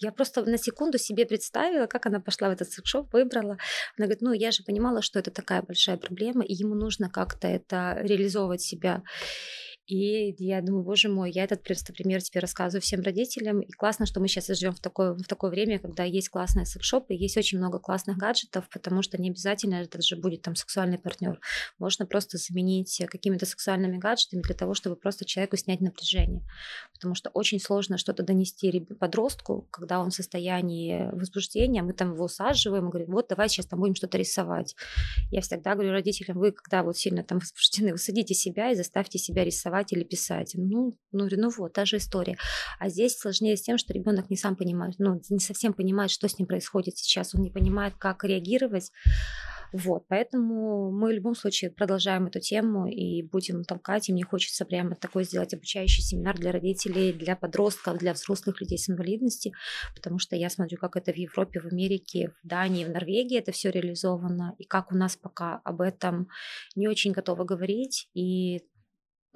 я 0.00 0.12
просто 0.12 0.44
на 0.44 0.58
секунду 0.58 0.98
себе 0.98 1.24
представила, 1.24 1.86
как 1.86 2.04
она 2.04 2.20
пошла 2.20 2.50
в 2.50 2.52
этот 2.52 2.70
секшоп, 2.70 3.10
выбрала. 3.14 3.56
Она 3.96 4.06
говорит, 4.06 4.20
ну, 4.20 4.32
я 4.32 4.50
же 4.50 4.64
понимала, 4.64 5.00
что 5.00 5.18
это 5.18 5.30
такая 5.30 5.62
большая 5.62 5.96
проблема, 5.96 6.44
и 6.44 6.52
ему 6.52 6.74
нужно 6.74 7.08
как-то 7.08 7.48
это 7.48 7.96
реализовывать 8.02 8.60
себя. 8.60 9.02
И 9.88 10.34
я 10.38 10.60
думаю, 10.60 10.84
боже 10.84 11.08
мой, 11.08 11.32
я 11.32 11.44
этот 11.44 11.62
просто 11.62 11.94
пример 11.94 12.22
тебе 12.22 12.40
рассказываю 12.40 12.82
всем 12.82 13.00
родителям. 13.00 13.60
И 13.60 13.72
классно, 13.72 14.04
что 14.04 14.20
мы 14.20 14.28
сейчас 14.28 14.48
живем 14.48 14.74
в 14.74 14.80
такое, 14.80 15.14
в 15.14 15.22
такое 15.22 15.50
время, 15.50 15.78
когда 15.78 16.04
есть 16.04 16.28
классные 16.28 16.66
секшопы, 16.66 17.14
есть 17.14 17.38
очень 17.38 17.56
много 17.56 17.78
классных 17.78 18.18
гаджетов, 18.18 18.68
потому 18.68 19.00
что 19.00 19.16
не 19.16 19.30
обязательно 19.30 19.76
это 19.76 20.02
же 20.02 20.16
будет 20.16 20.42
там 20.42 20.56
сексуальный 20.56 20.98
партнер. 20.98 21.40
Можно 21.78 22.04
просто 22.04 22.36
заменить 22.36 23.02
какими-то 23.08 23.46
сексуальными 23.46 23.96
гаджетами 23.96 24.42
для 24.42 24.54
того, 24.54 24.74
чтобы 24.74 24.94
просто 24.94 25.24
человеку 25.24 25.56
снять 25.56 25.80
напряжение. 25.80 26.42
Потому 26.92 27.14
что 27.14 27.30
очень 27.30 27.58
сложно 27.58 27.96
что-то 27.96 28.22
донести 28.22 28.80
подростку, 29.00 29.68
когда 29.70 30.00
он 30.00 30.10
в 30.10 30.14
состоянии 30.14 31.08
возбуждения, 31.12 31.82
мы 31.82 31.94
там 31.94 32.12
его 32.12 32.26
усаживаем 32.26 32.88
и 32.88 32.90
говорим, 32.90 33.12
вот 33.12 33.28
давай 33.30 33.48
сейчас 33.48 33.64
там 33.64 33.80
будем 33.80 33.94
что-то 33.94 34.18
рисовать. 34.18 34.76
Я 35.30 35.40
всегда 35.40 35.72
говорю 35.72 35.92
родителям, 35.92 36.38
вы 36.38 36.52
когда 36.52 36.82
вот 36.82 36.98
сильно 36.98 37.24
там 37.24 37.38
возбуждены, 37.40 37.92
вы 37.92 37.98
садите 37.98 38.34
себя 38.34 38.70
и 38.70 38.74
заставьте 38.74 39.18
себя 39.18 39.44
рисовать 39.44 39.77
рисовать 39.78 39.92
или 39.92 40.04
писать. 40.04 40.52
Ну, 40.54 40.96
ну, 41.12 41.28
ну 41.30 41.50
вот, 41.50 41.72
та 41.72 41.84
же 41.84 41.96
история. 41.96 42.36
А 42.78 42.88
здесь 42.88 43.18
сложнее 43.18 43.56
с 43.56 43.62
тем, 43.62 43.78
что 43.78 43.92
ребенок 43.92 44.30
не 44.30 44.36
сам 44.36 44.56
понимает, 44.56 44.94
ну, 44.98 45.20
не 45.30 45.40
совсем 45.40 45.72
понимает, 45.72 46.10
что 46.10 46.28
с 46.28 46.38
ним 46.38 46.46
происходит 46.46 46.98
сейчас. 46.98 47.34
Он 47.34 47.42
не 47.42 47.50
понимает, 47.50 47.94
как 47.98 48.24
реагировать. 48.24 48.90
Вот, 49.72 50.04
поэтому 50.08 50.90
мы 50.90 51.08
в 51.08 51.12
любом 51.12 51.34
случае 51.34 51.70
продолжаем 51.70 52.26
эту 52.26 52.40
тему 52.40 52.86
и 52.86 53.22
будем 53.22 53.64
толкать. 53.64 54.08
И 54.08 54.12
мне 54.12 54.24
хочется 54.24 54.64
прямо 54.64 54.94
такой 54.94 55.24
сделать 55.24 55.52
обучающий 55.52 56.02
семинар 56.02 56.38
для 56.38 56.52
родителей, 56.52 57.12
для 57.12 57.36
подростков, 57.36 57.98
для 57.98 58.14
взрослых 58.14 58.60
людей 58.62 58.78
с 58.78 58.88
инвалидностью, 58.88 59.52
потому 59.94 60.18
что 60.18 60.36
я 60.36 60.48
смотрю, 60.48 60.78
как 60.78 60.96
это 60.96 61.12
в 61.12 61.16
Европе, 61.16 61.60
в 61.60 61.66
Америке, 61.66 62.32
в 62.42 62.48
Дании, 62.48 62.86
в 62.86 62.90
Норвегии 62.90 63.38
это 63.38 63.52
все 63.52 63.70
реализовано, 63.70 64.54
и 64.58 64.64
как 64.64 64.90
у 64.90 64.96
нас 64.96 65.16
пока 65.16 65.60
об 65.64 65.82
этом 65.82 66.28
не 66.74 66.88
очень 66.88 67.12
готовы 67.12 67.44
говорить. 67.44 68.08
И 68.14 68.62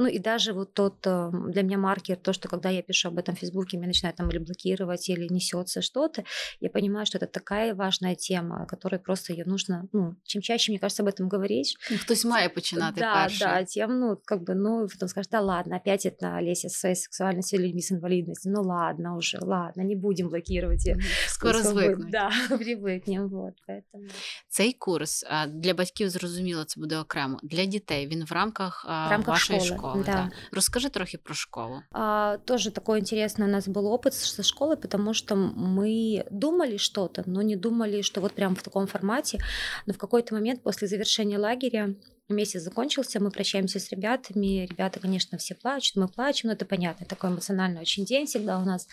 ну 0.02 0.06
и 0.08 0.20
даже 0.20 0.54
вот 0.54 0.74
тот 0.74 1.08
эм, 1.08 1.52
для 1.52 1.64
меня 1.64 1.78
маркер, 1.78 2.18
то, 2.18 2.32
что 2.34 2.48
когда 2.48 2.70
я 2.70 2.82
пишу 2.82 3.08
об 3.08 3.18
этом 3.18 3.36
в 3.36 3.40
Фейсбуке, 3.40 3.78
меня 3.78 3.88
начинают 3.88 4.16
там 4.18 4.30
или 4.30 4.38
блокировать, 4.38 5.10
или 5.10 5.28
несется 5.34 5.82
что-то, 5.82 6.24
я 6.60 6.70
понимаю, 6.70 7.06
что 7.06 7.18
это 7.18 7.26
такая 7.26 7.74
важная 7.74 8.16
тема, 8.16 8.68
которой 8.68 9.00
просто 9.00 9.34
ее 9.34 9.46
нужно, 9.46 9.88
ну, 9.94 10.16
чем 10.24 10.42
чаще, 10.42 10.72
мне 10.72 10.80
кажется, 10.80 11.04
об 11.04 11.10
этом 11.10 11.28
говорить. 11.28 11.78
Ну, 11.92 11.98
хтось 11.98 12.26
має 12.26 12.50
починати 12.50 13.00
да, 13.00 13.14
перший. 13.14 13.48
Да, 13.48 13.64
тем, 13.64 14.00
ну, 14.00 14.18
как 14.26 14.42
бы, 14.44 14.54
ну, 14.54 14.88
потом 14.88 15.10
скажешь, 15.10 15.30
да 15.32 15.42
ладно, 15.42 15.78
опять 15.78 16.06
это 16.06 16.36
Олеся 16.36 16.70
со 16.70 16.80
своей 16.80 16.96
сексуальностью 16.96 17.60
людьми 17.60 17.82
с 17.82 17.92
инвалидностью, 17.92 18.52
ну 18.52 18.62
ладно 18.62 19.18
уже, 19.18 19.40
ладно, 19.42 19.82
не 19.82 19.96
будем 19.96 20.30
блокировать. 20.30 20.88
Скоро 21.28 21.64
звикнуть. 21.64 22.12
Да, 22.12 22.32
привикнем, 22.50 23.28
вот, 23.30 23.54
поэтому. 23.68 24.08
Цей 24.48 24.74
курс 24.74 25.26
для 25.48 25.74
батьків, 25.74 26.10
зрозуміло, 26.10 26.64
це 26.64 26.80
буде 26.80 26.98
окремо. 26.98 27.40
Для 27.44 27.66
дітей 27.66 28.08
він 28.08 28.26
в 28.26 28.32
рамках, 28.32 28.86
в 28.86 29.12
рамках 29.12 29.28
вашої 29.28 29.60
школи. 29.60 29.88
школи 29.88 29.91
школы. 29.93 30.05
Да. 30.05 30.13
да. 30.13 30.31
Расскажи 30.51 30.91
трохи 30.91 31.19
про 31.19 31.35
школу. 31.35 31.83
А, 31.93 32.39
тоже 32.39 32.71
такой 32.71 33.01
интересный 33.01 33.47
у 33.47 33.51
нас 33.51 33.69
был 33.69 33.87
опыт 33.87 34.15
со 34.15 34.43
школы, 34.43 34.77
потому 34.77 35.15
что 35.15 35.37
мы 35.37 36.25
думали 36.31 36.77
что-то, 36.77 37.23
но 37.27 37.43
не 37.43 37.57
думали, 37.57 38.03
что 38.03 38.21
вот 38.21 38.33
прям 38.33 38.57
в 38.57 38.63
таком 38.63 38.87
формате. 38.87 39.39
Но 39.87 39.93
в 39.93 39.99
какой-то 39.99 40.35
момент 40.35 40.63
после 40.63 40.89
завершения 40.89 41.39
лагеря 41.39 41.95
месяц 42.29 42.63
закончился, 42.63 43.21
мы 43.21 43.31
прощаемся 43.31 43.79
с 43.79 43.91
ребятами. 43.91 44.67
Ребята, 44.67 45.01
конечно, 45.01 45.39
все 45.39 45.55
плачут, 45.55 45.97
мы 45.97 46.09
плачем, 46.09 46.49
но 46.49 46.55
это 46.55 46.65
понятно, 46.65 47.07
такой 47.07 47.31
эмоциональный 47.31 47.81
очень 47.81 48.05
день 48.05 48.27
всегда 48.27 48.59
у 48.59 48.65
нас. 48.65 48.89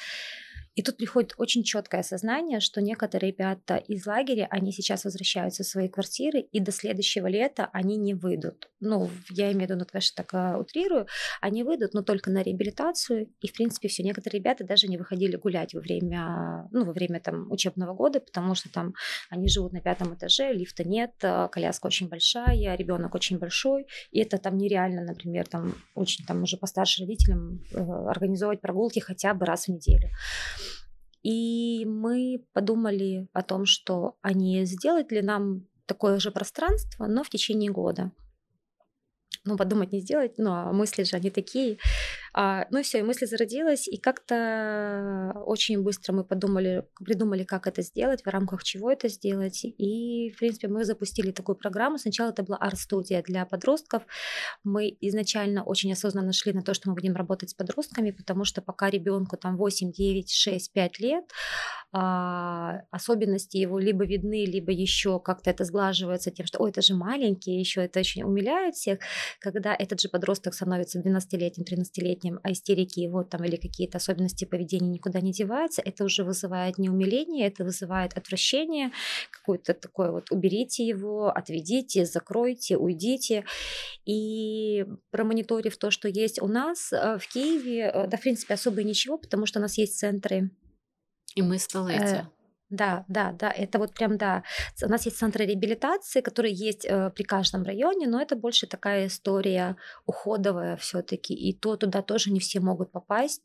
И 0.76 0.82
тут 0.82 0.98
приходит 0.98 1.34
очень 1.38 1.64
четкое 1.64 2.02
осознание, 2.02 2.60
что 2.60 2.82
некоторые 2.82 3.32
ребята 3.32 3.76
из 3.76 4.06
лагеря, 4.06 4.48
они 4.50 4.72
сейчас 4.72 5.04
возвращаются 5.04 5.64
в 5.64 5.68
свои 5.68 5.90
квартиры, 5.90 6.40
и 6.40 6.60
до 6.60 6.72
следующего 6.72 7.28
лета 7.28 7.70
они 7.74 7.98
не 7.98 8.14
выйдут. 8.14 8.70
Ну, 8.80 9.10
я 9.30 9.52
имею 9.52 9.60
в 9.60 9.64
виду, 9.64 9.76
ну, 9.80 9.86
конечно, 9.86 10.24
так 10.24 10.34
а, 10.34 10.58
утрирую, 10.58 11.08
они 11.42 11.64
выйдут, 11.64 11.94
но 11.94 12.02
только 12.02 12.32
на 12.32 12.44
реабилитацию. 12.44 13.30
И, 13.42 13.48
в 13.48 13.54
принципе, 13.54 13.88
все. 13.88 14.04
Некоторые 14.04 14.40
ребята 14.40 14.64
даже 14.64 14.88
не 14.88 14.98
выходили 14.98 15.36
гулять 15.36 15.74
во 15.74 15.82
время, 15.82 16.68
ну, 16.72 16.86
во 16.86 16.94
время 16.94 17.20
там 17.20 17.52
учебного 17.52 17.94
года, 17.94 18.20
потому 18.20 18.56
что 18.56 18.72
там 18.72 18.94
они 19.30 19.50
живут 19.50 19.74
на 19.74 19.82
пятом 19.82 20.14
этаже, 20.14 20.54
лифта 20.54 20.84
нет, 20.84 21.12
а, 21.24 21.48
коляска 21.50 21.88
очень 21.88 22.08
большая, 22.08 22.76
ребенок 22.76 23.16
очень 23.16 23.38
большой, 23.38 23.88
и 24.12 24.20
это 24.20 24.38
там 24.38 24.58
нереально, 24.58 25.04
например, 25.04 25.48
там 25.48 25.76
очень 25.96 26.26
там 26.26 26.44
уже 26.44 26.58
постарше 26.58 27.02
родителям 27.02 27.62
э, 27.72 27.80
организовать 27.80 28.62
прогулки 28.62 29.00
хотя 29.00 29.34
бы 29.34 29.46
раз 29.46 29.66
в 29.66 29.70
неделю. 29.70 30.10
И 31.24 31.86
мы 31.86 32.46
подумали 32.54 33.28
о 33.34 33.44
том, 33.44 33.66
что 33.66 34.18
они 34.22 34.66
сделать 34.66 35.12
ли 35.12 35.22
нам 35.22 35.68
такое 35.86 36.20
же 36.20 36.32
пространство, 36.32 37.08
но 37.08 37.24
в 37.24 37.30
течение 37.30 37.72
года 37.72 38.12
ну, 39.46 39.58
подумать 39.58 39.92
не 39.92 40.02
сделать, 40.02 40.38
ну, 40.38 40.52
а 40.52 40.72
мысли 40.72 41.04
же 41.04 41.16
они 41.16 41.30
такие. 41.30 41.78
А, 42.34 42.66
ну 42.72 42.80
и 42.80 42.84
все, 42.84 43.00
и 43.00 43.04
мысль 43.04 43.26
зародилась, 43.26 43.88
и 43.88 43.98
как-то 43.98 45.34
очень 45.46 45.82
быстро 45.82 46.14
мы 46.14 46.24
подумали, 46.24 46.86
придумали, 47.04 47.44
как 47.44 47.68
это 47.68 47.82
сделать, 47.82 48.24
в 48.24 48.28
рамках 48.28 48.64
чего 48.64 48.92
это 48.92 49.08
сделать. 49.10 49.64
И, 49.64 50.32
в 50.36 50.40
принципе, 50.40 50.68
мы 50.68 50.86
запустили 50.86 51.32
такую 51.32 51.56
программу. 51.56 51.98
Сначала 51.98 52.30
это 52.30 52.44
была 52.44 52.58
арт-студия 52.58 53.22
для 53.24 53.46
подростков. 53.46 54.04
Мы 54.64 54.96
изначально 55.02 55.64
очень 55.64 55.92
осознанно 55.92 56.34
шли 56.34 56.54
на 56.54 56.62
то, 56.62 56.74
что 56.74 56.90
мы 56.90 56.96
будем 56.96 57.16
работать 57.16 57.50
с 57.50 57.54
подростками, 57.54 58.12
потому 58.12 58.46
что 58.46 58.62
пока 58.62 58.90
ребенку 58.90 59.38
там 59.38 59.58
8, 59.58 59.92
9, 59.92 60.32
6, 60.32 60.74
5 60.74 61.00
лет, 61.00 61.26
а, 61.92 62.82
особенности 62.92 63.58
его 63.58 63.80
либо 63.80 64.06
видны, 64.06 64.46
либо 64.46 64.72
еще 64.72 65.20
как-то 65.20 65.50
это 65.50 65.66
сглаживается 65.66 66.30
тем, 66.30 66.46
что, 66.46 66.60
ой, 66.60 66.70
это 66.70 66.82
же 66.82 66.94
маленький, 66.94 67.60
еще 67.60 67.84
это 67.84 68.00
очень 68.00 68.24
умиляет 68.24 68.76
всех. 68.76 69.00
Когда 69.40 69.76
этот 69.76 70.00
же 70.00 70.10
подросток 70.10 70.54
становится 70.54 71.00
12-летним, 71.00 71.66
13-летним, 71.66 72.29
а 72.44 72.52
истерики 72.52 73.00
его 73.00 73.24
там 73.24 73.44
или 73.44 73.56
какие-то 73.56 73.98
особенности 73.98 74.46
поведения 74.46 74.90
никуда 74.90 75.22
не 75.22 75.32
деваются, 75.32 75.82
это 75.82 76.04
уже 76.04 76.24
вызывает 76.24 76.78
не 76.78 76.90
умиление, 76.90 77.48
это 77.48 77.64
вызывает 77.64 78.18
отвращение, 78.18 78.92
какое-то 79.32 79.74
такое 79.74 80.12
вот 80.12 80.32
уберите 80.32 80.86
его, 80.86 81.30
отведите, 81.30 82.06
закройте, 82.06 82.78
уйдите. 82.78 83.46
И 84.06 84.86
промониторив 85.12 85.78
то, 85.78 85.92
что 85.92 86.08
есть 86.08 86.42
у 86.42 86.48
нас 86.48 86.94
э, 86.94 87.18
в 87.20 87.28
Киеве, 87.28 87.92
э, 87.94 88.08
да, 88.08 88.18
в 88.18 88.22
принципе, 88.22 88.54
особо 88.54 88.84
ничего, 88.84 89.18
потому 89.18 89.46
что 89.46 89.60
у 89.60 89.62
нас 89.62 89.78
есть 89.78 89.98
центры 89.98 90.52
и 91.36 91.42
мы 91.42 91.60
столиці. 91.60 92.26
Да, 92.70 93.04
да, 93.08 93.32
да, 93.32 93.50
это 93.52 93.80
вот 93.80 93.94
прям, 93.96 94.18
да. 94.18 94.44
У 94.84 94.88
нас 94.90 95.06
есть 95.06 95.18
центры 95.18 95.46
реабилитации, 95.46 96.22
которые 96.22 96.54
есть 96.54 96.86
э, 96.86 97.10
при 97.16 97.24
каждом 97.24 97.64
районе, 97.64 98.08
но 98.08 98.22
это 98.22 98.36
больше 98.36 98.68
такая 98.68 99.08
история 99.08 99.76
уходовая 100.06 100.78
все-таки, 100.78 101.34
и 101.34 101.54
то 101.54 101.78
туда 101.78 102.04
тоже 102.04 102.32
не 102.32 102.40
все 102.40 102.60
могут 102.60 102.92
попасть. 102.92 103.42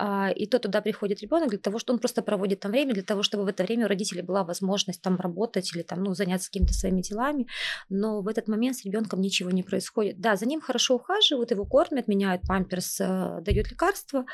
А, 0.00 0.30
и 0.30 0.46
то 0.46 0.58
туда 0.60 0.80
приходит 0.80 1.20
ребенок 1.22 1.50
для 1.50 1.58
того, 1.58 1.78
что 1.78 1.92
он 1.92 1.98
просто 1.98 2.22
проводит 2.22 2.60
там 2.60 2.70
время, 2.70 2.94
для 2.94 3.02
того, 3.02 3.22
чтобы 3.22 3.44
в 3.44 3.48
это 3.48 3.64
время 3.64 3.86
у 3.86 3.88
родителей 3.88 4.22
была 4.22 4.44
возможность 4.44 5.02
там 5.02 5.16
работать 5.18 5.74
или 5.74 5.82
там, 5.82 6.04
ну, 6.04 6.14
заняться 6.14 6.48
какими-то 6.48 6.72
своими 6.72 7.00
делами. 7.00 7.46
Но 7.88 8.22
в 8.22 8.28
этот 8.28 8.48
момент 8.48 8.76
с 8.76 8.84
ребенком 8.84 9.20
ничего 9.20 9.50
не 9.50 9.64
происходит. 9.64 10.20
Да, 10.20 10.36
за 10.36 10.46
ним 10.46 10.60
хорошо 10.60 10.96
ухаживают, 10.96 11.50
его 11.50 11.64
кормят, 11.64 12.06
меняют 12.08 12.42
памперс, 12.42 13.00
э, 13.00 13.40
дают 13.42 13.70
лекарства, 13.70 14.24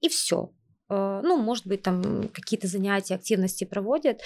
и 0.00 0.08
все. 0.08 0.52
Э, 0.90 1.20
ну, 1.22 1.36
может 1.36 1.66
быть, 1.66 1.82
там 1.82 2.28
какие-то 2.28 2.66
занятия, 2.66 3.14
активности 3.14 3.64
проводят. 3.64 4.20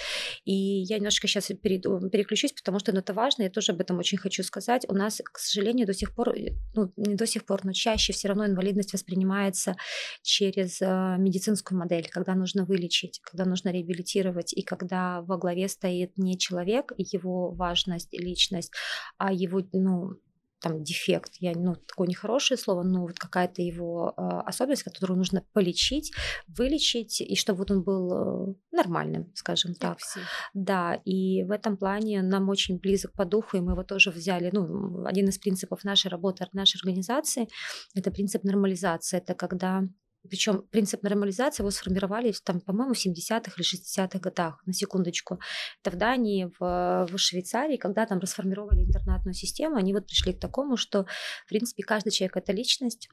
И 0.45 0.53
я 0.53 0.97
немножко 0.97 1.27
сейчас 1.27 1.51
перейду, 1.61 2.09
переключусь, 2.09 2.53
потому 2.53 2.79
что 2.79 2.91
ну, 2.91 2.99
это 2.99 3.13
важно, 3.13 3.43
я 3.43 3.49
тоже 3.49 3.73
об 3.73 3.81
этом 3.81 3.99
очень 3.99 4.17
хочу 4.17 4.43
сказать. 4.43 4.85
У 4.87 4.93
нас, 4.93 5.21
к 5.23 5.37
сожалению, 5.39 5.87
до 5.87 5.93
сих 5.93 6.15
пор, 6.15 6.29
э, 6.29 6.53
ну, 6.73 6.91
не 6.95 7.15
до 7.15 7.27
сих 7.27 7.45
пор, 7.45 7.65
но 7.65 7.73
чаще 7.73 8.13
все 8.13 8.27
равно 8.29 8.45
инвалидность 8.45 8.93
воспринимается 8.93 9.75
через 10.21 10.81
э, 10.81 11.15
медицинскую 11.17 11.77
модель, 11.79 12.07
когда 12.09 12.35
нужно 12.35 12.65
вылечить, 12.65 13.19
когда 13.23 13.45
нужно 13.45 13.69
реабилитировать, 13.69 14.53
и 14.53 14.61
когда 14.61 15.21
во 15.21 15.37
главе 15.37 15.67
стоит 15.67 16.17
не 16.17 16.37
человек, 16.37 16.93
его 16.97 17.51
важность, 17.51 18.13
личность, 18.13 18.71
а 19.17 19.33
его, 19.33 19.61
ну, 19.73 20.17
там 20.63 20.81
дефект, 20.81 21.33
я, 21.39 21.51
ну, 21.55 21.75
такое 21.75 22.07
нехорошее 22.07 22.57
слово, 22.57 22.83
но 22.83 23.01
вот 23.01 23.19
какая-то 23.19 23.61
его 23.61 24.13
э, 24.15 24.21
особенность, 24.45 24.83
которую 24.83 25.17
нужно 25.17 25.43
полечить, 25.51 26.13
вылечить, 26.47 27.19
и 27.19 27.35
чтобы 27.35 27.59
вот 27.59 27.71
он 27.71 27.83
был 27.83 28.11
э, 28.13 28.53
нормальным, 28.71 29.29
скажем 29.35 29.75
так. 29.75 29.99
Все. 29.99 30.21
Да, 30.53 30.95
и 31.03 31.43
в 31.43 31.51
этом 31.51 31.75
плане 31.75 32.21
нам 32.21 32.47
очень 32.47 32.79
близок 32.79 33.11
по 33.11 33.25
духу, 33.25 33.57
и 33.57 33.59
мы 33.59 33.73
его 33.73 33.83
тоже 33.83 34.09
взяли, 34.09 34.49
ну, 34.53 35.05
один 35.05 35.27
из 35.27 35.37
принципов 35.37 35.83
нашей 35.83 36.07
работы, 36.07 36.47
нашей 36.53 36.77
организации, 36.77 37.49
это 37.93 38.09
принцип 38.09 38.45
нормализации, 38.45 39.17
это 39.17 39.33
когда 39.33 39.83
причем 40.29 40.61
принцип 40.71 41.03
нормализации 41.03 41.63
его 41.63 41.71
сформировали, 41.71 42.33
там, 42.43 42.61
по-моему, 42.61 42.93
в 42.93 43.05
70-х 43.05 43.51
или 43.57 43.63
60-х 43.63 44.19
годах, 44.19 44.61
на 44.65 44.73
секундочку. 44.73 45.39
Это 45.81 45.95
в 45.95 45.97
Дании, 45.97 46.51
в, 46.59 47.07
в 47.11 47.17
Швейцарии, 47.17 47.77
когда 47.77 48.05
там 48.05 48.19
расформировали 48.19 48.83
интернатную 48.83 49.33
систему, 49.33 49.75
они 49.75 49.93
вот 49.93 50.07
пришли 50.07 50.33
к 50.33 50.39
такому, 50.39 50.77
что, 50.77 51.05
в 51.45 51.49
принципе, 51.49 51.83
каждый 51.83 52.11
человек– 52.11 52.37
это 52.37 52.53
личность, 52.53 53.09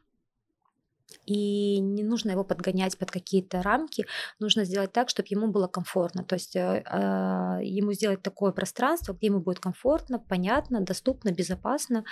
и 1.26 1.78
не 1.80 2.02
нужно 2.02 2.30
его 2.32 2.44
подгонять 2.44 2.98
под 2.98 3.10
какие-то 3.10 3.62
рамки, 3.62 4.06
нужно 4.38 4.64
сделать 4.64 4.92
так, 4.92 5.08
чтобы 5.08 5.28
ему 5.30 5.48
было 5.48 5.66
комфортно, 5.66 6.24
то 6.24 6.34
есть 6.34 6.56
э, 6.56 6.82
а, 6.86 7.58
ему 7.62 7.92
сделать 7.92 8.22
такое 8.22 8.52
пространство, 8.52 9.12
где 9.12 9.26
ему 9.26 9.40
будет 9.40 9.60
комфортно, 9.60 10.18
понятно, 10.18 10.80
доступно, 10.80 11.30
безопасно, 11.30 12.04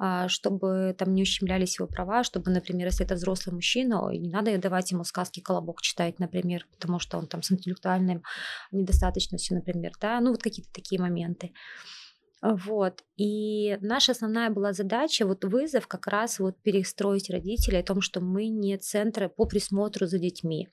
э, 0.00 0.28
чтобы 0.28 0.94
там 0.98 1.14
не 1.14 1.22
ущемлялись 1.22 1.78
его 1.78 1.88
права, 1.88 2.24
чтобы, 2.24 2.50
например, 2.50 2.86
если 2.86 3.04
это 3.04 3.14
взрослый 3.14 3.54
мужчина, 3.54 4.10
не 4.12 4.30
надо 4.30 4.56
давать 4.58 4.90
ему 4.92 5.04
сказки 5.04 5.40
«Колобок» 5.40 5.82
читать, 5.82 6.18
например, 6.18 6.66
потому 6.72 6.98
что 6.98 7.18
он 7.18 7.26
там 7.26 7.42
с 7.42 7.52
интеллектуальным 7.52 8.22
недостаточностью, 8.70 9.56
например, 9.56 9.92
да, 10.00 10.20
ну 10.20 10.30
вот 10.30 10.42
какие-то 10.42 10.72
такие 10.72 11.00
моменты. 11.00 11.52
Вот. 12.42 13.04
И 13.16 13.78
наша 13.80 14.12
основная 14.12 14.50
была 14.50 14.72
задача, 14.72 15.24
вот 15.24 15.44
вызов 15.44 15.86
как 15.86 16.08
раз 16.08 16.40
вот 16.40 16.60
перестроить 16.60 17.30
родителей 17.30 17.78
о 17.78 17.84
том, 17.84 18.00
что 18.00 18.20
мы 18.20 18.48
не 18.48 18.76
центры 18.78 19.28
по 19.28 19.46
присмотру 19.46 20.06
за 20.06 20.18
детьми, 20.18 20.68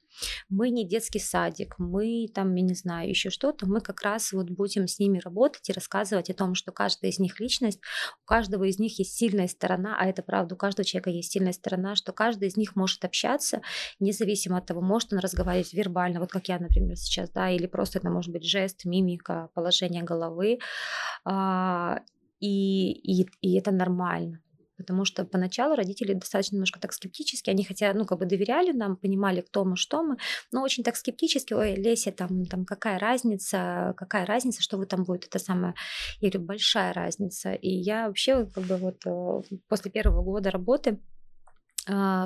мы 0.50 0.72
не 0.72 0.88
детский 0.88 1.20
садик, 1.20 1.76
мы 1.78 2.28
там, 2.34 2.56
я 2.56 2.64
не 2.64 2.74
знаю, 2.74 3.10
еще 3.10 3.30
что-то, 3.30 3.68
мы 3.68 3.82
как 3.82 4.02
раз 4.02 4.32
вот 4.34 4.50
будем 4.50 4.88
с 4.88 4.98
ними 4.98 5.20
работать 5.20 5.70
и 5.70 5.74
рассказывать 5.74 6.32
о 6.32 6.34
том, 6.34 6.56
что 6.56 6.72
каждая 6.72 7.12
из 7.12 7.20
них 7.20 7.40
личность, 7.40 7.82
у 8.24 8.26
каждого 8.26 8.64
из 8.64 8.80
них 8.80 8.98
есть 8.98 9.16
сильная 9.16 9.48
сторона, 9.48 9.96
а 10.00 10.08
это 10.08 10.24
правда, 10.24 10.56
у 10.56 10.58
каждого 10.58 10.84
человека 10.86 11.12
есть 11.12 11.32
сильная 11.32 11.54
сторона, 11.54 11.94
что 11.94 12.14
каждый 12.14 12.48
из 12.48 12.58
них 12.58 12.76
может 12.76 13.06
общаться, 13.06 13.62
независимо 14.00 14.58
от 14.58 14.66
того, 14.66 14.82
может 14.82 15.14
он 15.14 15.20
разговаривать 15.20 15.74
вербально, 15.74 16.20
вот 16.20 16.32
как 16.32 16.48
я, 16.48 16.58
например, 16.58 16.96
сейчас, 16.98 17.30
да, 17.30 17.52
или 17.52 17.68
просто 17.68 18.00
это 18.00 18.10
может 18.10 18.32
быть 18.32 18.44
жест, 18.44 18.86
мимика, 18.86 19.50
положение 19.54 20.02
головы, 20.02 20.58
а, 21.60 22.02
и, 22.40 22.92
и, 22.92 23.28
и 23.42 23.58
это 23.58 23.72
нормально. 23.72 24.42
Потому 24.78 25.04
что 25.04 25.26
поначалу 25.26 25.76
родители 25.76 26.14
достаточно 26.14 26.56
немножко 26.56 26.80
так 26.80 26.94
скептически, 26.94 27.50
они 27.50 27.66
хотя, 27.66 27.94
ну, 27.94 28.06
как 28.06 28.20
бы 28.20 28.26
доверяли 28.26 28.72
нам, 28.72 28.96
понимали, 28.96 29.42
кто 29.42 29.66
мы, 29.66 29.76
что 29.76 30.04
мы, 30.04 30.16
но 30.54 30.64
очень 30.64 30.86
так 30.86 30.96
скептически, 30.96 31.54
ой, 31.54 31.76
Леся, 31.76 32.14
там, 32.14 32.46
там 32.46 32.66
какая 32.66 32.98
разница, 32.98 33.94
какая 33.98 34.26
разница, 34.26 34.62
что 34.62 34.78
вы 34.78 34.86
там 34.86 35.04
будет, 35.04 35.26
это 35.26 35.38
самое, 35.38 35.74
я 36.22 36.30
говорю, 36.30 36.48
большая 36.48 36.94
разница. 36.94 37.52
И 37.52 37.70
я 37.70 38.08
вообще, 38.08 38.46
как 38.46 38.64
бы 38.64 38.78
вот 38.78 39.06
э, 39.06 39.42
после 39.68 39.92
первого 39.92 40.24
года 40.24 40.50
работы, 40.50 40.98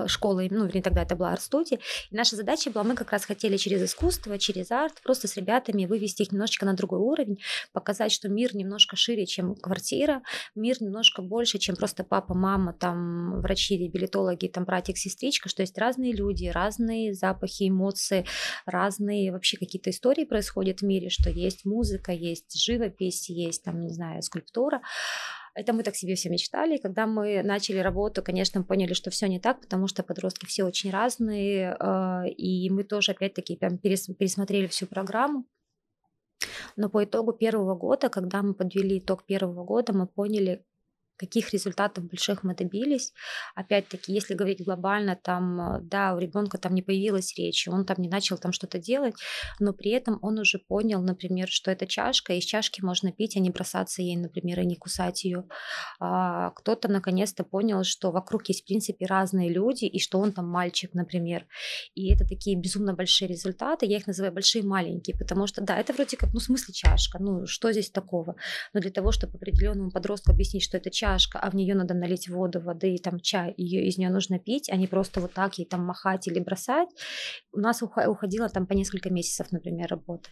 школы, 0.08 0.48
ну, 0.52 0.66
вернее, 0.66 0.82
тогда 0.82 1.04
это 1.04 1.16
была 1.16 1.32
арт-студия. 1.32 1.80
И 2.12 2.16
наша 2.16 2.36
задача 2.36 2.72
была, 2.72 2.84
мы 2.84 2.96
как 2.96 3.12
раз 3.12 3.26
хотели 3.26 3.58
через 3.58 3.82
искусство, 3.84 4.38
через 4.38 4.72
арт 4.72 5.02
просто 5.04 5.28
с 5.28 5.38
ребятами 5.38 5.86
вывести 5.86 6.24
их 6.24 6.32
немножечко 6.32 6.66
на 6.66 6.74
другой 6.74 7.00
уровень, 7.00 7.40
показать, 7.72 8.12
что 8.12 8.30
мир 8.30 8.56
немножко 8.56 8.96
шире, 8.96 9.26
чем 9.26 9.56
квартира, 9.56 10.22
мир 10.56 10.82
немножко 10.82 11.22
больше, 11.22 11.58
чем 11.60 11.76
просто 11.76 12.04
папа, 12.04 12.34
мама, 12.34 12.74
там, 12.74 13.42
врачи, 13.42 13.78
реабилитологи, 13.78 14.48
там, 14.48 14.66
братик, 14.66 14.98
сестричка, 14.98 15.50
что 15.50 15.62
есть 15.62 15.78
разные 15.78 16.14
люди, 16.14 16.48
разные 16.48 17.14
запахи, 17.14 17.70
эмоции, 17.70 18.26
разные 18.66 19.32
вообще 19.32 19.58
какие-то 19.58 19.90
истории 19.90 20.26
происходят 20.26 20.80
в 20.80 20.86
мире, 20.86 21.10
что 21.10 21.30
есть 21.30 21.66
музыка, 21.66 22.12
есть 22.12 22.60
живопись, 22.62 23.30
есть, 23.30 23.64
там, 23.64 23.82
не 23.82 23.90
знаю, 23.90 24.22
скульптура. 24.22 24.82
Это 25.56 25.72
мы 25.74 25.84
так 25.84 25.96
себе 25.96 26.16
все 26.16 26.30
мечтали. 26.30 26.78
И 26.78 26.82
когда 26.82 27.06
мы 27.06 27.44
начали 27.44 27.78
работу, 27.78 28.24
конечно, 28.24 28.60
мы 28.60 28.66
поняли, 28.66 28.94
что 28.94 29.12
все 29.12 29.28
не 29.28 29.40
так, 29.40 29.62
потому 29.62 29.88
что 29.88 30.02
подростки 30.02 30.46
все 30.46 30.64
очень 30.64 30.90
разные. 30.90 31.76
А, 31.80 32.24
и 32.26 32.70
мы 32.70 32.84
тоже, 32.84 33.12
опять-таки, 33.12 33.56
прям 33.56 33.78
пересмотрели 33.78 34.68
всю 34.68 34.88
программу. 34.88 35.46
Но 36.76 36.90
по 36.90 37.04
итогу 37.04 37.34
первого 37.34 37.76
года, 37.76 38.10
когда 38.10 38.42
мы 38.42 38.56
подвели 38.56 38.98
итог 38.98 39.26
первого 39.26 39.64
года, 39.64 39.94
мы 39.94 40.08
поняли, 40.08 40.66
каких 41.18 41.54
результатов 41.54 42.06
больших 42.06 42.44
мы 42.44 42.56
добились. 42.56 43.14
Опять-таки, 43.56 44.12
если 44.12 44.34
говорить 44.34 44.64
глобально, 44.64 45.16
там, 45.16 45.78
э, 45.78 45.80
да, 45.82 46.16
у 46.16 46.20
ребенка 46.20 46.58
там 46.58 46.74
не 46.74 46.82
появилась 46.82 47.38
речи, 47.38 47.70
он 47.70 47.86
там 47.86 47.98
не 48.00 48.10
начал 48.10 48.38
там 48.38 48.52
что-то 48.52 48.80
делать, 48.80 49.16
но 49.60 49.74
при 49.74 49.92
этом 49.92 50.20
он 50.22 50.40
уже 50.40 50.60
понял, 50.60 51.02
например, 51.02 51.48
что 51.50 51.72
это 51.72 51.86
чашка, 51.86 52.34
из 52.34 52.46
чашки 52.46 52.82
можно 52.82 53.12
пить, 53.12 53.38
а 53.38 53.40
не 53.40 53.50
бросаться 53.50 54.02
ей, 54.02 54.18
например, 54.18 54.60
и 54.62 54.66
не 54.66 54.76
кусать 54.76 55.24
ее. 55.24 55.46
А 56.00 56.52
кто-то 56.52 56.88
наконец-то 56.88 57.44
понял, 57.44 57.84
что 57.84 58.12
вокруг 58.12 58.48
есть, 58.50 58.64
в 58.64 58.66
принципе, 58.66 59.06
разные 59.06 59.50
люди, 59.50 59.86
и 59.86 60.00
что 60.00 60.20
он 60.20 60.32
там 60.32 60.48
мальчик, 60.48 60.94
например. 60.94 61.46
И 61.94 62.14
это 62.14 62.28
такие 62.28 62.58
безумно 62.58 62.94
большие 62.94 63.28
результаты, 63.28 63.86
я 63.86 63.98
их 63.98 64.08
называю 64.08 64.34
большие 64.34 64.64
маленькие, 64.64 65.18
потому 65.18 65.48
что, 65.48 65.62
да, 65.62 65.78
это 65.78 65.94
вроде 65.94 66.18
как, 66.18 66.34
ну, 66.34 66.40
в 66.40 66.44
смысле 66.44 66.74
чашка, 66.74 67.20
ну, 67.20 67.46
что 67.46 67.72
здесь 67.72 67.92
такого? 67.92 68.36
Но 68.74 68.80
для 68.80 68.92
того, 68.92 69.12
чтобы 69.12 69.36
определенному 69.36 69.92
подростку 69.92 70.32
объяснить, 70.32 70.64
что 70.64 70.78
это 70.78 70.90
чашка, 70.90 71.03
чашка, 71.04 71.40
а 71.40 71.50
в 71.50 71.56
нее 71.56 71.76
надо 71.76 71.94
налить 71.94 72.30
воду, 72.30 72.62
воды 72.62 72.96
и 72.96 72.98
там 72.98 73.20
чай, 73.20 73.54
ее 73.58 73.86
из 73.86 73.98
нее 73.98 74.10
нужно 74.10 74.40
пить, 74.40 74.70
а 74.70 74.78
не 74.78 74.88
просто 74.88 75.20
вот 75.20 75.34
так 75.34 75.58
ей 75.58 75.66
там 75.66 75.86
махать 75.86 76.28
или 76.28 76.40
бросать. 76.40 76.88
У 77.52 77.60
нас 77.60 77.82
уходило 77.82 78.48
там 78.48 78.66
по 78.66 78.74
несколько 78.74 79.10
месяцев, 79.10 79.52
например, 79.52 79.90
работы. 79.90 80.30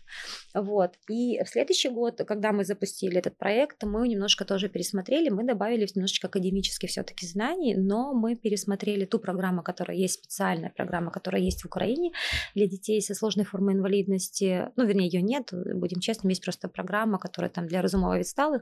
Вот. 0.54 0.92
И 1.10 1.44
в 1.44 1.50
следующий 1.50 1.90
год, 1.90 2.22
когда 2.26 2.54
мы 2.54 2.64
запустили 2.64 3.18
этот 3.18 3.38
проект, 3.38 3.84
мы 3.84 4.08
немножко 4.08 4.46
тоже 4.46 4.70
пересмотрели, 4.70 5.30
мы 5.30 5.44
добавили 5.44 5.86
немножечко 5.94 6.28
академических 6.28 6.90
все-таки 6.90 7.28
знаний, 7.28 7.76
но 7.76 8.14
мы 8.14 8.36
пересмотрели 8.36 9.06
ту 9.06 9.20
программу, 9.20 9.64
которая 9.64 9.98
есть, 9.98 10.14
специальная 10.14 10.70
программа, 10.70 11.12
которая 11.12 11.42
есть 11.42 11.64
в 11.64 11.66
Украине 11.66 12.12
для 12.56 12.68
детей 12.68 13.02
со 13.02 13.14
сложной 13.14 13.46
формой 13.46 13.74
инвалидности. 13.74 14.70
Ну, 14.78 14.86
вернее, 14.86 15.10
ее 15.10 15.22
нет, 15.22 15.50
будем 15.52 16.00
честными, 16.00 16.32
есть 16.32 16.44
просто 16.44 16.70
программа, 16.70 17.20
которая 17.20 17.52
там 17.52 17.68
для 17.68 17.82
разумово 17.82 18.16
отсталых. 18.16 18.62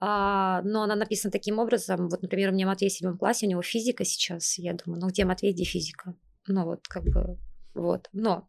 А, 0.00 0.62
но 0.62 0.82
она 0.82 0.96
написана 0.96 1.30
таким 1.30 1.58
образом. 1.58 2.08
Вот, 2.08 2.22
например, 2.22 2.50
у 2.50 2.52
меня 2.52 2.66
Матвей 2.66 2.88
в 2.88 2.92
седьмом 2.92 3.18
классе, 3.18 3.46
у 3.46 3.50
него 3.50 3.62
физика 3.62 4.04
сейчас. 4.04 4.58
Я 4.58 4.72
думаю, 4.72 5.00
ну 5.00 5.08
где 5.08 5.24
Матвей, 5.24 5.52
где 5.52 5.64
физика? 5.64 6.14
Ну 6.46 6.64
вот, 6.64 6.88
как 6.88 7.04
бы, 7.04 7.38
вот. 7.74 8.08
Но 8.12 8.46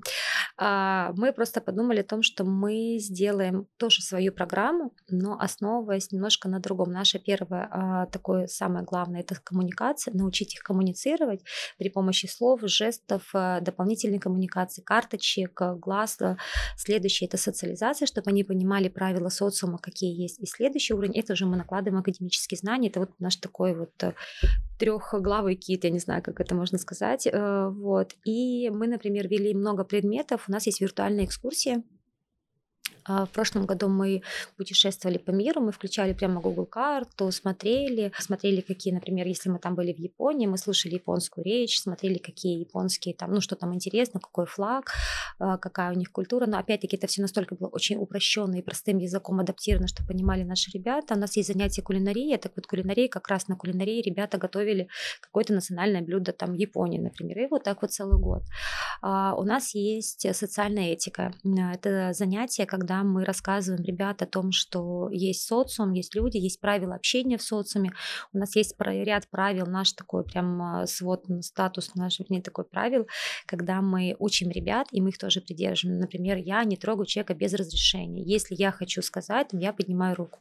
а, 0.57 1.13
мы 1.15 1.33
просто 1.33 1.61
подумали 1.61 1.99
о 1.99 2.03
том, 2.03 2.23
что 2.23 2.43
мы 2.43 2.97
сделаем 2.99 3.67
тоже 3.77 4.01
свою 4.01 4.31
программу, 4.31 4.93
но 5.09 5.37
основываясь 5.39 6.11
немножко 6.11 6.49
на 6.49 6.59
другом. 6.59 6.91
Наше 6.91 7.19
первое 7.19 7.67
а, 7.71 8.05
такое 8.07 8.47
самое 8.47 8.83
главное 8.83 9.21
это 9.21 9.35
коммуникация, 9.43 10.13
научить 10.13 10.55
их 10.55 10.61
коммуницировать 10.61 11.41
при 11.77 11.89
помощи 11.89 12.25
слов, 12.25 12.61
жестов, 12.63 13.29
а, 13.33 13.59
дополнительной 13.61 14.19
коммуникации, 14.19 14.81
карточек, 14.81 15.59
глаз. 15.77 16.19
Следующее 16.77 17.27
это 17.27 17.37
социализация, 17.37 18.05
чтобы 18.05 18.31
они 18.31 18.43
понимали 18.43 18.89
правила 18.89 19.29
социума, 19.29 19.77
какие 19.77 20.19
есть. 20.19 20.39
И 20.39 20.45
следующий 20.45 20.93
уровень 20.93 21.17
это 21.17 21.33
уже 21.33 21.45
мы 21.45 21.57
накладываем 21.57 22.01
академические 22.01 22.57
знания. 22.57 22.89
Это 22.89 23.01
вот 23.01 23.11
наш 23.19 23.35
такой 23.37 23.75
вот 23.75 23.91
э, 24.03 24.13
трехглавый 24.81 25.55
кит, 25.55 25.83
я 25.83 25.91
не 25.91 25.99
знаю, 25.99 26.23
как 26.23 26.39
это 26.39 26.55
можно 26.55 26.79
сказать. 26.79 27.27
Э, 27.27 27.69
вот. 27.69 28.15
И 28.25 28.71
мы, 28.71 28.87
например, 28.87 29.27
вели 29.27 29.53
много 29.53 29.83
предметов. 29.83 30.45
У 30.47 30.51
нас 30.51 30.65
есть 30.65 30.81
виртуальная 30.81 31.25
экскурсия 31.25 31.75
а, 31.77 31.81
в 33.07 33.29
прошлом 33.33 33.65
году 33.65 33.87
мы 33.87 34.21
путешествовали 34.57 35.17
по 35.17 35.31
миру, 35.31 35.61
мы 35.61 35.71
включали 35.71 36.13
прямо 36.13 36.41
Google 36.41 36.65
карту, 36.65 37.31
смотрели, 37.31 38.11
смотрели, 38.19 38.61
какие, 38.61 38.93
например, 38.93 39.27
если 39.27 39.49
мы 39.49 39.59
там 39.59 39.75
были 39.75 39.93
в 39.93 39.99
Японии, 39.99 40.47
мы 40.47 40.57
слушали 40.57 40.95
японскую 40.95 41.45
речь, 41.45 41.79
смотрели, 41.79 42.17
какие 42.17 42.59
японские 42.59 43.15
там, 43.15 43.33
ну 43.33 43.41
что 43.41 43.55
там 43.55 43.73
интересно, 43.73 44.19
какой 44.19 44.45
флаг, 44.45 44.91
а, 45.39 45.57
какая 45.57 45.91
у 45.91 45.95
них 45.95 46.11
культура. 46.11 46.45
Но 46.45 46.57
опять-таки 46.57 46.97
это 46.97 47.07
все 47.07 47.21
настолько 47.21 47.55
было 47.55 47.67
очень 47.67 47.97
упрощенно 47.97 48.55
и 48.55 48.61
простым 48.61 48.97
языком 48.97 49.39
адаптировано, 49.39 49.87
что 49.87 50.05
понимали 50.05 50.43
наши 50.43 50.71
ребята. 50.71 51.15
У 51.15 51.17
нас 51.17 51.35
есть 51.35 51.47
занятия 51.53 51.81
кулинарии, 51.81 52.37
так 52.37 52.51
вот 52.55 52.67
кулинарии, 52.67 53.07
как 53.07 53.27
раз 53.27 53.47
на 53.47 53.55
кулинарии 53.55 54.01
ребята 54.01 54.37
готовили 54.37 54.87
какое-то 55.21 55.53
национальное 55.53 56.01
блюдо 56.01 56.31
там 56.31 56.53
Японии, 56.53 56.99
например, 56.99 57.39
и 57.39 57.47
вот 57.47 57.63
так 57.63 57.81
вот 57.81 57.91
целый 57.91 58.19
год. 58.19 58.43
А, 59.01 59.35
у 59.35 59.43
нас 59.43 59.73
есть 59.75 60.27
социальная 60.35 60.93
этика. 60.93 61.33
Это 61.73 62.13
занятие, 62.13 62.65
когда 62.65 62.90
когда 62.91 63.03
мы 63.03 63.23
рассказываем 63.23 63.83
ребят 63.85 64.21
о 64.21 64.25
том, 64.25 64.51
что 64.51 65.09
есть 65.11 65.47
социум, 65.47 65.93
есть 65.93 66.13
люди, 66.13 66.35
есть 66.37 66.59
правила 66.59 66.95
общения 66.95 67.37
в 67.37 67.41
социуме. 67.41 67.93
У 68.33 68.37
нас 68.37 68.55
есть 68.57 68.75
ряд 68.79 69.29
правил, 69.29 69.65
наш 69.65 69.93
такой 69.93 70.25
прям 70.25 70.61
а, 70.61 70.87
свод, 70.87 71.25
статус 71.39 71.95
наш, 71.95 72.19
вернее, 72.19 72.41
такой 72.41 72.65
правил, 72.65 73.07
когда 73.45 73.81
мы 73.81 74.15
учим 74.19 74.49
ребят, 74.49 74.87
и 74.91 74.99
мы 74.99 75.09
их 75.09 75.17
тоже 75.17 75.39
придерживаем. 75.39 75.99
Например, 75.99 76.35
я 76.35 76.63
не 76.65 76.75
трогаю 76.75 77.05
человека 77.05 77.33
без 77.33 77.53
разрешения. 77.53 78.23
Если 78.23 78.55
я 78.55 78.71
хочу 78.71 79.01
сказать, 79.01 79.47
я 79.53 79.71
поднимаю 79.71 80.15
руку. 80.15 80.39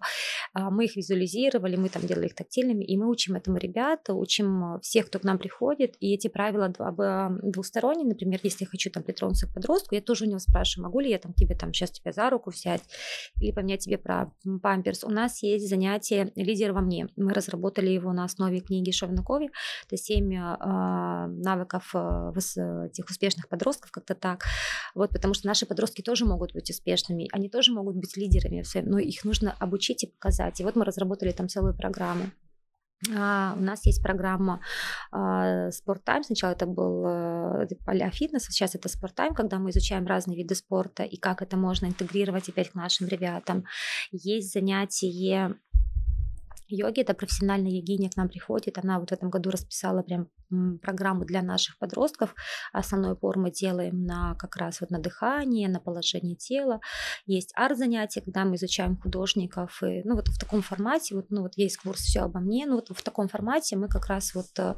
А, 0.52 0.70
мы 0.70 0.86
их 0.86 0.96
визуализировали, 0.96 1.76
мы 1.76 1.88
там 1.88 2.02
делали 2.04 2.26
их 2.26 2.34
тактильными, 2.34 2.84
и 2.84 2.96
мы 2.96 3.08
учим 3.08 3.36
этому 3.36 3.58
ребят, 3.58 4.08
учим 4.08 4.80
всех, 4.82 5.06
кто 5.06 5.20
к 5.20 5.24
нам 5.24 5.38
приходит, 5.38 5.94
и 6.00 6.14
эти 6.14 6.26
правила 6.26 6.68
двусторонние, 7.42 8.08
например, 8.08 8.40
если 8.42 8.64
я 8.64 8.68
хочу 8.68 8.90
там 8.90 9.04
притронуться 9.04 9.46
к 9.46 9.54
подростку, 9.54 9.94
я 9.94 10.00
тоже 10.00 10.24
у 10.24 10.28
него 10.28 10.40
спрашиваю, 10.40 10.88
могу 10.88 10.98
ли 10.98 11.10
я 11.10 11.18
там 11.18 11.32
тебе 11.32 11.54
там 11.54 11.72
сейчас 11.72 11.92
тебя 11.92 12.10
за 12.10 12.28
руку 12.28 12.39
руку 12.40 12.50
взять 12.50 12.82
или 13.40 13.52
поменять 13.52 13.80
тебе 13.80 13.98
про 13.98 14.32
памперс. 14.62 15.04
У 15.04 15.10
нас 15.10 15.42
есть 15.42 15.68
занятие 15.68 16.32
«Лидер 16.34 16.72
во 16.72 16.80
мне». 16.80 17.08
Мы 17.16 17.32
разработали 17.32 17.90
его 17.90 18.12
на 18.12 18.24
основе 18.24 18.60
книги 18.60 18.90
Шовнакови. 18.90 19.50
Это 19.86 19.96
семь 19.96 20.34
э, 20.34 20.56
навыков 20.66 21.90
э, 21.94 22.32
этих 22.86 23.10
успешных 23.10 23.48
подростков, 23.48 23.90
как-то 23.90 24.14
так. 24.14 24.44
Вот, 24.94 25.10
потому 25.10 25.34
что 25.34 25.46
наши 25.46 25.66
подростки 25.66 26.02
тоже 26.02 26.24
могут 26.24 26.52
быть 26.54 26.70
успешными, 26.70 27.28
они 27.32 27.48
тоже 27.48 27.72
могут 27.72 27.96
быть 27.96 28.16
лидерами, 28.16 28.64
но 28.82 28.98
их 28.98 29.24
нужно 29.24 29.54
обучить 29.58 30.04
и 30.04 30.06
показать. 30.06 30.60
И 30.60 30.64
вот 30.64 30.76
мы 30.76 30.84
разработали 30.84 31.32
там 31.32 31.48
целую 31.48 31.74
программу. 31.74 32.30
А, 33.14 33.54
у 33.56 33.60
нас 33.60 33.86
есть 33.86 34.02
программа 34.02 34.60
а, 35.10 35.70
Спорттайм. 35.70 36.22
Сначала 36.22 36.52
это 36.52 36.66
был 36.66 37.04
а, 37.06 37.66
поля 37.86 38.10
фитнес, 38.10 38.44
сейчас 38.44 38.74
это 38.74 38.88
Спорттайм, 38.88 39.34
когда 39.34 39.58
мы 39.58 39.70
изучаем 39.70 40.06
разные 40.06 40.36
виды 40.36 40.54
спорта 40.54 41.02
и 41.02 41.16
как 41.16 41.42
это 41.42 41.56
можно 41.56 41.86
интегрировать 41.86 42.48
опять 42.48 42.70
к 42.70 42.74
нашим 42.74 43.08
ребятам. 43.08 43.64
Есть 44.12 44.52
занятие 44.52 45.54
йоги, 46.70 47.00
это 47.00 47.14
профессиональная 47.14 47.70
йогиня 47.70 48.10
к 48.10 48.16
нам 48.16 48.28
приходит, 48.28 48.78
она 48.78 48.98
вот 48.98 49.10
в 49.10 49.12
этом 49.12 49.30
году 49.30 49.50
расписала 49.50 50.02
прям 50.02 50.28
программу 50.82 51.24
для 51.24 51.42
наших 51.42 51.78
подростков. 51.78 52.34
Основной 52.72 53.12
упор 53.12 53.38
мы 53.38 53.50
делаем 53.50 54.04
на 54.04 54.34
как 54.34 54.56
раз 54.56 54.80
вот 54.80 54.90
на 54.90 54.98
дыхание, 54.98 55.68
на 55.68 55.80
положение 55.80 56.34
тела. 56.36 56.80
Есть 57.26 57.52
арт-занятия, 57.54 58.20
когда 58.20 58.44
мы 58.44 58.56
изучаем 58.56 58.96
художников. 58.96 59.82
И, 59.82 60.02
ну 60.04 60.16
вот 60.16 60.28
в 60.28 60.38
таком 60.38 60.62
формате, 60.62 61.14
вот, 61.14 61.26
ну 61.30 61.42
вот 61.42 61.52
есть 61.56 61.76
курс 61.76 62.00
«Все 62.00 62.20
обо 62.20 62.40
мне», 62.40 62.66
ну 62.66 62.76
вот 62.76 62.88
в 62.90 63.02
таком 63.02 63.28
формате 63.28 63.76
мы 63.76 63.88
как 63.88 64.06
раз 64.06 64.34
вот 64.34 64.46
э, 64.58 64.74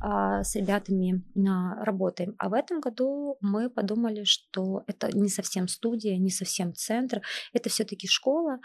а, 0.00 0.42
с 0.44 0.54
ребятами 0.54 1.24
а, 1.48 1.84
работаем. 1.84 2.34
А 2.38 2.48
в 2.48 2.52
этом 2.52 2.80
году 2.80 3.36
мы 3.40 3.70
подумали, 3.70 4.24
что 4.24 4.84
это 4.86 5.10
не 5.16 5.28
совсем 5.28 5.68
студия, 5.68 6.16
не 6.18 6.30
совсем 6.30 6.74
центр, 6.74 7.22
это 7.52 7.68
все-таки 7.68 8.06
школа, 8.06 8.58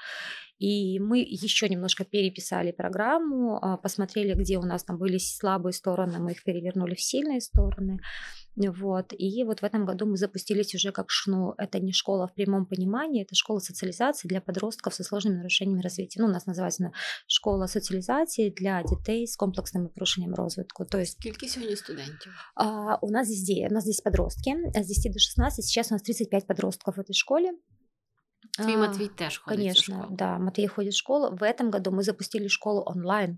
и 0.63 0.99
мы 0.99 1.19
еще 1.19 1.69
немножко 1.69 2.05
переписали 2.05 2.73
программу, 2.73 3.59
а, 3.63 3.77
посмотрели, 3.77 4.35
где 4.35 4.59
у 4.59 4.63
нас 4.63 4.85
там 4.85 4.99
были 4.99 5.19
слабые 5.19 5.73
стороны, 5.73 6.19
мы 6.19 6.33
их 6.33 6.43
перевернули 6.45 6.95
в 6.95 7.01
сильные 7.01 7.41
стороны. 7.41 8.01
Вот. 8.67 9.13
И 9.17 9.45
вот 9.45 9.61
в 9.61 9.65
этом 9.65 9.87
году 9.87 10.07
мы 10.07 10.17
запустились 10.17 10.75
уже 10.75 10.91
как 10.91 11.11
ШНУ. 11.11 11.55
Это 11.59 11.79
не 11.79 11.93
школа 11.93 12.27
в 12.27 12.35
прямом 12.35 12.67
понимании, 12.67 13.23
это 13.23 13.35
школа 13.35 13.61
социализации 13.61 14.29
для 14.29 14.41
подростков 14.41 14.95
со 14.95 15.05
сложными 15.05 15.37
нарушениями 15.37 15.81
развития. 15.81 16.21
Ну, 16.21 16.27
у 16.27 16.33
нас 16.33 16.47
называется 16.47 16.91
школа 17.27 17.67
социализации 17.67 18.51
для 18.51 18.83
детей 18.83 19.27
с 19.27 19.37
комплексним 19.37 19.89
порушенням 19.89 20.35
розвитку. 20.35 20.85
То 20.85 20.99
есть... 20.99 21.13
Скільки 21.21 21.49
сьогодні 21.49 21.77
студентів? 21.77 22.33
А, 22.55 22.97
у, 22.97 23.11
нас 23.11 23.29
здесь, 23.29 23.71
у 23.71 23.75
нас 23.75 23.85
здесь 23.85 24.01
подростки 24.01 24.57
с 24.75 24.87
10 24.87 25.13
до 25.13 25.19
16. 25.19 25.65
Сейчас 25.65 25.93
у 25.93 25.95
нас 25.95 26.03
35 26.03 26.47
подростков 26.47 26.97
в 26.97 27.01
этой 27.01 27.15
школе. 27.15 27.53
Твій 28.58 28.78
Матвій 28.78 29.08
теж 29.08 29.38
ходить 29.38 29.60
Конечно, 29.60 29.96
в 29.96 29.98
школу. 30.02 30.16
да, 30.18 30.38
Матвей 30.38 30.68
ходит 30.68 30.94
в 30.94 30.98
школу. 30.98 31.36
В 31.36 31.44
этом 31.44 31.72
году 31.72 31.92
мы 31.92 32.04
запустили 32.04 32.48
школу 32.48 32.84
онлайн. 32.86 33.38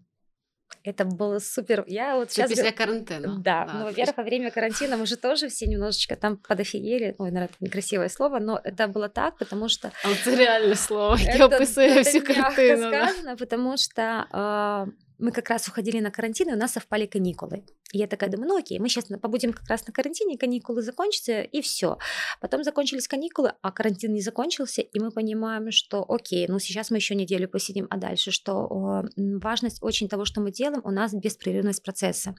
Это 0.83 1.05
было 1.05 1.39
супер. 1.39 1.83
Я 1.87 2.15
вот 2.15 2.31
сейчас... 2.31 2.49
После 2.49 2.71
карантина. 2.71 3.39
Да, 3.39 3.65
да. 3.65 3.73
ну, 3.73 3.83
во-первых, 3.85 4.17
во 4.17 4.23
время 4.23 4.51
карантина 4.51 4.97
мы 4.97 5.05
же 5.05 5.15
тоже 5.15 5.47
все 5.47 5.67
немножечко 5.67 6.15
там 6.15 6.37
подофигели. 6.37 7.15
Ой, 7.17 7.31
наверное, 7.31 7.45
это 7.45 7.55
некрасивое 7.59 8.09
слово, 8.09 8.39
но 8.39 8.59
это 8.63 8.87
было 8.87 9.09
так, 9.09 9.37
потому 9.37 9.69
что... 9.69 9.91
А 10.03 10.09
это 10.09 10.35
реальное 10.35 10.75
слово, 10.75 11.15
я 11.15 11.45
описываю 11.45 12.03
всю 12.03 12.21
картину. 12.21 12.89
сказано, 12.89 13.37
потому 13.37 13.77
что 13.77 14.27
а, 14.31 14.87
мы 15.17 15.31
как 15.31 15.49
раз 15.49 15.67
уходили 15.67 15.99
на 15.99 16.11
карантин, 16.11 16.49
и 16.49 16.53
у 16.53 16.57
нас 16.57 16.73
совпали 16.73 17.05
каникулы. 17.05 17.63
Я 17.91 18.07
такая 18.07 18.29
думаю, 18.29 18.49
ну 18.49 18.57
окей, 18.57 18.79
мы 18.79 18.89
сейчас 18.89 19.05
побудем 19.05 19.53
как 19.53 19.69
раз 19.69 19.85
на 19.87 19.93
карантине, 19.93 20.37
каникулы 20.37 20.81
закончатся, 20.81 21.41
и 21.41 21.61
все. 21.61 21.97
Потом 22.41 22.63
закончились 22.63 23.07
каникулы, 23.07 23.53
а 23.61 23.71
карантин 23.71 24.13
не 24.13 24.21
закончился, 24.21 24.81
и 24.81 24.99
мы 24.99 25.11
понимаем, 25.11 25.71
что 25.71 26.03
окей, 26.07 26.47
ну 26.47 26.59
сейчас 26.59 26.89
мы 26.91 26.97
еще 26.97 27.15
неделю 27.15 27.47
посидим, 27.47 27.87
а 27.89 27.97
дальше 27.97 28.31
что? 28.31 29.03
Важность 29.15 29.81
очень 29.81 30.09
того, 30.09 30.25
что 30.25 30.41
мы 30.41 30.51
делаем, 30.51 30.81
у 30.83 30.91
нас 30.91 31.13
беспрерывность 31.13 31.83
процесса. 31.83 32.35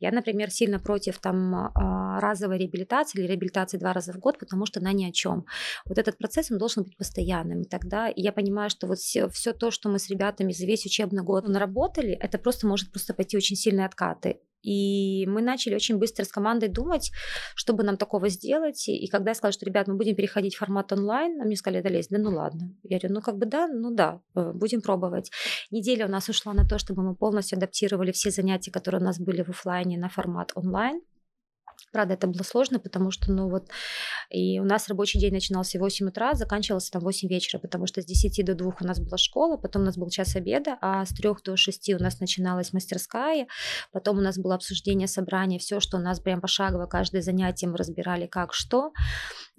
Я, 0.00 0.12
например, 0.12 0.50
сильно 0.50 0.78
против 0.78 1.18
там 1.18 1.54
а, 1.54 2.20
разовой 2.20 2.58
реабилитации 2.58 3.20
или 3.20 3.26
реабилитации 3.26 3.78
два 3.78 3.92
раза 3.92 4.12
в 4.12 4.18
год, 4.18 4.38
потому 4.38 4.66
что 4.66 4.80
она 4.80 4.92
ни 4.92 5.04
о 5.04 5.12
чем. 5.12 5.46
Вот 5.86 5.98
этот 5.98 6.18
процесс, 6.18 6.50
он 6.50 6.58
должен 6.58 6.84
быть 6.84 6.96
постоянным. 6.96 7.62
И 7.62 7.68
тогда 7.68 8.12
я 8.14 8.32
понимаю, 8.32 8.70
что 8.70 8.86
вот 8.86 8.98
все, 8.98 9.28
все 9.28 9.52
то, 9.52 9.70
что 9.70 9.88
мы 9.88 9.98
с 9.98 10.08
ребятами 10.10 10.52
за 10.52 10.66
весь 10.66 10.84
учебный 10.84 11.22
год 11.22 11.48
наработали, 11.48 12.12
это 12.12 12.38
просто 12.38 12.66
может 12.66 12.90
просто 12.92 13.14
пойти 13.14 13.36
очень 13.36 13.56
сильные 13.56 13.86
откаты. 13.86 14.40
И 14.62 15.26
мы 15.26 15.42
начали 15.42 15.74
очень 15.74 15.98
быстро 15.98 16.24
с 16.24 16.28
командой 16.28 16.68
думать, 16.68 17.10
чтобы 17.54 17.82
нам 17.82 17.96
такого 17.96 18.28
сделать. 18.28 18.88
И 18.88 19.06
когда 19.08 19.30
я 19.30 19.34
сказала, 19.34 19.52
что, 19.52 19.66
ребят, 19.66 19.88
мы 19.88 19.94
будем 19.94 20.14
переходить 20.14 20.54
в 20.54 20.58
формат 20.58 20.92
онлайн, 20.92 21.40
а 21.40 21.44
мне 21.44 21.56
сказали, 21.56 21.82
да, 21.82 21.88
Лесь, 21.88 22.08
да 22.08 22.18
ну 22.18 22.30
ладно. 22.30 22.74
Я 22.82 22.98
говорю, 22.98 23.14
ну 23.14 23.20
как 23.20 23.36
бы 23.36 23.46
да, 23.46 23.68
ну 23.68 23.94
да, 23.94 24.20
э, 24.34 24.52
будем 24.52 24.82
пробовать. 24.82 25.30
Неделя 25.70 26.06
у 26.06 26.10
нас 26.10 26.28
ушла 26.28 26.52
на 26.52 26.66
то, 26.66 26.78
чтобы 26.78 27.02
мы 27.02 27.14
полностью 27.14 27.56
адаптировали 27.56 28.12
все 28.12 28.30
занятия, 28.30 28.70
которые 28.70 29.00
у 29.00 29.04
нас 29.04 29.18
были 29.18 29.42
в 29.42 29.48
офлайне, 29.48 29.98
на 29.98 30.08
формат 30.08 30.52
онлайн. 30.54 31.00
Правда, 31.92 32.14
это 32.14 32.26
было 32.26 32.42
сложно, 32.42 32.78
потому 32.78 33.10
что, 33.10 33.32
ну 33.32 33.48
вот, 33.48 33.68
и 34.30 34.60
у 34.60 34.64
нас 34.64 34.88
рабочий 34.88 35.18
день 35.18 35.32
начинался 35.32 35.78
в 35.78 35.80
8 35.80 36.08
утра, 36.08 36.34
заканчивался 36.34 36.92
там 36.92 37.02
в 37.02 37.04
8 37.04 37.28
вечера, 37.28 37.58
потому 37.58 37.86
что 37.86 38.00
с 38.00 38.04
10 38.04 38.44
до 38.44 38.54
2 38.54 38.76
у 38.80 38.84
нас 38.84 39.00
была 39.00 39.18
школа, 39.18 39.56
потом 39.56 39.82
у 39.82 39.84
нас 39.84 39.96
был 39.96 40.08
час 40.08 40.36
обеда, 40.36 40.78
а 40.80 41.04
с 41.04 41.10
3 41.10 41.30
до 41.44 41.56
6 41.56 41.90
у 41.94 41.98
нас 41.98 42.20
начиналась 42.20 42.72
мастерская, 42.72 43.48
потом 43.92 44.18
у 44.18 44.20
нас 44.20 44.38
было 44.38 44.54
обсуждение, 44.54 45.08
собрание, 45.08 45.58
все, 45.58 45.80
что 45.80 45.96
у 45.96 46.00
нас 46.00 46.20
прям 46.20 46.40
пошагово, 46.40 46.86
каждое 46.86 47.22
занятие 47.22 47.66
мы 47.66 47.76
разбирали 47.76 48.26
как, 48.26 48.54
что, 48.54 48.92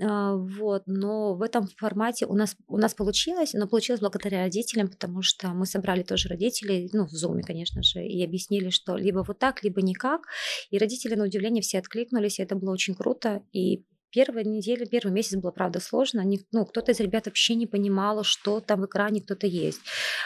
а, 0.01 0.35
вот, 0.35 0.83
но 0.85 1.35
в 1.35 1.41
этом 1.41 1.67
формате 1.77 2.25
у 2.25 2.33
нас, 2.33 2.55
у 2.67 2.77
нас 2.77 2.93
получилось, 2.93 3.53
но 3.53 3.67
получилось 3.67 3.99
благодаря 3.99 4.43
родителям, 4.43 4.87
потому 4.87 5.21
что 5.21 5.49
мы 5.49 5.65
собрали 5.65 6.03
тоже 6.03 6.29
родителей, 6.29 6.89
ну, 6.93 7.07
в 7.07 7.13
Zoom, 7.13 7.41
конечно 7.41 7.83
же, 7.83 8.05
и 8.05 8.23
объяснили, 8.23 8.69
что 8.69 8.95
либо 8.95 9.23
вот 9.27 9.37
так, 9.37 9.63
либо 9.63 9.81
никак, 9.81 10.21
и 10.69 10.77
родители, 10.77 11.15
на 11.15 11.25
удивление, 11.25 11.61
все 11.61 11.79
откликнулись, 11.79 12.39
и 12.39 12.43
это 12.43 12.55
было 12.55 12.71
очень 12.71 12.95
круто. 12.95 13.43
И 13.51 13.83
Первая 14.11 14.43
неделя, 14.43 14.85
первый 14.85 15.11
месяц 15.11 15.37
было, 15.37 15.51
правда, 15.51 15.79
сложно. 15.79 16.23
ну, 16.51 16.65
кто-то 16.65 16.91
из 16.91 16.99
ребят 16.99 17.25
вообще 17.25 17.55
не 17.55 17.65
понимал, 17.65 18.23
что 18.23 18.59
там 18.59 18.81
в 18.81 18.85
экране 18.85 19.21
кто-то 19.21 19.47
есть. 19.47 19.81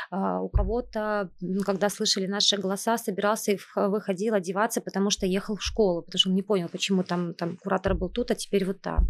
А, 0.10 0.42
у 0.42 0.50
кого-то, 0.50 1.30
ну, 1.42 1.62
когда 1.64 1.90
слышали 1.90 2.26
наши 2.28 2.58
голоса, 2.58 2.98
собирался 2.98 3.52
и 3.52 3.60
выходил 3.76 4.34
одеваться, 4.34 4.82
потому 4.82 5.10
что 5.12 5.26
ехал 5.26 5.56
в 5.56 5.64
школу, 5.64 6.02
потому 6.02 6.20
что 6.20 6.30
он 6.30 6.36
не 6.36 6.42
понял, 6.42 6.68
почему 6.70 7.04
там, 7.04 7.34
там 7.34 7.58
куратор 7.58 7.94
был 7.94 8.10
тут, 8.10 8.32
а 8.32 8.36
теперь 8.36 8.66
вот 8.66 8.82
там. 8.82 9.08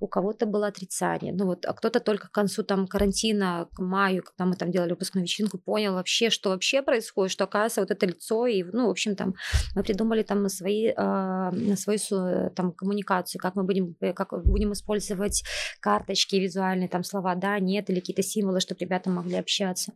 У 0.00 0.08
кого-то 0.08 0.46
было 0.46 0.66
отрицание. 0.66 1.32
Ну 1.32 1.46
вот, 1.46 1.64
а 1.64 1.72
кто-то 1.72 2.00
только 2.00 2.28
к 2.28 2.32
концу 2.32 2.62
там 2.62 2.86
карантина, 2.86 3.68
к 3.72 3.78
маю, 3.80 4.22
когда 4.22 4.44
мы 4.44 4.56
там 4.56 4.70
делали 4.70 4.90
выпускную 4.90 5.24
вечеринку, 5.24 5.58
понял 5.58 5.94
вообще, 5.94 6.30
что 6.30 6.50
вообще 6.50 6.82
происходит, 6.82 7.32
что 7.32 7.44
оказывается 7.44 7.80
вот 7.80 7.90
это 7.90 8.06
лицо, 8.06 8.46
и, 8.46 8.62
ну, 8.64 8.86
в 8.86 8.90
общем, 8.90 9.14
там 9.14 9.34
мы 9.74 9.82
придумали 9.82 10.22
там 10.22 10.48
свои, 10.48 10.92
э, 10.96 11.76
свою 11.76 12.50
там 12.54 12.72
коммуникацию, 12.72 13.40
как 13.40 13.54
мы 13.54 13.62
будем 13.62 13.94
э, 14.00 14.12
как 14.16 14.44
будем 14.44 14.72
использовать 14.72 15.44
карточки 15.80 16.36
визуальные, 16.36 16.88
там 16.88 17.04
слова 17.04 17.34
да, 17.36 17.58
нет 17.60 17.88
или 17.90 18.00
какие-то 18.00 18.22
символы, 18.22 18.60
чтобы 18.60 18.80
ребята 18.80 19.10
могли 19.10 19.36
общаться. 19.36 19.92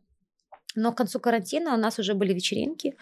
Но 0.77 0.93
к 0.93 0.97
концу 0.97 1.21
карантина 1.21 1.75
у 1.75 1.77
нас 1.77 1.99
уже 1.99 2.15
были 2.15 2.33
вечеринки. 2.33 2.97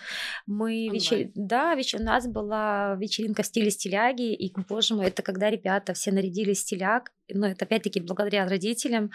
Мы 0.46 0.88
вечер... 0.88 1.30
Да, 1.34 1.74
веч... 1.74 1.94
у 1.94 2.02
нас 2.02 2.26
была 2.26 2.96
вечеринка 2.96 3.42
в 3.42 3.46
стиле 3.46 3.70
стиляги, 3.70 4.34
и, 4.34 4.52
боже 4.68 4.94
мой, 4.94 5.06
это 5.06 5.22
когда 5.22 5.50
ребята 5.50 5.92
все 5.92 6.12
нарядились 6.12 6.60
стиляг, 6.60 7.12
но 7.32 7.46
это 7.46 7.64
опять-таки 7.64 8.00
благодаря 8.00 8.46
родителям. 8.46 9.10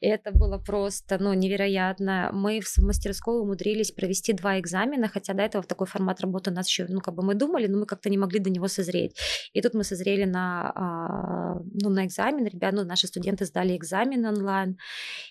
И 0.00 0.06
это 0.08 0.32
было 0.32 0.58
просто, 0.58 1.18
ну, 1.18 1.32
невероятно. 1.32 2.30
Мы 2.32 2.60
в 2.60 2.78
мастерской 2.78 3.40
умудрились 3.40 3.92
провести 3.92 4.32
два 4.32 4.58
экзамена, 4.58 5.08
хотя 5.08 5.34
до 5.34 5.42
этого 5.42 5.62
в 5.62 5.66
такой 5.66 5.86
формат 5.86 6.20
работы 6.20 6.50
у 6.50 6.54
нас 6.54 6.68
еще, 6.68 6.86
ну, 6.88 7.00
как 7.00 7.14
бы 7.14 7.22
мы 7.22 7.34
думали, 7.34 7.66
но 7.66 7.78
мы 7.78 7.86
как-то 7.86 8.10
не 8.10 8.18
могли 8.18 8.40
до 8.40 8.50
него 8.50 8.68
созреть. 8.68 9.16
И 9.52 9.60
тут 9.60 9.74
мы 9.74 9.84
созрели 9.84 10.24
на, 10.24 10.72
а, 10.74 11.60
ну, 11.72 11.90
на 11.90 12.04
экзамен. 12.04 12.46
Ребята, 12.46 12.76
ну, 12.76 12.84
наши 12.84 13.06
студенты 13.06 13.44
сдали 13.44 13.76
экзамен 13.76 14.24
онлайн, 14.26 14.76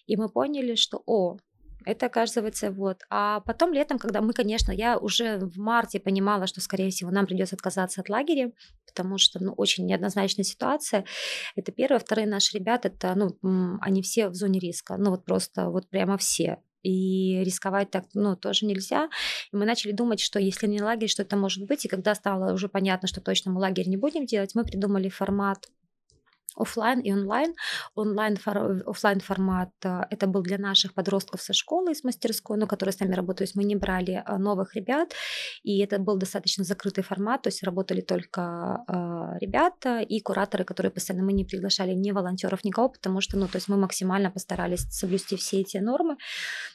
и 0.08 0.16
мы 0.16 0.30
поняли, 0.30 0.76
что, 0.76 1.02
о, 1.06 1.38
это 1.86 2.06
оказывается 2.08 2.72
вот. 2.72 3.02
А 3.10 3.42
потом 3.42 3.74
летом, 3.74 4.00
когда 4.00 4.22
мы, 4.22 4.34
конечно, 4.34 4.72
я 4.72 4.98
уже 4.98 5.38
в 5.38 5.58
марте 5.58 6.00
понимала, 6.00 6.48
что, 6.48 6.62
скорее 6.62 6.90
всего, 6.90 7.12
нам 7.12 7.26
придется 7.26 7.56
отказаться 7.56 8.02
от 8.02 8.10
лагеря, 8.10 8.52
потому 8.86 9.18
что, 9.18 9.44
ну, 9.44 9.54
очень 9.54 9.86
неоднозначная 9.86 10.46
ситуация. 10.46 11.06
Это 11.56 11.72
первое. 11.72 12.00
Вторые 12.00 12.28
наши 12.28 12.58
ребята, 12.58 12.90
это, 12.90 13.16
ну, 13.16 13.78
они 13.82 14.02
все 14.02 14.30
в 14.30 14.36
зоне 14.36 14.60
риска. 14.60 14.98
Ну, 14.98 15.12
вот 15.12 15.26
просто, 15.26 15.70
вот 15.70 15.90
прямо 15.90 16.18
все. 16.18 16.62
И 16.84 17.44
рисковать 17.44 17.92
так, 17.92 18.06
ну, 18.14 18.36
тоже 18.36 18.66
нельзя. 18.66 19.10
И 19.52 19.56
мы 19.56 19.66
начали 19.66 19.92
думать, 19.92 20.20
что 20.20 20.40
если 20.40 20.68
не 20.68 20.82
лагерь, 20.82 21.10
что 21.10 21.22
это 21.22 21.38
может 21.38 21.66
быть. 21.68 21.86
И 21.86 21.88
когда 21.88 22.16
стало 22.16 22.54
уже 22.54 22.70
понятно, 22.70 23.08
что 23.08 23.22
точно 23.22 23.52
мы 23.52 23.60
лагерь 23.60 23.88
не 23.88 23.98
будем 23.98 24.26
делать, 24.26 24.56
мы 24.56 24.64
придумали 24.64 25.10
формат 25.10 25.68
офлайн 26.56 26.99
и 26.99 27.12
онлайн. 27.12 27.54
Онлайн, 27.95 28.38
офлайн 28.86 29.20
формат 29.20 29.70
э, 29.84 30.02
это 30.10 30.28
был 30.28 30.41
для 30.41 30.58
наших 30.58 30.93
подростков 30.93 31.41
со 31.41 31.54
школы, 31.54 31.91
из 31.91 32.04
мастерской, 32.04 32.58
но 32.58 32.68
которые 32.68 32.93
с 32.93 32.99
нами 32.99 33.14
работают. 33.14 33.38
То 33.38 33.43
есть 33.43 33.56
мы 33.56 33.64
не 33.64 33.76
брали 33.76 34.24
э, 34.26 34.38
новых 34.38 34.76
ребят, 34.76 35.14
и 35.64 35.80
это 35.80 35.99
был 35.99 36.18
достаточно 36.18 36.64
закрытый 36.64 37.04
формат, 37.04 37.43
то 37.43 37.47
есть 37.47 37.64
работали 37.64 38.02
только 38.02 38.84
э, 38.88 39.39
ребята 39.39 39.99
и 39.99 40.20
кураторы, 40.22 40.64
которые 40.64 40.91
постоянно 40.91 41.26
мы 41.26 41.34
не 41.34 41.45
приглашали 41.45 41.93
ни 41.93 42.12
волонтеров, 42.12 42.64
никого, 42.64 42.89
потому 42.89 43.22
что, 43.22 43.38
ну, 43.38 43.47
то 43.47 43.58
есть 43.58 43.68
мы 43.68 43.78
максимально 43.78 44.32
постарались 44.32 44.88
соблюсти 44.91 45.36
все 45.36 45.62
эти 45.62 45.78
нормы. 45.78 46.18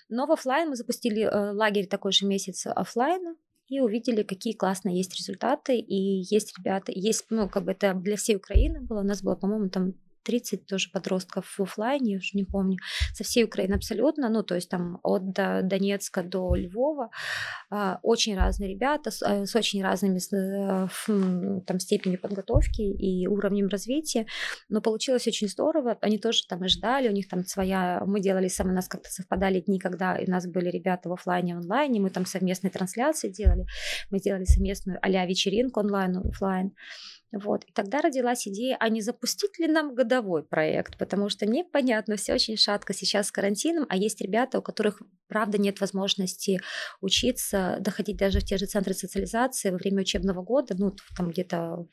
Но 0.08 0.26
в 0.26 0.32
офлайн 0.32 0.68
мы 0.68 0.76
запустили 0.76 1.24
лагерь 1.24 1.86
такой 1.86 2.12
же 2.12 2.26
месяц 2.26 2.66
офлайна, 2.66 3.34
и 3.68 3.80
увидели, 3.80 4.22
какие 4.22 4.54
классные 4.54 4.96
есть 4.96 5.16
результаты, 5.16 5.78
и 5.78 5.94
есть 5.94 6.56
ребята, 6.58 6.92
есть, 6.94 7.26
ну, 7.30 7.48
как 7.48 7.64
бы 7.64 7.72
это 7.72 7.94
для 7.94 8.16
всей 8.16 8.36
Украины 8.36 8.80
было, 8.80 9.00
у 9.00 9.04
нас 9.04 9.22
было, 9.22 9.34
по-моему, 9.34 9.68
там 9.68 9.94
30 10.26 10.66
тоже 10.66 10.90
подростков 10.90 11.46
в 11.58 11.62
офлайне, 11.62 12.12
я 12.12 12.18
уже 12.18 12.30
не 12.34 12.44
помню, 12.44 12.78
со 13.14 13.24
всей 13.24 13.44
Украины 13.44 13.74
абсолютно, 13.74 14.28
ну, 14.28 14.42
то 14.42 14.54
есть 14.54 14.68
там 14.68 14.98
от 15.02 15.32
Донецка 15.32 16.22
до 16.22 16.54
Львова, 16.54 17.10
а, 17.70 17.98
очень 18.02 18.36
разные 18.36 18.70
ребята 18.70 19.10
с, 19.10 19.22
э, 19.22 19.44
очень 19.58 19.82
разными 19.82 20.18
э, 20.18 20.88
там 21.66 21.80
степенью 21.80 22.20
подготовки 22.20 22.82
и 22.82 23.26
уровнем 23.26 23.68
развития, 23.68 24.26
но 24.68 24.80
получилось 24.80 25.26
очень 25.26 25.48
здорово, 25.48 25.96
они 26.00 26.18
тоже 26.18 26.42
там 26.48 26.64
и 26.64 26.68
ждали, 26.68 27.08
у 27.08 27.12
них 27.12 27.28
там 27.28 27.44
своя, 27.44 28.02
мы 28.06 28.20
делали 28.20 28.48
сами, 28.48 28.70
у 28.70 28.74
нас 28.74 28.88
как-то 28.88 29.10
совпадали 29.10 29.60
дни, 29.60 29.78
когда 29.78 30.18
у 30.26 30.30
нас 30.30 30.46
были 30.46 30.70
ребята 30.70 31.08
в 31.08 31.12
офлайне 31.12 31.56
онлайне, 31.56 32.00
мы 32.00 32.10
там 32.10 32.26
совместные 32.26 32.70
трансляции 32.70 33.28
делали, 33.28 33.66
мы 34.10 34.18
сделали 34.18 34.44
совместную 34.44 34.98
а 35.02 35.26
вечеринку 35.26 35.80
онлайн 35.80 36.16
офлайн, 36.16 36.72
вот. 37.32 37.64
И 37.64 37.72
тогда 37.72 38.00
родилась 38.00 38.46
идея, 38.46 38.76
а 38.78 38.88
не 38.88 39.00
запустить 39.00 39.58
ли 39.58 39.66
нам 39.66 39.94
годовой 39.94 40.44
проект, 40.44 40.96
потому 40.96 41.28
что 41.28 41.46
непонятно, 41.46 42.16
все 42.16 42.34
очень 42.34 42.56
шатко 42.56 42.94
сейчас 42.94 43.28
с 43.28 43.32
карантином, 43.32 43.86
а 43.88 43.96
есть 43.96 44.20
ребята, 44.20 44.58
у 44.58 44.62
которых, 44.62 45.02
правда, 45.28 45.58
нет 45.58 45.80
возможности 45.80 46.60
учиться, 47.00 47.78
доходить 47.80 48.16
даже 48.16 48.40
в 48.40 48.44
те 48.44 48.58
же 48.58 48.66
центры 48.66 48.94
социализации 48.94 49.70
во 49.70 49.76
время 49.76 50.02
учебного 50.02 50.42
года, 50.42 50.74
ну, 50.78 50.94
там 51.16 51.30
где-то 51.30 51.86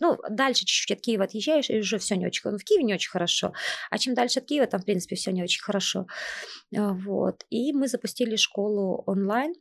ну, 0.00 0.16
дальше 0.30 0.64
чуть-чуть 0.64 0.96
от 0.96 1.02
Киева 1.02 1.24
отъезжаешь, 1.24 1.68
и 1.68 1.80
уже 1.80 1.98
все 1.98 2.14
не 2.14 2.26
очень. 2.26 2.48
Ну, 2.48 2.56
в 2.56 2.64
Киеве 2.64 2.84
не 2.84 2.94
очень 2.94 3.10
хорошо. 3.10 3.52
А 3.90 3.98
чем 3.98 4.14
дальше 4.14 4.38
от 4.38 4.46
Киева, 4.46 4.66
там, 4.66 4.80
в 4.80 4.84
принципе, 4.84 5.16
все 5.16 5.32
не 5.32 5.42
очень 5.42 5.60
хорошо. 5.60 6.06
А, 6.76 6.92
вот. 6.92 7.44
И 7.50 7.72
мы 7.72 7.88
запустили 7.88 8.36
школу 8.36 9.02
онлайн. 9.06 9.54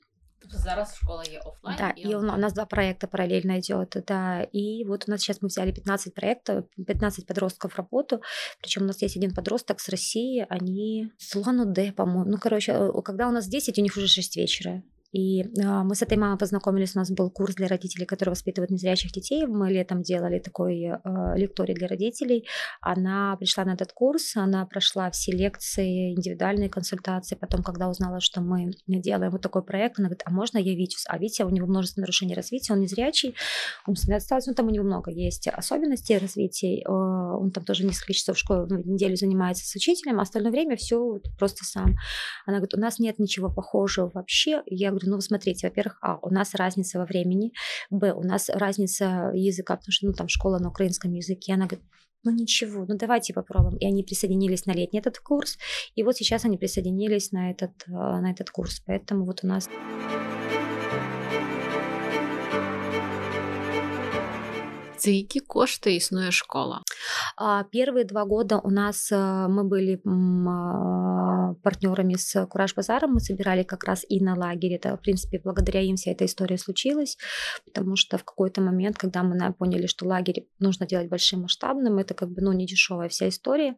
Зараз 0.50 0.96
школа 0.96 1.24
є 1.24 1.40
офлайн. 1.40 1.78
Да, 1.78 1.90
и, 1.90 2.12
и 2.12 2.16
у 2.16 2.22
нас 2.22 2.54
два 2.54 2.66
проекта 2.66 3.08
параллельно 3.08 3.58
идет, 3.60 4.04
да. 4.08 4.48
И 4.56 4.86
вот 4.88 5.06
у 5.08 5.12
нас 5.12 5.22
сейчас 5.22 5.42
мы 5.42 5.48
взяли 5.48 5.72
15 5.72 6.14
проектов, 6.14 6.66
15 6.88 7.26
подростков 7.26 7.74
в 7.74 7.78
работу. 7.78 8.22
Причем 8.62 8.84
у 8.84 8.86
нас 8.86 9.02
есть 9.02 9.18
один 9.18 9.34
подросток 9.34 9.80
с 9.80 9.90
России, 9.90 10.46
они 10.50 11.12
с 11.18 11.36
Улан-Удэ, 11.36 11.92
по-моему. 11.92 12.32
Ну, 12.32 12.38
короче, 12.38 12.92
когда 13.04 13.28
у 13.28 13.32
нас 13.32 13.48
10, 13.48 13.80
у 13.80 13.82
них 13.82 13.98
уже 13.98 14.08
6 14.08 14.38
вечера. 14.38 14.84
И 15.12 15.44
а, 15.64 15.84
мы 15.84 15.96
с 15.96 16.02
этой 16.02 16.18
мамой 16.18 16.38
познакомились, 16.38 16.96
у 16.96 17.00
нас 17.00 17.12
был 17.12 17.30
курс 17.30 17.56
для 17.56 17.68
родителей, 17.68 18.06
которые 18.06 18.32
воспитывают 18.32 18.72
незрячих 18.72 19.12
детей. 19.12 19.46
Мы 19.46 19.72
летом 19.72 20.02
делали 20.02 20.40
такой 20.40 20.88
а, 20.88 21.36
лекторий 21.36 21.74
для 21.74 21.88
родителей. 21.88 22.48
Она 22.82 23.36
пришла 23.38 23.66
на 23.66 23.74
этот 23.74 23.92
курс, 23.92 24.38
она 24.38 24.66
прошла 24.66 25.12
все 25.12 25.32
лекции, 25.32 26.14
индивидуальные 26.16 26.70
консультации. 26.70 27.36
Потом, 27.36 27.62
когда 27.62 27.90
узнала, 27.90 28.22
что 28.22 28.42
мы 28.42 28.72
делаем 28.88 29.32
вот 29.32 29.42
такой 29.42 29.64
проект, 29.64 30.00
она 30.00 30.08
говорит, 30.08 30.24
а 30.26 30.32
можно 30.32 30.58
я 30.58 30.74
Витю? 30.76 30.98
А 31.08 31.18
Витя, 31.18 31.44
у 31.44 31.50
него 31.50 31.68
множество 31.68 32.02
нарушений 32.02 32.34
развития, 32.34 32.74
он 32.74 32.80
незрячий, 32.80 33.36
умственная 33.88 34.18
отсталость, 34.18 34.48
ну 34.48 34.54
там 34.54 34.68
у 34.68 34.70
него 34.70 34.86
много 34.86 35.12
есть 35.12 35.48
особенностей 35.48 36.18
развития. 36.18 36.84
А, 36.88 37.38
он 37.38 37.52
там 37.52 37.66
тоже 37.66 37.86
несколько 37.86 38.14
часов 38.14 38.38
в 38.38 38.40
школе 38.40 38.64
в 38.64 38.88
неделю 38.88 39.16
занимается 39.16 39.66
с 39.66 39.76
учителем, 39.76 40.20
а 40.20 40.24
остальное 40.24 40.52
время 40.52 40.78
все 40.78 41.20
просто 41.38 41.66
сам. 41.66 41.96
Она 42.46 42.58
говорит, 42.58 42.76
у 42.76 42.80
нас 42.80 43.00
нет 43.00 43.20
ничего 43.20 43.52
похожего 43.52 44.10
вообще. 44.14 44.62
Я 44.66 44.90
говорю, 44.90 45.01
говорю, 45.02 45.16
ну, 45.16 45.22
смотрите, 45.22 45.68
во-первых, 45.68 45.98
а, 46.02 46.18
у 46.22 46.30
нас 46.30 46.56
разница 46.56 47.00
во 47.00 47.06
времени, 47.06 47.54
б, 47.90 48.14
у 48.14 48.24
нас 48.24 48.50
разница 48.50 49.32
языка, 49.34 49.76
потому 49.76 49.92
что, 49.92 50.08
ну, 50.08 50.14
там 50.14 50.28
школа 50.28 50.60
на 50.60 50.70
украинском 50.70 51.14
языке, 51.14 51.54
она 51.54 51.68
говорит, 51.68 51.86
ну 52.24 52.32
ничего, 52.32 52.86
ну 52.88 52.98
давайте 52.98 53.34
попробуем. 53.34 53.78
И 53.78 53.86
они 53.86 54.04
присоединились 54.04 54.66
на 54.66 54.74
летний 54.74 55.00
этот 55.00 55.20
курс, 55.20 55.58
и 55.96 56.04
вот 56.04 56.16
сейчас 56.16 56.46
они 56.46 56.58
присоединились 56.58 57.32
на 57.32 57.52
этот, 57.52 57.72
э, 57.88 57.92
на 57.92 58.32
этот 58.32 58.50
курс. 58.52 58.82
Поэтому 58.86 59.26
вот 59.26 59.44
у 59.44 59.48
нас... 59.48 59.68
За 65.01 65.11
які 65.11 65.41
кошти 65.41 65.95
існує 65.95 66.31
школа? 66.31 66.81
А, 67.37 67.65
первые 67.65 68.05
два 68.05 68.25
года 68.25 68.59
у 68.65 68.71
нас 68.71 69.13
э, 69.13 69.49
мы 69.49 69.65
были 69.65 70.01
а, 70.07 71.55
партнерами 71.63 72.15
с 72.17 72.47
Кураж 72.47 72.75
Базаром, 72.75 73.15
мы 73.15 73.21
собирали 73.21 73.63
как 73.63 73.85
раз 73.85 74.07
и 74.09 74.21
на 74.21 74.35
лагере. 74.35 74.77
Это, 74.77 74.97
в 74.97 75.01
принципе, 75.01 75.41
благодаря 75.45 75.81
им 75.81 75.97
вся 75.97 76.13
эта 76.13 76.25
история 76.25 76.59
случилась, 76.59 77.17
потому 77.65 77.97
что 77.97 78.19
в 78.19 78.25
какой-то 78.25 78.61
момент, 78.61 78.97
когда 78.97 79.23
мы 79.23 79.53
поняли, 79.53 79.87
что 79.87 80.07
лагерь 80.07 80.47
нужно 80.59 80.87
делать 80.87 81.09
большим 81.09 81.43
масштабным, 81.43 81.99
это 81.99 82.15
как 82.15 82.31
бы, 82.31 82.43
ну, 82.43 82.53
не 82.53 82.67
дешевая 82.67 83.09
вся 83.09 83.29
история. 83.29 83.77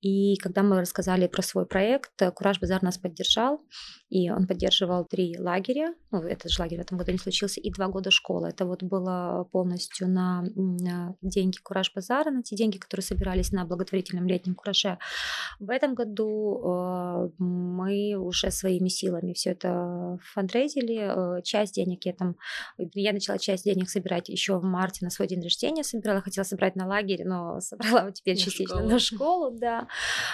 И 0.00 0.36
когда 0.36 0.62
мы 0.62 0.80
рассказали 0.80 1.26
про 1.26 1.42
свой 1.42 1.66
проект, 1.66 2.12
Кураж 2.34 2.60
Базар 2.60 2.82
нас 2.82 2.98
поддержал, 2.98 3.60
и 4.08 4.30
он 4.30 4.46
поддерживал 4.46 5.04
три 5.04 5.36
лагеря, 5.38 5.94
ну, 6.10 6.20
этот 6.22 6.50
же 6.50 6.62
лагерь 6.62 6.78
в 6.78 6.82
этом 6.82 6.98
году 6.98 7.12
не 7.12 7.18
случился, 7.18 7.60
и 7.60 7.70
два 7.70 7.88
года 7.88 8.10
школы. 8.10 8.48
Это 8.48 8.64
вот 8.64 8.82
было 8.82 9.46
полностью 9.52 10.08
на, 10.08 10.42
на 10.42 10.57
деньги 11.21 11.57
Кураж 11.57 11.91
Базара, 11.95 12.31
на 12.31 12.43
те 12.43 12.55
деньги, 12.55 12.77
которые 12.77 13.03
собирались 13.03 13.51
на 13.51 13.65
благотворительном 13.65 14.27
летнем 14.27 14.55
кураже. 14.55 14.97
В 15.59 15.69
этом 15.69 15.95
году 15.95 16.61
э, 16.63 17.29
мы 17.37 18.15
уже 18.15 18.51
своими 18.51 18.89
силами 18.89 19.33
все 19.33 19.51
это 19.51 20.19
фандрейзили. 20.33 21.37
Э, 21.37 21.41
часть 21.43 21.75
денег 21.75 22.05
я 22.05 22.13
там... 22.13 22.35
Я 22.77 23.13
начала 23.13 23.37
часть 23.37 23.65
денег 23.65 23.89
собирать 23.89 24.29
еще 24.29 24.57
в 24.57 24.63
марте 24.63 25.05
на 25.05 25.11
свой 25.11 25.27
день 25.27 25.41
рождения. 25.41 25.83
Собирала, 25.83 26.21
хотела 26.21 26.45
собрать 26.45 26.75
на 26.75 26.87
лагерь, 26.87 27.23
но 27.25 27.59
собрала 27.61 28.11
теперь 28.11 28.35
на 28.35 28.41
частично 28.41 28.75
школу. 28.75 28.89
на 28.89 28.99
школу, 28.99 29.51
да. 29.51 29.87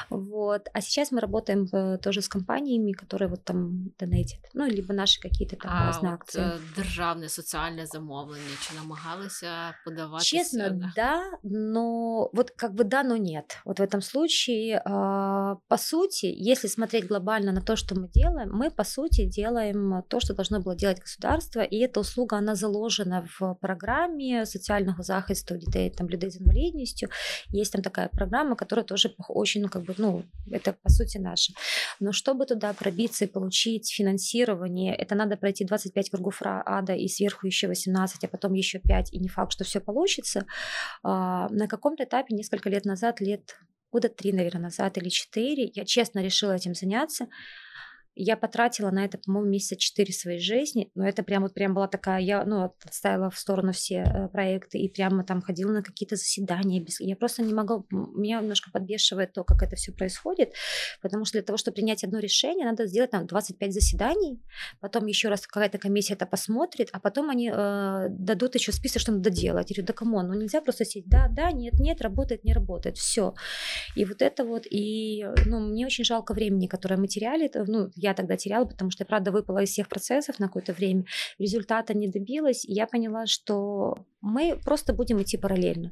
Вот. 0.10 0.68
А 0.74 0.82
сейчас 0.82 1.12
мы 1.12 1.22
работаем 1.22 1.68
э, 1.72 1.98
тоже 1.98 2.22
с 2.22 2.28
компаниями, 2.28 2.92
которые 2.92 3.30
вот 3.30 3.44
там 3.44 3.92
донейтят. 4.00 4.40
Ну, 4.54 4.66
либо 4.66 4.94
наши 4.94 5.22
какие-то 5.22 5.56
там 5.56 5.72
а, 5.74 5.88
разные 5.88 6.14
акции. 6.14 6.44
Державне 6.76 7.30
соціальне 7.30 7.86
замовлення, 7.86 8.56
чи 8.62 8.76
намагалися 8.76 9.76
подавати? 9.86 10.15
Честно, 10.24 10.70
да? 10.70 10.92
да, 10.96 11.24
но 11.44 12.30
вот 12.34 12.52
как 12.52 12.74
бы 12.74 12.84
да, 12.84 13.04
но 13.04 13.18
нет. 13.18 13.58
Вот 13.66 13.80
в 13.80 13.82
этом 13.82 14.02
случае, 14.02 14.82
а, 14.86 15.58
по 15.68 15.78
сути, 15.78 16.26
если 16.26 16.68
смотреть 16.68 17.08
глобально 17.08 17.52
на 17.52 17.62
то, 17.62 17.76
что 17.76 18.00
мы 18.00 18.10
делаем, 18.10 18.52
мы, 18.52 18.72
по 18.72 18.84
сути, 18.84 19.26
делаем 19.26 20.04
то, 20.08 20.20
что 20.20 20.34
должно 20.34 20.60
было 20.62 20.76
делать 20.76 21.00
государство, 21.00 21.62
и 21.62 21.78
эта 21.78 22.00
услуга, 22.00 22.38
она 22.38 22.56
заложена 22.56 23.28
в 23.40 23.56
программе 23.56 24.46
социального 24.46 25.04
захисту 25.04 25.58
детей, 25.58 25.90
там, 25.90 26.08
людей 26.08 26.32
с 26.32 26.40
инвалидностью. 26.40 27.10
Есть 27.50 27.74
там 27.74 27.82
такая 27.82 28.10
программа, 28.10 28.56
которая 28.56 28.86
тоже 28.86 29.14
очень, 29.28 29.62
ну, 29.62 29.70
как 29.70 29.84
бы, 29.84 29.94
ну, 29.98 30.24
это, 30.52 30.74
по 30.74 30.90
сути, 30.90 31.18
наша. 31.18 31.54
Но 32.00 32.12
чтобы 32.12 32.46
туда 32.46 32.74
пробиться 32.74 33.26
и 33.26 33.28
получить 33.28 33.92
финансирование, 33.92 34.96
это 34.96 35.16
надо 35.16 35.38
пройти 35.38 35.66
25 35.66 36.10
кругов 36.10 36.42
ада 36.42 36.94
и 36.94 37.08
сверху 37.08 37.48
еще 37.48 37.68
18, 37.68 38.24
а 38.24 38.28
потом 38.28 38.54
еще 38.54 38.80
5, 38.80 39.14
и 39.14 39.20
не 39.20 39.28
факт, 39.28 39.52
что 39.52 39.64
все 39.64 39.80
получится. 39.80 40.05
А, 41.04 41.48
на 41.50 41.68
каком-то 41.68 42.04
этапе 42.04 42.36
несколько 42.36 42.70
лет 42.70 42.86
назад, 42.86 43.22
лет 43.22 43.58
года 43.92 44.10
три, 44.10 44.34
наверное, 44.34 44.64
назад 44.64 44.98
или 44.98 45.10
четыре, 45.10 45.72
я 45.74 45.86
честно 45.86 46.20
решила 46.20 46.54
этим 46.54 46.74
заняться. 46.74 47.28
Я 48.16 48.38
потратила 48.38 48.92
на 48.92 49.04
это, 49.04 49.18
по-моему, 49.18 49.50
месяца 49.50 49.76
четыре 49.76 50.14
своей 50.14 50.40
жизни, 50.40 50.90
но 50.96 51.06
это 51.06 51.22
прям 51.22 51.44
вот 51.44 51.54
прям 51.54 51.74
была 51.74 51.88
такая, 51.88 52.22
я, 52.22 52.46
ну, 52.46 52.74
отставила 52.86 53.30
в 53.30 53.38
сторону 53.38 53.74
все 53.74 54.04
э, 54.06 54.30
проекты 54.30 54.78
и 54.78 54.88
прямо 54.88 55.26
там 55.26 55.42
ходила 55.42 55.72
на 55.72 55.84
какие-то 55.84 56.16
заседания. 56.16 56.82
Без... 56.82 57.02
Я 57.02 57.18
просто 57.18 57.44
не 57.44 57.54
могла, 57.54 57.84
меня 57.92 58.40
немножко 58.40 58.72
подбешивает 58.72 59.34
то, 59.34 59.44
как 59.44 59.64
это 59.64 59.76
все 59.76 59.92
происходит, 59.92 60.54
потому 61.02 61.26
что 61.26 61.34
для 61.34 61.42
того, 61.42 61.58
чтобы 61.58 61.76
принять 61.76 62.06
одно 62.06 62.20
решение, 62.20 62.66
надо 62.66 62.86
сделать 62.88 63.12
там 63.12 63.28
25 63.28 63.74
заседаний, 63.74 64.42
потом 64.80 65.06
еще 65.08 65.28
раз 65.28 65.46
какая-то 65.46 65.78
комиссия 65.78 66.14
это 66.14 66.26
посмотрит, 66.26 66.90
а 66.94 67.02
потом 67.02 67.30
они 67.30 67.52
э, 67.54 68.08
дадут 68.10 68.56
еще 68.56 68.72
список, 68.72 69.02
что 69.02 69.12
надо 69.12 69.30
делать. 69.30 69.72
Я 69.72 69.76
говорю, 69.76 69.88
да 69.88 69.94
come 69.94 70.13
on, 70.13 70.28
ну 70.28 70.34
нельзя 70.36 70.62
просто 70.62 70.86
сидеть, 70.86 71.10
да, 71.10 71.28
да, 71.30 71.52
нет, 71.52 71.74
нет, 71.80 72.02
работает, 72.02 72.46
не 72.46 72.54
работает, 72.54 72.98
все. 72.98 73.34
И 73.96 74.06
вот 74.06 74.22
это 74.22 74.46
вот, 74.46 74.66
и, 74.70 75.26
ну, 75.46 75.60
мне 75.60 75.86
очень 75.86 76.06
жалко 76.06 76.34
времени, 76.34 76.68
которое 76.68 76.96
мы 76.96 77.08
теряли, 77.08 77.52
ну, 77.54 77.90
я 78.06 78.14
тогда 78.14 78.38
теряла, 78.38 78.66
потому 78.66 78.92
что 78.92 79.04
я, 79.04 79.06
правда, 79.06 79.32
выпала 79.32 79.64
из 79.64 79.70
всех 79.70 79.90
процессов 79.90 80.40
на 80.40 80.48
какое-то 80.48 80.74
время, 80.74 81.06
результата 81.40 81.94
не 81.94 82.08
добилась, 82.08 82.66
и 82.66 82.74
я 82.74 82.88
поняла, 82.88 83.26
что 83.26 83.98
мы 84.22 84.60
просто 84.64 84.94
будем 84.94 85.22
идти 85.22 85.38
параллельно. 85.38 85.92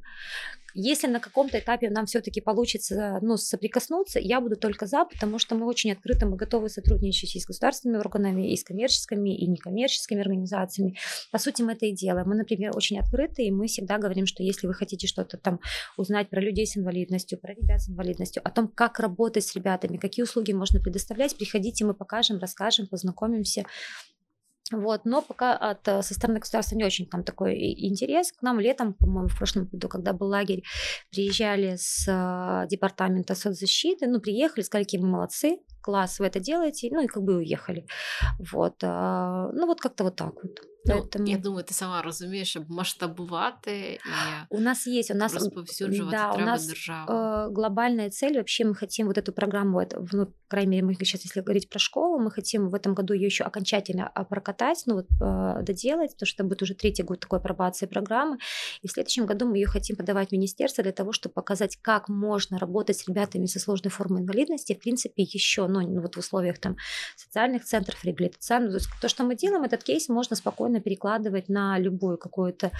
Если 0.74 1.07
на 1.07 1.19
каком-то 1.19 1.59
этапе 1.59 1.89
нам 1.89 2.05
все-таки 2.05 2.41
получится 2.41 3.19
ну, 3.21 3.38
соприкоснуться, 3.38 4.19
я 4.19 4.41
буду 4.41 4.55
только 4.55 4.86
за, 4.86 5.05
потому 5.05 5.39
что 5.39 5.55
мы 5.55 5.65
очень 5.67 5.91
открыты, 5.91 6.26
мы 6.26 6.36
готовы 6.36 6.69
сотрудничать 6.69 7.36
и 7.36 7.39
с 7.39 7.45
государственными 7.45 7.99
органами, 7.99 8.51
и 8.51 8.57
с 8.57 8.63
коммерческими, 8.63 9.36
и 9.36 9.47
некоммерческими 9.47 10.21
организациями. 10.21 10.97
По 11.32 11.38
сути, 11.38 11.61
мы 11.61 11.74
это 11.74 11.86
и 11.86 11.91
делаем. 11.91 12.28
Мы, 12.28 12.36
например, 12.36 12.71
очень 12.76 12.99
открыты, 12.99 13.43
и 13.43 13.51
мы 13.51 13.67
всегда 13.67 13.97
говорим, 13.97 14.26
что 14.26 14.43
если 14.43 14.67
вы 14.67 14.74
хотите 14.74 15.07
что-то 15.07 15.38
там 15.38 15.59
узнать 15.97 16.30
про 16.30 16.41
людей 16.41 16.65
с 16.65 16.78
инвалидностью, 16.78 17.39
про 17.39 17.53
ребят 17.53 17.82
с 17.82 17.89
инвалидностью, 17.89 18.41
о 18.45 18.49
том, 18.49 18.67
как 18.67 18.99
работать 18.99 19.45
с 19.45 19.55
ребятами, 19.55 19.97
какие 19.97 20.24
услуги 20.24 20.51
можно 20.53 20.80
предоставлять, 20.80 21.38
приходите, 21.38 21.86
мы 21.86 21.93
покажем, 21.93 22.39
расскажем, 22.39 22.88
познакомимся. 22.88 23.65
Вот, 24.72 25.01
но 25.05 25.22
пока 25.22 25.55
от, 25.57 25.88
э, 25.88 26.01
со 26.01 26.14
стороны 26.14 26.39
государства 26.39 26.76
не 26.76 26.86
очень 26.86 27.05
там 27.05 27.24
такой 27.24 27.55
интерес. 27.86 28.32
К 28.32 28.41
нам 28.41 28.59
летом, 28.59 28.93
по-моему, 28.93 29.28
в 29.28 29.38
прошлом 29.38 29.66
году, 29.66 29.89
когда 29.89 30.14
был 30.14 30.28
лагерь, 30.28 30.64
приезжали 31.11 31.76
с 31.76 32.07
э, 32.07 32.68
департамента 32.70 33.36
соцзащиты, 33.36 34.07
ну, 34.07 34.22
приехали, 34.22 34.64
сказали, 34.64 34.86
какие 34.86 35.01
мы 35.01 35.09
молодцы, 35.09 35.59
класс, 35.82 36.20
вы 36.20 36.28
это 36.28 36.39
делаете, 36.39 36.89
ну, 36.91 37.01
и 37.01 37.07
как 37.07 37.24
бы 37.24 37.36
уехали. 37.36 37.86
Вот, 38.51 38.76
а, 38.84 39.49
ну, 39.53 39.68
вот 39.68 39.82
как-то 39.82 40.05
вот 40.05 40.16
так 40.16 40.34
вот. 40.41 40.72
Ну, 40.88 40.94
Поэтому... 40.94 41.26
Я 41.26 41.38
думаю, 41.38 41.64
ти 41.64 41.74
сама 41.74 42.02
розумієш, 42.02 42.48
щоб 42.50 42.70
масштабувати 42.70 43.98
і 44.50 44.56
у 44.56 44.61
нас 44.61 44.86
есть, 44.86 45.11
у 45.11 45.14
нас 45.14 45.34
розповсюджувати 45.34 46.16
да, 46.16 46.32
треба 46.32 46.44
у 46.44 46.46
нас, 46.46 46.66
державу. 46.66 47.12
Э, 47.12 47.52
глобальная 47.52 48.11
цель 48.11 48.34
вообще 48.34 48.64
мы 48.64 48.74
хотим 48.74 49.06
вот 49.06 49.18
эту 49.18 49.32
программу, 49.32 49.80
это, 49.80 50.06
ну, 50.12 50.26
по 50.26 50.32
крайней 50.48 50.70
мере, 50.70 50.86
мы 50.86 50.94
сейчас, 50.94 51.24
если 51.24 51.42
говорить 51.42 51.68
про 51.68 51.78
школу, 51.78 52.18
мы 52.18 52.30
хотим 52.30 52.70
в 52.70 52.74
этом 52.74 52.94
году 52.94 53.14
ее 53.14 53.26
еще 53.26 53.44
окончательно 53.44 54.11
прокатать, 54.30 54.82
ну 54.86 54.94
вот 54.94 55.06
э, 55.20 55.62
доделать, 55.62 56.12
потому 56.12 56.26
что 56.26 56.42
это 56.42 56.48
будет 56.48 56.62
уже 56.62 56.74
третий 56.74 57.02
год 57.02 57.20
такой 57.20 57.38
апробации 57.38 57.86
программы, 57.86 58.38
и 58.82 58.88
в 58.88 58.90
следующем 58.90 59.26
году 59.26 59.46
мы 59.46 59.56
ее 59.59 59.66
хотим 59.66 59.96
подавать 59.96 60.28
в 60.28 60.32
министерство 60.32 60.82
для 60.82 60.92
того, 60.92 61.12
чтобы 61.12 61.32
показать, 61.34 61.76
как 61.82 62.09
можно 62.09 62.59
работать 62.59 62.96
с 62.96 63.09
ребятами 63.09 63.46
со 63.46 63.61
сложной 63.61 63.90
формой 63.90 64.22
инвалидности, 64.22 64.72
в 64.74 64.78
принципе, 64.78 65.22
еще, 65.22 65.66
ну, 65.66 65.80
ну 65.80 66.00
вот 66.00 66.16
в 66.16 66.18
условиях 66.18 66.59
там 66.59 66.76
социальных 67.16 67.64
центров, 67.64 68.04
реабилитационных, 68.04 68.70
то, 68.70 68.76
есть, 68.76 68.88
то, 69.00 69.09
что 69.09 69.24
мы 69.24 69.36
делаем, 69.36 69.64
этот 69.64 69.82
кейс 69.84 70.09
можно 70.09 70.36
спокойно 70.36 70.71
спокойно 70.74 70.82
перекладывать 70.82 71.49
на 71.49 71.80
любую 71.80 72.17
какую-то 72.17 72.71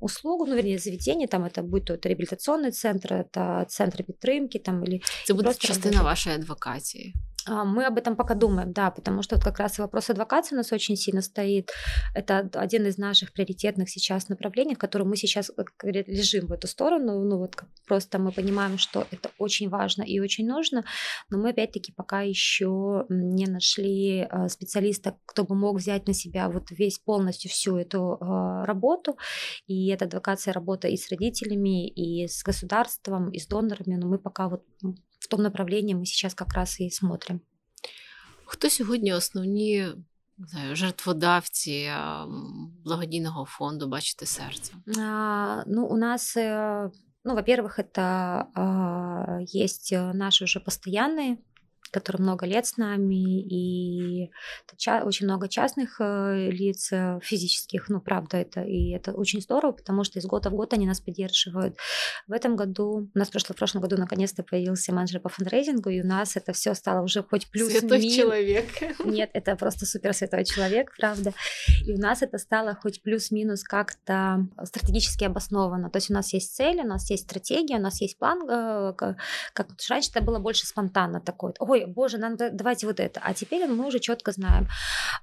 услугу, 0.00 0.46
ну, 0.46 0.56
вернее, 0.56 0.78
заведение, 0.78 1.28
там 1.28 1.44
это 1.44 1.62
будь 1.62 1.84
то 1.84 1.94
это 1.94 2.08
реабилитационный 2.08 2.70
центр, 2.70 3.12
это 3.12 3.64
центр 3.68 4.02
підтримки, 4.04 4.58
там, 4.58 4.84
или... 4.84 5.00
Це 5.26 5.34
буде 5.34 5.54
частина 5.54 6.02
вашей 6.02 6.34
адвокации. 6.34 7.12
А, 7.37 7.37
мы 7.50 7.86
об 7.86 7.98
этом 7.98 8.16
пока 8.16 8.34
думаем, 8.34 8.72
да, 8.72 8.90
потому 8.90 9.22
что 9.22 9.36
вот 9.36 9.44
как 9.44 9.58
раз 9.58 9.78
вопрос 9.78 10.10
адвокации 10.10 10.54
у 10.54 10.58
нас 10.58 10.72
очень 10.72 10.96
сильно 10.96 11.22
стоит. 11.22 11.70
Это 12.14 12.48
один 12.54 12.86
из 12.86 12.98
наших 12.98 13.32
приоритетных 13.32 13.88
сейчас 13.90 14.28
направлений, 14.28 14.74
в 14.74 14.78
котором 14.78 15.08
мы 15.08 15.16
сейчас, 15.16 15.50
лежим 15.82 16.46
в 16.46 16.52
эту 16.52 16.66
сторону. 16.66 17.24
Ну 17.24 17.38
вот 17.38 17.56
просто 17.86 18.18
мы 18.18 18.32
понимаем, 18.32 18.78
что 18.78 19.06
это 19.10 19.30
очень 19.38 19.68
важно 19.68 20.02
и 20.02 20.20
очень 20.20 20.46
нужно, 20.46 20.84
но 21.30 21.38
мы 21.38 21.50
опять-таки 21.50 21.92
пока 21.92 22.22
еще 22.22 23.06
не 23.08 23.46
нашли 23.46 24.26
а, 24.28 24.48
специалиста, 24.48 25.16
кто 25.26 25.44
бы 25.44 25.54
мог 25.54 25.78
взять 25.78 26.06
на 26.06 26.14
себя 26.14 26.48
вот 26.48 26.70
весь 26.70 26.98
полностью 26.98 27.50
всю 27.50 27.76
эту 27.76 28.18
а, 28.20 28.66
работу. 28.66 29.16
И 29.66 29.88
эта 29.88 30.04
адвокация 30.04 30.52
работа 30.52 30.88
и 30.88 30.96
с 30.96 31.10
родителями, 31.10 31.88
и 31.88 32.26
с 32.26 32.42
государством, 32.42 33.30
и 33.30 33.38
с 33.38 33.46
донорами, 33.46 33.96
но 33.96 34.08
мы 34.08 34.18
пока 34.18 34.48
вот 34.48 34.64
в 35.27 35.27
том 35.27 35.41
направлении 35.41 35.93
мы 35.93 36.05
сейчас 36.05 36.33
как 36.33 36.53
раз 36.53 36.79
и 36.79 36.89
смотрим. 36.89 37.41
Хто 38.45 38.69
сьогодні 38.69 39.13
основні 39.13 39.87
не 40.37 40.47
знаю, 40.47 40.75
жертводавці 40.75 41.91
благодійного 42.85 43.45
фонду 43.45 43.87
«Бачите 43.87 44.25
сердце»? 44.25 44.73
А, 44.97 45.63
ну, 45.67 45.85
у 45.85 45.97
нас, 45.97 46.37
э, 46.37 46.91
ну, 47.23 47.35
во-первых, 47.35 47.79
это 47.79 48.45
а, 48.55 49.39
есть 49.55 49.91
наши 49.91 50.43
уже 50.43 50.59
постоянные 50.59 51.37
который 51.90 52.20
много 52.20 52.46
лет 52.46 52.66
с 52.66 52.76
нами, 52.76 53.40
и 53.40 54.30
очень 55.04 55.26
много 55.26 55.48
частных 55.48 56.00
э, 56.00 56.50
лиц 56.50 56.92
э, 56.92 57.18
физических, 57.22 57.88
ну, 57.88 58.00
правда, 58.00 58.36
это, 58.36 58.62
и 58.62 58.90
это 58.90 59.12
очень 59.12 59.40
здорово, 59.40 59.72
потому 59.72 60.04
что 60.04 60.18
из 60.18 60.26
года 60.26 60.50
в 60.50 60.54
год 60.54 60.72
они 60.72 60.86
нас 60.86 61.00
поддерживают. 61.00 61.76
В 62.26 62.32
этом 62.32 62.56
году, 62.56 63.08
у 63.14 63.18
нас 63.18 63.28
в 63.28 63.32
прошлом, 63.32 63.54
в 63.54 63.58
прошлом 63.58 63.82
году 63.82 63.96
наконец-то 63.96 64.42
появился 64.42 64.92
менеджер 64.92 65.20
по 65.20 65.28
фандрейзингу, 65.28 65.90
и 65.90 66.00
у 66.02 66.06
нас 66.06 66.36
это 66.36 66.52
все 66.52 66.74
стало 66.74 67.02
уже 67.02 67.22
хоть 67.22 67.50
плюс 67.50 67.72
Святой 67.72 68.00
мин... 68.00 68.10
человек. 68.10 68.66
Нет, 69.04 69.30
это 69.32 69.56
просто 69.56 69.86
супер 69.86 70.14
святой 70.14 70.44
человек, 70.44 70.94
правда. 70.96 71.32
И 71.86 71.92
у 71.92 71.98
нас 71.98 72.22
это 72.22 72.38
стало 72.38 72.74
хоть 72.74 73.02
плюс-минус 73.02 73.62
как-то 73.62 74.46
стратегически 74.64 75.24
обосновано. 75.24 75.90
То 75.90 75.98
есть 75.98 76.10
у 76.10 76.14
нас 76.14 76.32
есть 76.32 76.54
цели, 76.54 76.80
у 76.80 76.86
нас 76.86 77.10
есть 77.10 77.24
стратегия, 77.24 77.76
у 77.76 77.82
нас 77.82 78.00
есть 78.00 78.18
план, 78.18 78.48
э, 78.48 78.92
как 79.52 79.68
раньше 79.88 80.10
это 80.10 80.22
было 80.22 80.38
больше 80.38 80.66
спонтанно 80.66 81.20
такое. 81.20 81.54
Ой, 81.58 81.77
боже, 81.86 82.18
нам 82.18 82.36
давайте 82.36 82.86
вот 82.86 83.00
это. 83.00 83.20
А 83.22 83.34
теперь 83.34 83.66
мы 83.66 83.86
уже 83.86 83.98
четко 83.98 84.32
знаем. 84.32 84.68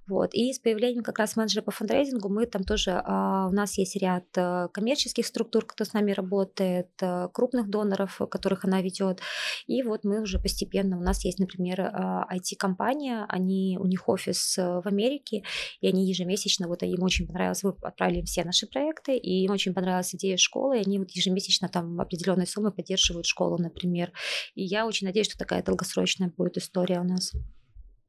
Вот. 0.08 0.34
И 0.34 0.54
с 0.54 0.60
появлением 0.60 1.04
как 1.04 1.20
раз 1.20 1.36
менеджера 1.36 1.62
по 1.64 1.72
фандрейзингу 1.72 2.30
мы 2.30 2.46
там 2.46 2.64
тоже, 2.64 3.02
а, 3.04 3.48
у 3.48 3.52
нас 3.52 3.78
есть 3.78 3.96
ряд 3.96 4.26
э, 4.36 4.68
коммерческих 4.72 5.26
структур, 5.26 5.66
кто 5.66 5.84
с 5.84 5.94
нами 5.94 6.12
работает, 6.12 6.90
э, 7.02 7.28
крупных 7.34 7.70
доноров, 7.70 8.22
которых 8.30 8.66
она 8.66 8.82
ведет. 8.82 9.20
И 9.68 9.84
вот 9.84 10.04
мы 10.04 10.22
уже 10.22 10.40
постепенно, 10.40 10.98
у 10.98 11.02
нас 11.02 11.26
есть, 11.26 11.40
например, 11.40 11.82
IT-компания, 11.82 13.26
они, 13.30 13.78
у 13.80 13.86
них 13.86 14.08
офис 14.08 14.58
в 14.58 14.84
Америке, 14.86 15.44
и 15.82 15.88
они 15.88 16.08
ежемесячно, 16.08 16.68
вот 16.68 16.84
им 16.84 17.04
очень 17.04 17.28
понравилось, 17.28 17.64
мы 17.64 17.74
отправили 17.82 18.20
им 18.20 18.26
все 18.26 18.44
наши 18.44 18.68
проекты, 18.68 19.18
и 19.18 19.44
им 19.44 19.52
очень 19.52 19.74
понравилась 19.74 20.14
идея 20.16 20.38
школы, 20.38 20.78
и 20.78 20.82
они 20.86 21.00
вот 21.00 21.12
ежемесячно 21.12 21.70
там 21.70 22.00
определенные 22.00 22.48
суммы 22.48 22.72
поддерживают 22.72 23.26
школу, 23.26 23.58
например. 23.58 24.12
И 24.54 24.64
я 24.64 24.86
очень 24.86 25.08
надеюсь, 25.08 25.28
что 25.28 25.38
такая 25.38 25.64
долгосрочная 25.64 26.32
будет 26.36 26.45
история 26.54 27.00
у 27.00 27.04
нас. 27.04 27.34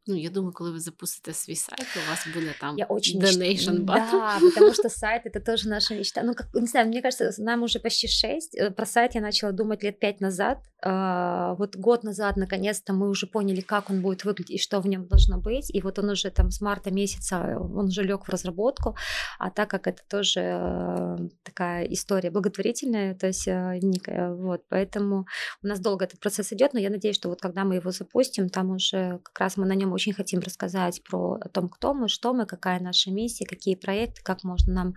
Ну, 0.09 0.17
я 0.17 0.31
думаю, 0.31 0.53
коли 0.53 0.71
ви 0.71 0.81
запустите 0.81 1.33
свій 1.33 1.57
сайт, 1.57 1.87
у 2.07 2.11
вас 2.11 2.27
буде 2.35 2.55
там 2.61 2.79
я 2.79 2.87
очень 2.89 3.21
donation 3.21 3.85
button. 3.85 4.11
Да, 4.11 4.41
потому 4.41 4.75
что 4.75 4.89
сайт 5.03 5.23
это 5.27 5.41
тоже 5.41 5.69
наша 5.69 5.95
мечта. 5.95 6.23
Ну, 6.23 6.35
как, 6.35 6.47
не 6.55 6.67
знаю, 6.67 6.87
мне 6.87 7.03
кажется, 7.03 7.43
нам 7.43 7.63
уже 7.63 7.79
почти 7.79 8.09
шесть. 8.09 8.55
Э, 8.59 8.71
про 8.71 8.87
сайт 8.87 9.15
я 9.15 9.21
начала 9.21 9.53
думать 9.53 9.83
лет 9.83 9.99
пять 9.99 10.21
назад. 10.21 10.59
А, 10.89 11.55
вот 11.55 11.75
год 11.75 12.05
назад, 12.05 12.37
наконец-то, 12.37 12.93
мы 12.93 13.09
уже 13.09 13.27
поняли, 13.27 13.61
как 13.61 13.91
он 13.91 14.03
будет 14.03 14.25
выглядеть 14.25 14.51
и 14.55 14.59
что 14.59 14.81
в 14.81 14.87
нем 14.87 15.09
должно 15.09 15.39
быть. 15.39 15.69
И 15.75 15.83
вот 15.83 15.99
он 15.99 16.11
уже 16.11 16.31
там 16.31 16.53
с 16.53 16.61
марта 16.61 16.93
месяца, 16.93 17.59
он 17.59 17.87
уже 17.87 18.05
лег 18.05 18.27
в 18.27 18.29
разработку. 18.29 18.95
А 19.41 19.51
так 19.51 19.69
как 19.69 19.89
это 19.89 20.03
тоже 20.09 20.41
э, 20.41 21.17
такая 21.43 21.87
история 21.87 22.31
благотворительная, 22.31 23.17
то 23.17 23.27
есть 23.27 23.49
некая, 23.49 24.33
вот, 24.33 24.63
поэтому 24.69 25.27
у 25.63 25.67
нас 25.67 25.81
долго 25.81 26.05
этот 26.05 26.21
процесс 26.21 26.53
идет, 26.53 26.73
но 26.73 26.79
я 26.79 26.91
надеюсь, 26.91 27.17
что 27.17 27.31
вот 27.31 27.41
когда 27.41 27.65
мы 27.65 27.75
его 27.75 27.91
запустим, 27.91 28.49
там 28.49 28.71
уже 28.71 29.19
как 29.25 29.41
раз 29.41 29.57
мы 29.57 29.67
на 29.67 29.75
нем 29.75 29.93
очень 29.93 30.13
хотим 30.13 30.39
рассказать 30.39 31.03
про 31.03 31.35
о 31.41 31.49
том, 31.49 31.69
кто 31.69 31.95
мы, 31.95 32.07
что 32.07 32.33
мы, 32.33 32.47
какая 32.47 32.79
наша 32.79 33.11
миссия, 33.11 33.45
какие 33.45 33.75
проекты, 33.75 34.23
как 34.23 34.45
можно 34.45 34.73
нам 34.73 34.95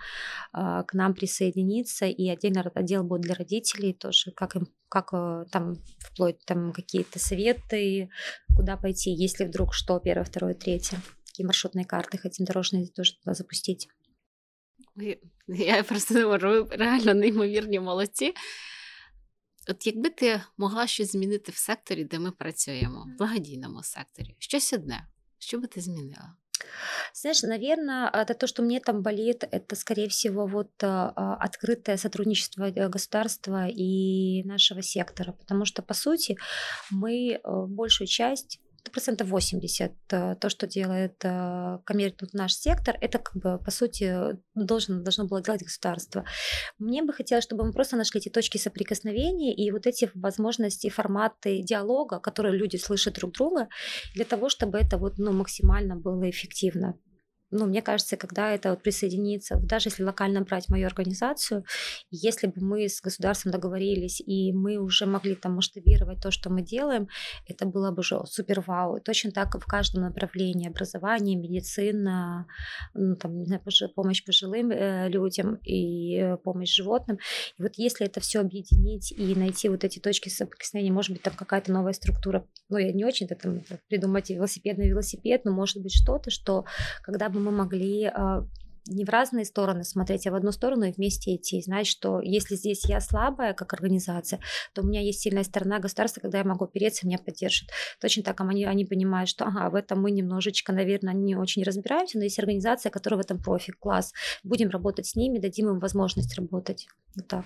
к 0.85 0.93
нам 0.93 1.15
присоединиться. 1.15 2.05
И 2.05 2.29
отдельно 2.29 2.61
отдел 2.75 3.03
будет 3.03 3.21
для 3.21 3.33
родителей 3.33 3.93
тоже, 3.93 4.31
как 4.31 4.55
им 4.55 4.67
как 4.88 5.12
э, 5.12 5.44
там 5.50 5.76
вплоть 5.98 6.44
там 6.44 6.72
какие-то 6.72 7.18
советы, 7.18 8.08
куда 8.56 8.76
пойти, 8.76 9.10
если 9.10 9.44
вдруг 9.44 9.74
что, 9.74 9.98
первое, 9.98 10.24
второе, 10.24 10.54
третье. 10.54 11.00
Какие 11.26 11.46
маршрутные 11.46 11.84
карты 11.84 12.18
хотим 12.18 12.46
дорожные 12.46 12.86
тоже 12.86 13.18
туда 13.18 13.34
запустить. 13.34 13.88
Я 15.46 15.82
просто 15.82 16.14
не 16.14 16.26
можу, 16.26 16.48
ви 16.48 16.76
реально 16.76 17.14
неймовірні 17.14 17.80
молодці. 17.80 18.34
От 19.68 19.86
якби 19.86 20.10
ти 20.10 20.42
могла 20.56 20.86
щось 20.86 21.12
змінити 21.12 21.52
в 21.52 21.56
секторі, 21.56 22.04
де 22.04 22.18
ми 22.18 22.30
працюємо, 22.30 23.06
в 23.14 23.18
благодійному 23.18 23.82
секторі, 23.82 24.36
щось 24.38 24.72
одне, 24.72 25.08
що 25.38 25.58
би 25.58 25.66
ти 25.66 25.80
змінила? 25.80 26.36
Знаешь, 27.13 27.41
наверное, 27.43 28.09
это 28.09 28.33
то, 28.33 28.47
что 28.47 28.61
мне 28.61 28.79
там 28.79 29.01
болит, 29.01 29.43
это, 29.49 29.75
скорее 29.75 30.09
всего, 30.09 30.45
вот 30.45 30.71
открытое 30.79 31.97
сотрудничество 31.97 32.69
э, 32.69 32.89
государства 32.89 33.67
и 33.67 34.43
нашего 34.43 34.81
сектора, 34.81 35.33
потому 35.33 35.65
что, 35.65 35.81
по 35.81 35.93
сути, 35.93 36.37
мы 36.89 37.33
э, 37.33 37.39
большую 37.43 38.07
часть 38.07 38.59
процентов 38.91 39.27
80 39.27 39.91
э, 40.11 40.35
то, 40.35 40.49
что 40.49 40.67
делает 40.67 41.15
э, 41.23 41.79
коммерческий 41.85 42.37
наш 42.37 42.53
сектор, 42.53 42.97
это 43.01 43.19
как 43.19 43.35
бы 43.35 43.57
по 43.59 43.71
сути 43.71 44.37
должен, 44.55 45.03
должно 45.03 45.27
было 45.27 45.41
делать 45.41 45.63
государство. 45.63 46.25
Мне 46.77 47.03
бы 47.03 47.13
хотелось, 47.13 47.43
чтобы 47.43 47.65
мы 47.65 47.73
просто 47.73 47.97
нашли 47.97 48.19
эти 48.19 48.29
точки 48.29 48.57
соприкосновения 48.57 49.53
и 49.53 49.71
вот 49.71 49.87
эти 49.87 50.09
возможности, 50.15 50.89
форматы 50.89 51.61
диалога, 51.61 52.19
которые 52.19 52.57
люди 52.57 52.77
слышат 52.77 53.15
друг 53.15 53.33
друга, 53.33 53.67
для 54.15 54.25
того, 54.25 54.49
чтобы 54.49 54.77
это 54.77 54.97
вот, 54.97 55.17
ну, 55.17 55.31
максимально 55.31 55.95
было 55.95 56.29
эффективно 56.29 56.95
ну, 57.51 57.65
мне 57.65 57.81
кажется, 57.81 58.17
когда 58.17 58.51
это 58.51 58.71
вот 58.71 58.83
присоединится, 58.83 59.57
даже 59.57 59.89
если 59.89 60.03
локально 60.03 60.41
брать 60.41 60.69
мою 60.69 60.85
организацию, 60.85 61.63
если 62.11 62.47
бы 62.47 62.61
мы 62.61 62.87
с 62.87 63.01
государством 63.01 63.51
договорились, 63.51 64.21
и 64.21 64.53
мы 64.53 64.77
уже 64.77 65.05
могли 65.05 65.35
там 65.35 65.55
масштабировать 65.55 66.21
то, 66.21 66.31
что 66.31 66.49
мы 66.49 66.61
делаем, 66.61 67.07
это 67.47 67.65
было 67.65 67.91
бы 67.91 67.99
уже 67.99 68.21
супер 68.25 68.61
вау. 68.61 68.99
Точно 68.99 69.31
так 69.31 69.55
в 69.55 69.65
каждом 69.65 70.03
направлении 70.03 70.69
образование, 70.69 71.35
медицина, 71.35 72.45
ну, 72.93 73.15
там, 73.15 73.39
не 73.39 73.45
знаю, 73.45 73.61
помощь 73.95 74.23
пожилым 74.23 74.71
э, 74.71 75.09
людям 75.09 75.55
и 75.65 76.35
помощь 76.43 76.75
животным. 76.75 77.17
И 77.57 77.61
вот 77.61 77.73
если 77.75 78.05
это 78.05 78.19
все 78.19 78.41
объединить 78.41 79.11
и 79.11 79.35
найти 79.35 79.69
вот 79.69 79.83
эти 79.83 79.99
точки 79.99 80.29
соприкосновения, 80.29 80.91
может 80.91 81.11
быть, 81.11 81.21
там 81.21 81.33
какая-то 81.33 81.71
новая 81.71 81.93
структура, 81.93 82.45
ну, 82.69 82.77
я 82.77 82.91
не 82.93 83.05
очень-то 83.05 83.35
там 83.35 83.61
придумать 83.87 84.29
велосипедный 84.29 84.89
велосипед, 84.89 85.45
но 85.45 85.51
может 85.51 85.81
быть 85.81 85.93
что-то, 85.93 86.29
что 86.29 86.65
когда 87.03 87.29
бы 87.29 87.38
мы 87.39 87.51
могли 87.51 88.05
а, 88.05 88.45
не 88.89 89.05
в 89.05 89.09
разные 89.09 89.45
стороны 89.45 89.83
смотреть, 89.83 90.27
а 90.27 90.31
в 90.31 90.35
одну 90.35 90.51
сторону 90.51 90.85
и 90.85 90.91
вместе 90.91 91.35
идти. 91.35 91.59
И 91.59 91.61
знать, 91.61 91.87
что 91.87 92.21
если 92.21 92.55
здесь 92.55 92.85
я 92.85 92.99
слабая 92.99 93.53
как 93.53 93.73
организация, 93.73 94.39
то 94.73 94.81
у 94.81 94.85
меня 94.85 95.01
есть 95.01 95.21
сильная 95.21 95.43
сторона 95.43 95.79
государства, 95.79 96.21
когда 96.21 96.39
я 96.39 96.43
могу 96.43 96.65
опереться, 96.65 97.05
меня 97.05 97.17
поддержит. 97.17 97.69
Точно 97.99 98.23
так 98.23 98.41
они, 98.41 98.65
они 98.65 98.85
понимают, 98.85 99.29
что 99.29 99.45
ага, 99.45 99.69
в 99.69 99.75
этом 99.75 100.01
мы 100.01 100.11
немножечко, 100.11 100.73
наверное, 100.73 101.13
не 101.13 101.35
очень 101.35 101.63
разбираемся, 101.63 102.17
но 102.17 102.23
есть 102.23 102.39
организация, 102.39 102.89
которая 102.89 103.21
в 103.21 103.25
этом 103.25 103.41
профи, 103.41 103.73
класс. 103.73 104.13
Будем 104.43 104.69
работать 104.69 105.05
с 105.05 105.15
ними, 105.15 105.39
дадим 105.39 105.69
им 105.69 105.79
возможность 105.79 106.35
работать. 106.35 106.87
Вот 107.15 107.27
так. 107.27 107.45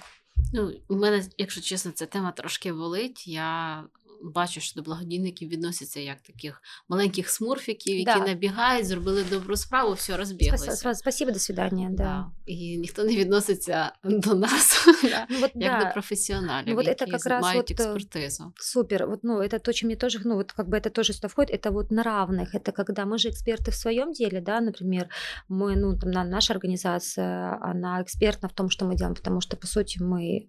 Ну, 0.51 0.71
у 0.89 0.95
мене, 0.95 1.23
якщо 1.37 1.61
чесно, 1.61 1.91
ця 1.91 2.05
тема 2.05 2.31
трошки 2.31 2.71
болить. 2.71 3.27
Я 3.27 3.83
бачу, 4.22 4.60
що 4.60 4.80
до 4.80 4.82
благодійників 4.82 5.48
відносяться 5.48 6.00
як 6.00 6.20
таких 6.20 6.62
маленьких 6.88 7.30
смурфіків, 7.30 7.98
які 7.98 8.04
да. 8.04 8.26
набігають, 8.26 8.86
зробили 8.86 9.24
добру 9.30 9.56
справу, 9.56 9.92
все 9.92 10.16
розбіглося. 10.16 10.94
Спасибо, 10.94 11.30
до 11.32 11.38
свидання. 11.38 11.88
Да. 11.90 11.96
да. 11.96 12.30
І 12.46 12.78
ніхто 12.78 13.04
не 13.04 13.16
відноситься 13.16 13.92
до 14.04 14.34
нас 14.34 14.86
ну, 15.30 15.38
вот, 15.40 15.50
як 15.54 15.78
да. 15.78 15.84
до 15.84 15.92
професіоналів, 15.92 16.68
ну, 16.68 16.74
вот 16.74 16.86
які 16.86 17.04
это 17.04 17.18
как 17.18 17.42
мають 17.42 17.70
вот, 17.70 17.80
э, 17.80 17.82
експертизу. 17.82 18.52
Супер. 18.56 19.06
Вот, 19.06 19.20
ну, 19.22 19.38
это 19.38 19.58
то, 19.58 19.72
чем 19.72 19.88
мне 19.88 19.96
тоже, 19.96 20.20
ну, 20.24 20.34
вот 20.34 20.52
как 20.52 20.68
бы 20.68 20.76
это 20.76 20.90
тоже 20.90 21.12
сюда 21.12 21.28
входит, 21.28 21.54
это 21.54 21.70
вот 21.70 21.90
на 21.90 22.02
равных. 22.02 22.54
Это 22.54 22.72
когда 22.72 23.04
мы 23.04 23.18
же 23.18 23.28
эксперты 23.28 23.70
в 23.70 23.74
своем 23.74 24.12
деле, 24.12 24.40
да, 24.40 24.60
например, 24.60 25.08
мы, 25.48 25.76
ну, 25.76 25.98
там, 25.98 26.30
наша 26.30 26.52
организация, 26.52 27.58
она 27.62 28.02
экспертна 28.02 28.48
в 28.48 28.52
том, 28.52 28.70
что 28.70 28.84
мы 28.84 28.96
делаем, 28.96 29.14
потому 29.14 29.40
что, 29.40 29.56
по 29.56 29.66
сути, 29.66 30.02
мы 30.02 30.48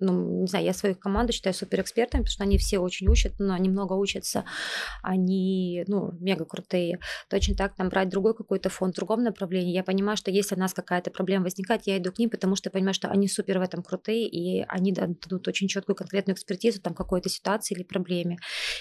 ну, 0.00 0.40
не 0.42 0.46
знаю, 0.46 0.64
я 0.64 0.72
свою 0.72 0.94
команду 0.96 1.32
считаю 1.32 1.54
суперэкспертами, 1.54 2.22
потому 2.22 2.32
что 2.32 2.42
они 2.44 2.58
все 2.58 2.78
очень 2.78 3.08
учат, 3.08 3.34
но 3.38 3.46
ну, 3.46 3.52
они 3.54 3.68
много 3.68 3.92
учатся, 3.92 4.44
они, 5.02 5.84
ну, 5.86 6.12
мега 6.20 6.44
крутые. 6.44 6.98
Точно 7.28 7.54
так, 7.54 7.74
там, 7.76 7.88
брать 7.88 8.08
другой 8.08 8.34
какой-то 8.34 8.68
фонд 8.68 8.94
в 8.94 8.96
другом 8.96 9.22
направлении, 9.22 9.72
я 9.72 9.84
понимаю, 9.84 10.16
что 10.16 10.30
если 10.30 10.56
у 10.56 10.58
нас 10.58 10.74
какая-то 10.74 11.10
проблема 11.10 11.44
возникает, 11.44 11.82
я 11.86 11.98
иду 11.98 12.12
к 12.12 12.18
ним, 12.18 12.30
потому 12.30 12.56
что 12.56 12.70
понимаю, 12.70 12.94
что 12.94 13.08
они 13.08 13.28
супер 13.28 13.58
в 13.58 13.62
этом 13.62 13.82
крутые, 13.82 14.28
и 14.28 14.64
они 14.68 14.92
дадут 14.92 15.46
очень 15.46 15.68
четкую 15.68 15.94
конкретную 15.96 16.34
экспертизу 16.34 16.80
там 16.80 16.94
какой-то 16.94 17.28
ситуации 17.28 17.74
или 17.74 17.84
проблеме. 17.84 18.38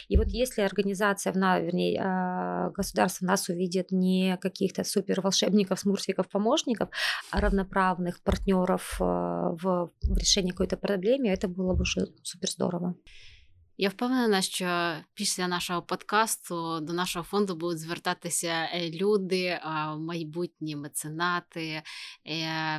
И 0.07 0.17
вот 0.17 0.27
если 0.27 0.61
организация, 0.61 1.33
вернее, 1.33 2.01
а, 2.01 2.69
государство 2.71 3.25
нас 3.25 3.49
увидит 3.49 3.91
не 3.91 4.37
каких-то 4.41 4.83
супер 4.83 5.21
волшебников, 5.21 5.79
смурфиков, 5.79 6.27
помощников, 6.27 6.89
а 7.31 7.39
равноправных 7.39 8.21
партнеров 8.23 8.97
а, 8.99 9.51
в 9.51 9.91
решении 10.17 10.51
какой-то 10.51 10.77
проблемы, 10.77 11.02
проблемі, 11.03 11.37
це 11.37 11.47
було 11.47 11.75
б 11.75 11.81
уже 11.81 12.05
супер 12.23 12.49
здорово. 12.49 12.95
Я 13.77 13.89
впевнена, 13.89 14.41
що 14.41 14.95
після 15.13 15.47
нашого 15.47 15.81
подкасту 15.81 16.79
до 16.79 16.93
нашого 16.93 17.25
фонду 17.25 17.55
будуть 17.55 17.79
звертатися 17.79 18.69
е, 18.73 18.89
люди, 18.89 19.59
майбутні 19.97 20.75
меценати, 20.75 21.61
е, 21.69 21.83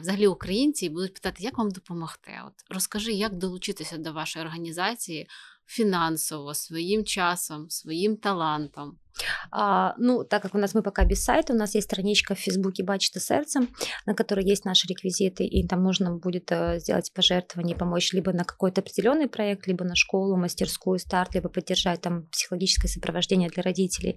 взагалі 0.01 0.27
українці, 0.27 0.87
і 0.87 0.89
будуть 0.89 1.14
питати, 1.14 1.45
як 1.45 1.59
вам 1.59 1.70
допомогти. 1.70 2.33
От 2.47 2.75
розкажи, 2.75 3.12
як 3.12 3.35
долучитися 3.35 3.99
до 3.99 4.12
вашої 4.12 4.45
організації 4.45 5.29
фінансово, 5.66 6.55
своїм 6.55 7.05
часом, 7.05 7.70
своїм 7.70 8.16
талантом. 8.16 8.99
А, 9.51 9.95
ну, 9.99 10.25
так 10.25 10.43
как 10.43 10.55
у 10.55 10.59
нас 10.59 10.75
мы 10.75 10.83
пока 10.83 11.05
без 11.05 11.23
сайта, 11.25 11.53
у 11.53 11.57
нас 11.57 11.75
есть 11.75 11.87
страничка 11.87 12.35
в 12.35 12.39
Фейсбуке 12.39 12.83
«Бачите 12.83 13.21
сердцем», 13.21 13.69
на 14.07 14.15
которой 14.15 14.45
есть 14.45 14.65
наши 14.65 14.87
реквизиты, 14.89 15.45
и 15.45 15.67
там 15.67 15.83
можно 15.83 16.15
будет 16.17 16.51
э, 16.51 16.79
сделать 16.81 17.12
пожертвование, 17.12 17.77
помочь 17.77 18.12
либо 18.12 18.33
на 18.33 18.45
какой-то 18.45 18.81
определенный 18.81 19.29
проект, 19.29 19.67
либо 19.67 19.85
на 19.85 19.95
школу, 19.95 20.37
мастерскую, 20.37 20.99
старт, 20.99 21.35
либо 21.35 21.49
поддержать 21.49 22.01
там 22.01 22.27
психологическое 22.27 22.89
сопровождение 22.89 23.49
для 23.49 23.62
родителей. 23.62 24.17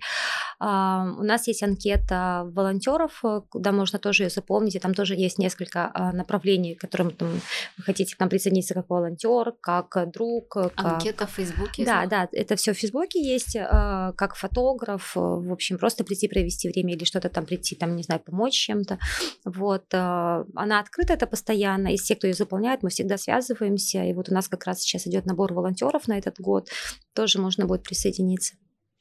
А, 0.60 1.04
у 1.18 1.24
нас 1.24 1.48
есть 1.48 1.64
анкета 1.64 2.43
волонтеров, 2.52 3.20
э, 3.24 3.41
куда 3.50 3.72
можно 3.72 4.00
тоже 4.00 4.24
ее 4.24 4.30
заполнить, 4.30 4.76
и 4.76 4.80
там 4.80 4.93
тоже 4.93 5.16
есть 5.16 5.38
несколько 5.38 5.91
а, 5.93 6.12
направлений, 6.12 6.76
к 6.76 6.82
которым 6.82 7.12
там, 7.12 7.30
вы 7.78 7.84
хотите 7.84 8.16
к 8.16 8.20
нам 8.20 8.30
присоединиться 8.30 8.74
как 8.74 8.89
волонтер, 8.89 9.54
как 9.62 10.12
друг. 10.12 10.50
Как... 10.50 10.74
Анкета 10.76 11.28
в 11.28 11.32
Фейсбуке? 11.32 11.86
Да, 11.86 12.06
да, 12.06 12.28
это 12.32 12.56
все 12.56 12.74
в 12.74 12.78
Фейсбуке 12.78 13.22
есть, 13.22 13.56
э, 13.56 14.14
как 14.16 14.36
фотограф, 14.36 14.86
в 15.14 15.53
общем, 15.53 15.78
просто 15.78 16.05
прийти 16.05 16.28
провести 16.28 16.68
время 16.68 16.95
или 16.95 17.05
что-то 17.05 17.28
там 17.28 17.47
прийти, 17.47 17.76
там, 17.76 17.97
не 17.97 18.03
знаю, 18.03 18.20
помочь 18.20 18.55
чем-то. 18.55 18.99
Вот, 19.45 19.95
она 19.95 20.80
открыта 20.80 21.12
это 21.12 21.26
постоянно, 21.26 21.88
и 21.88 21.97
все, 21.97 22.14
кто 22.14 22.26
ее 22.26 22.34
заполняет, 22.34 22.82
мы 22.82 22.88
всегда 22.88 23.18
связываемся, 23.18 24.05
и 24.05 24.12
вот 24.14 24.28
у 24.28 24.34
нас 24.34 24.49
как 24.49 24.64
раз 24.66 24.80
сейчас 24.80 25.07
идет 25.07 25.26
набор 25.26 25.53
волонтеров 25.53 26.09
на 26.09 26.18
этот 26.18 26.40
год, 26.40 26.70
тоже 27.14 27.40
можно 27.40 27.66
будет 27.66 27.82
присоединиться. 27.82 28.55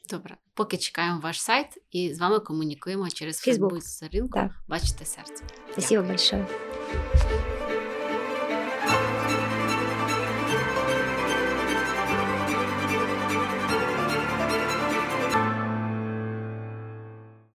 Добре, 0.09 0.37
поки 0.53 0.77
чекаємо 0.77 1.19
ваш 1.23 1.41
сайт 1.41 1.67
і 1.91 2.13
з 2.13 2.19
вами 2.19 2.39
комунікуємо 2.39 3.09
через 3.09 3.37
Фейсбук. 3.37 3.71
Фейсбук 3.71 3.89
сторінку 3.89 4.39
Так. 4.39 4.51
Бачите 4.67 5.05
серце. 5.05 5.43
Спасибо 5.71 6.03
большое. 6.03 6.47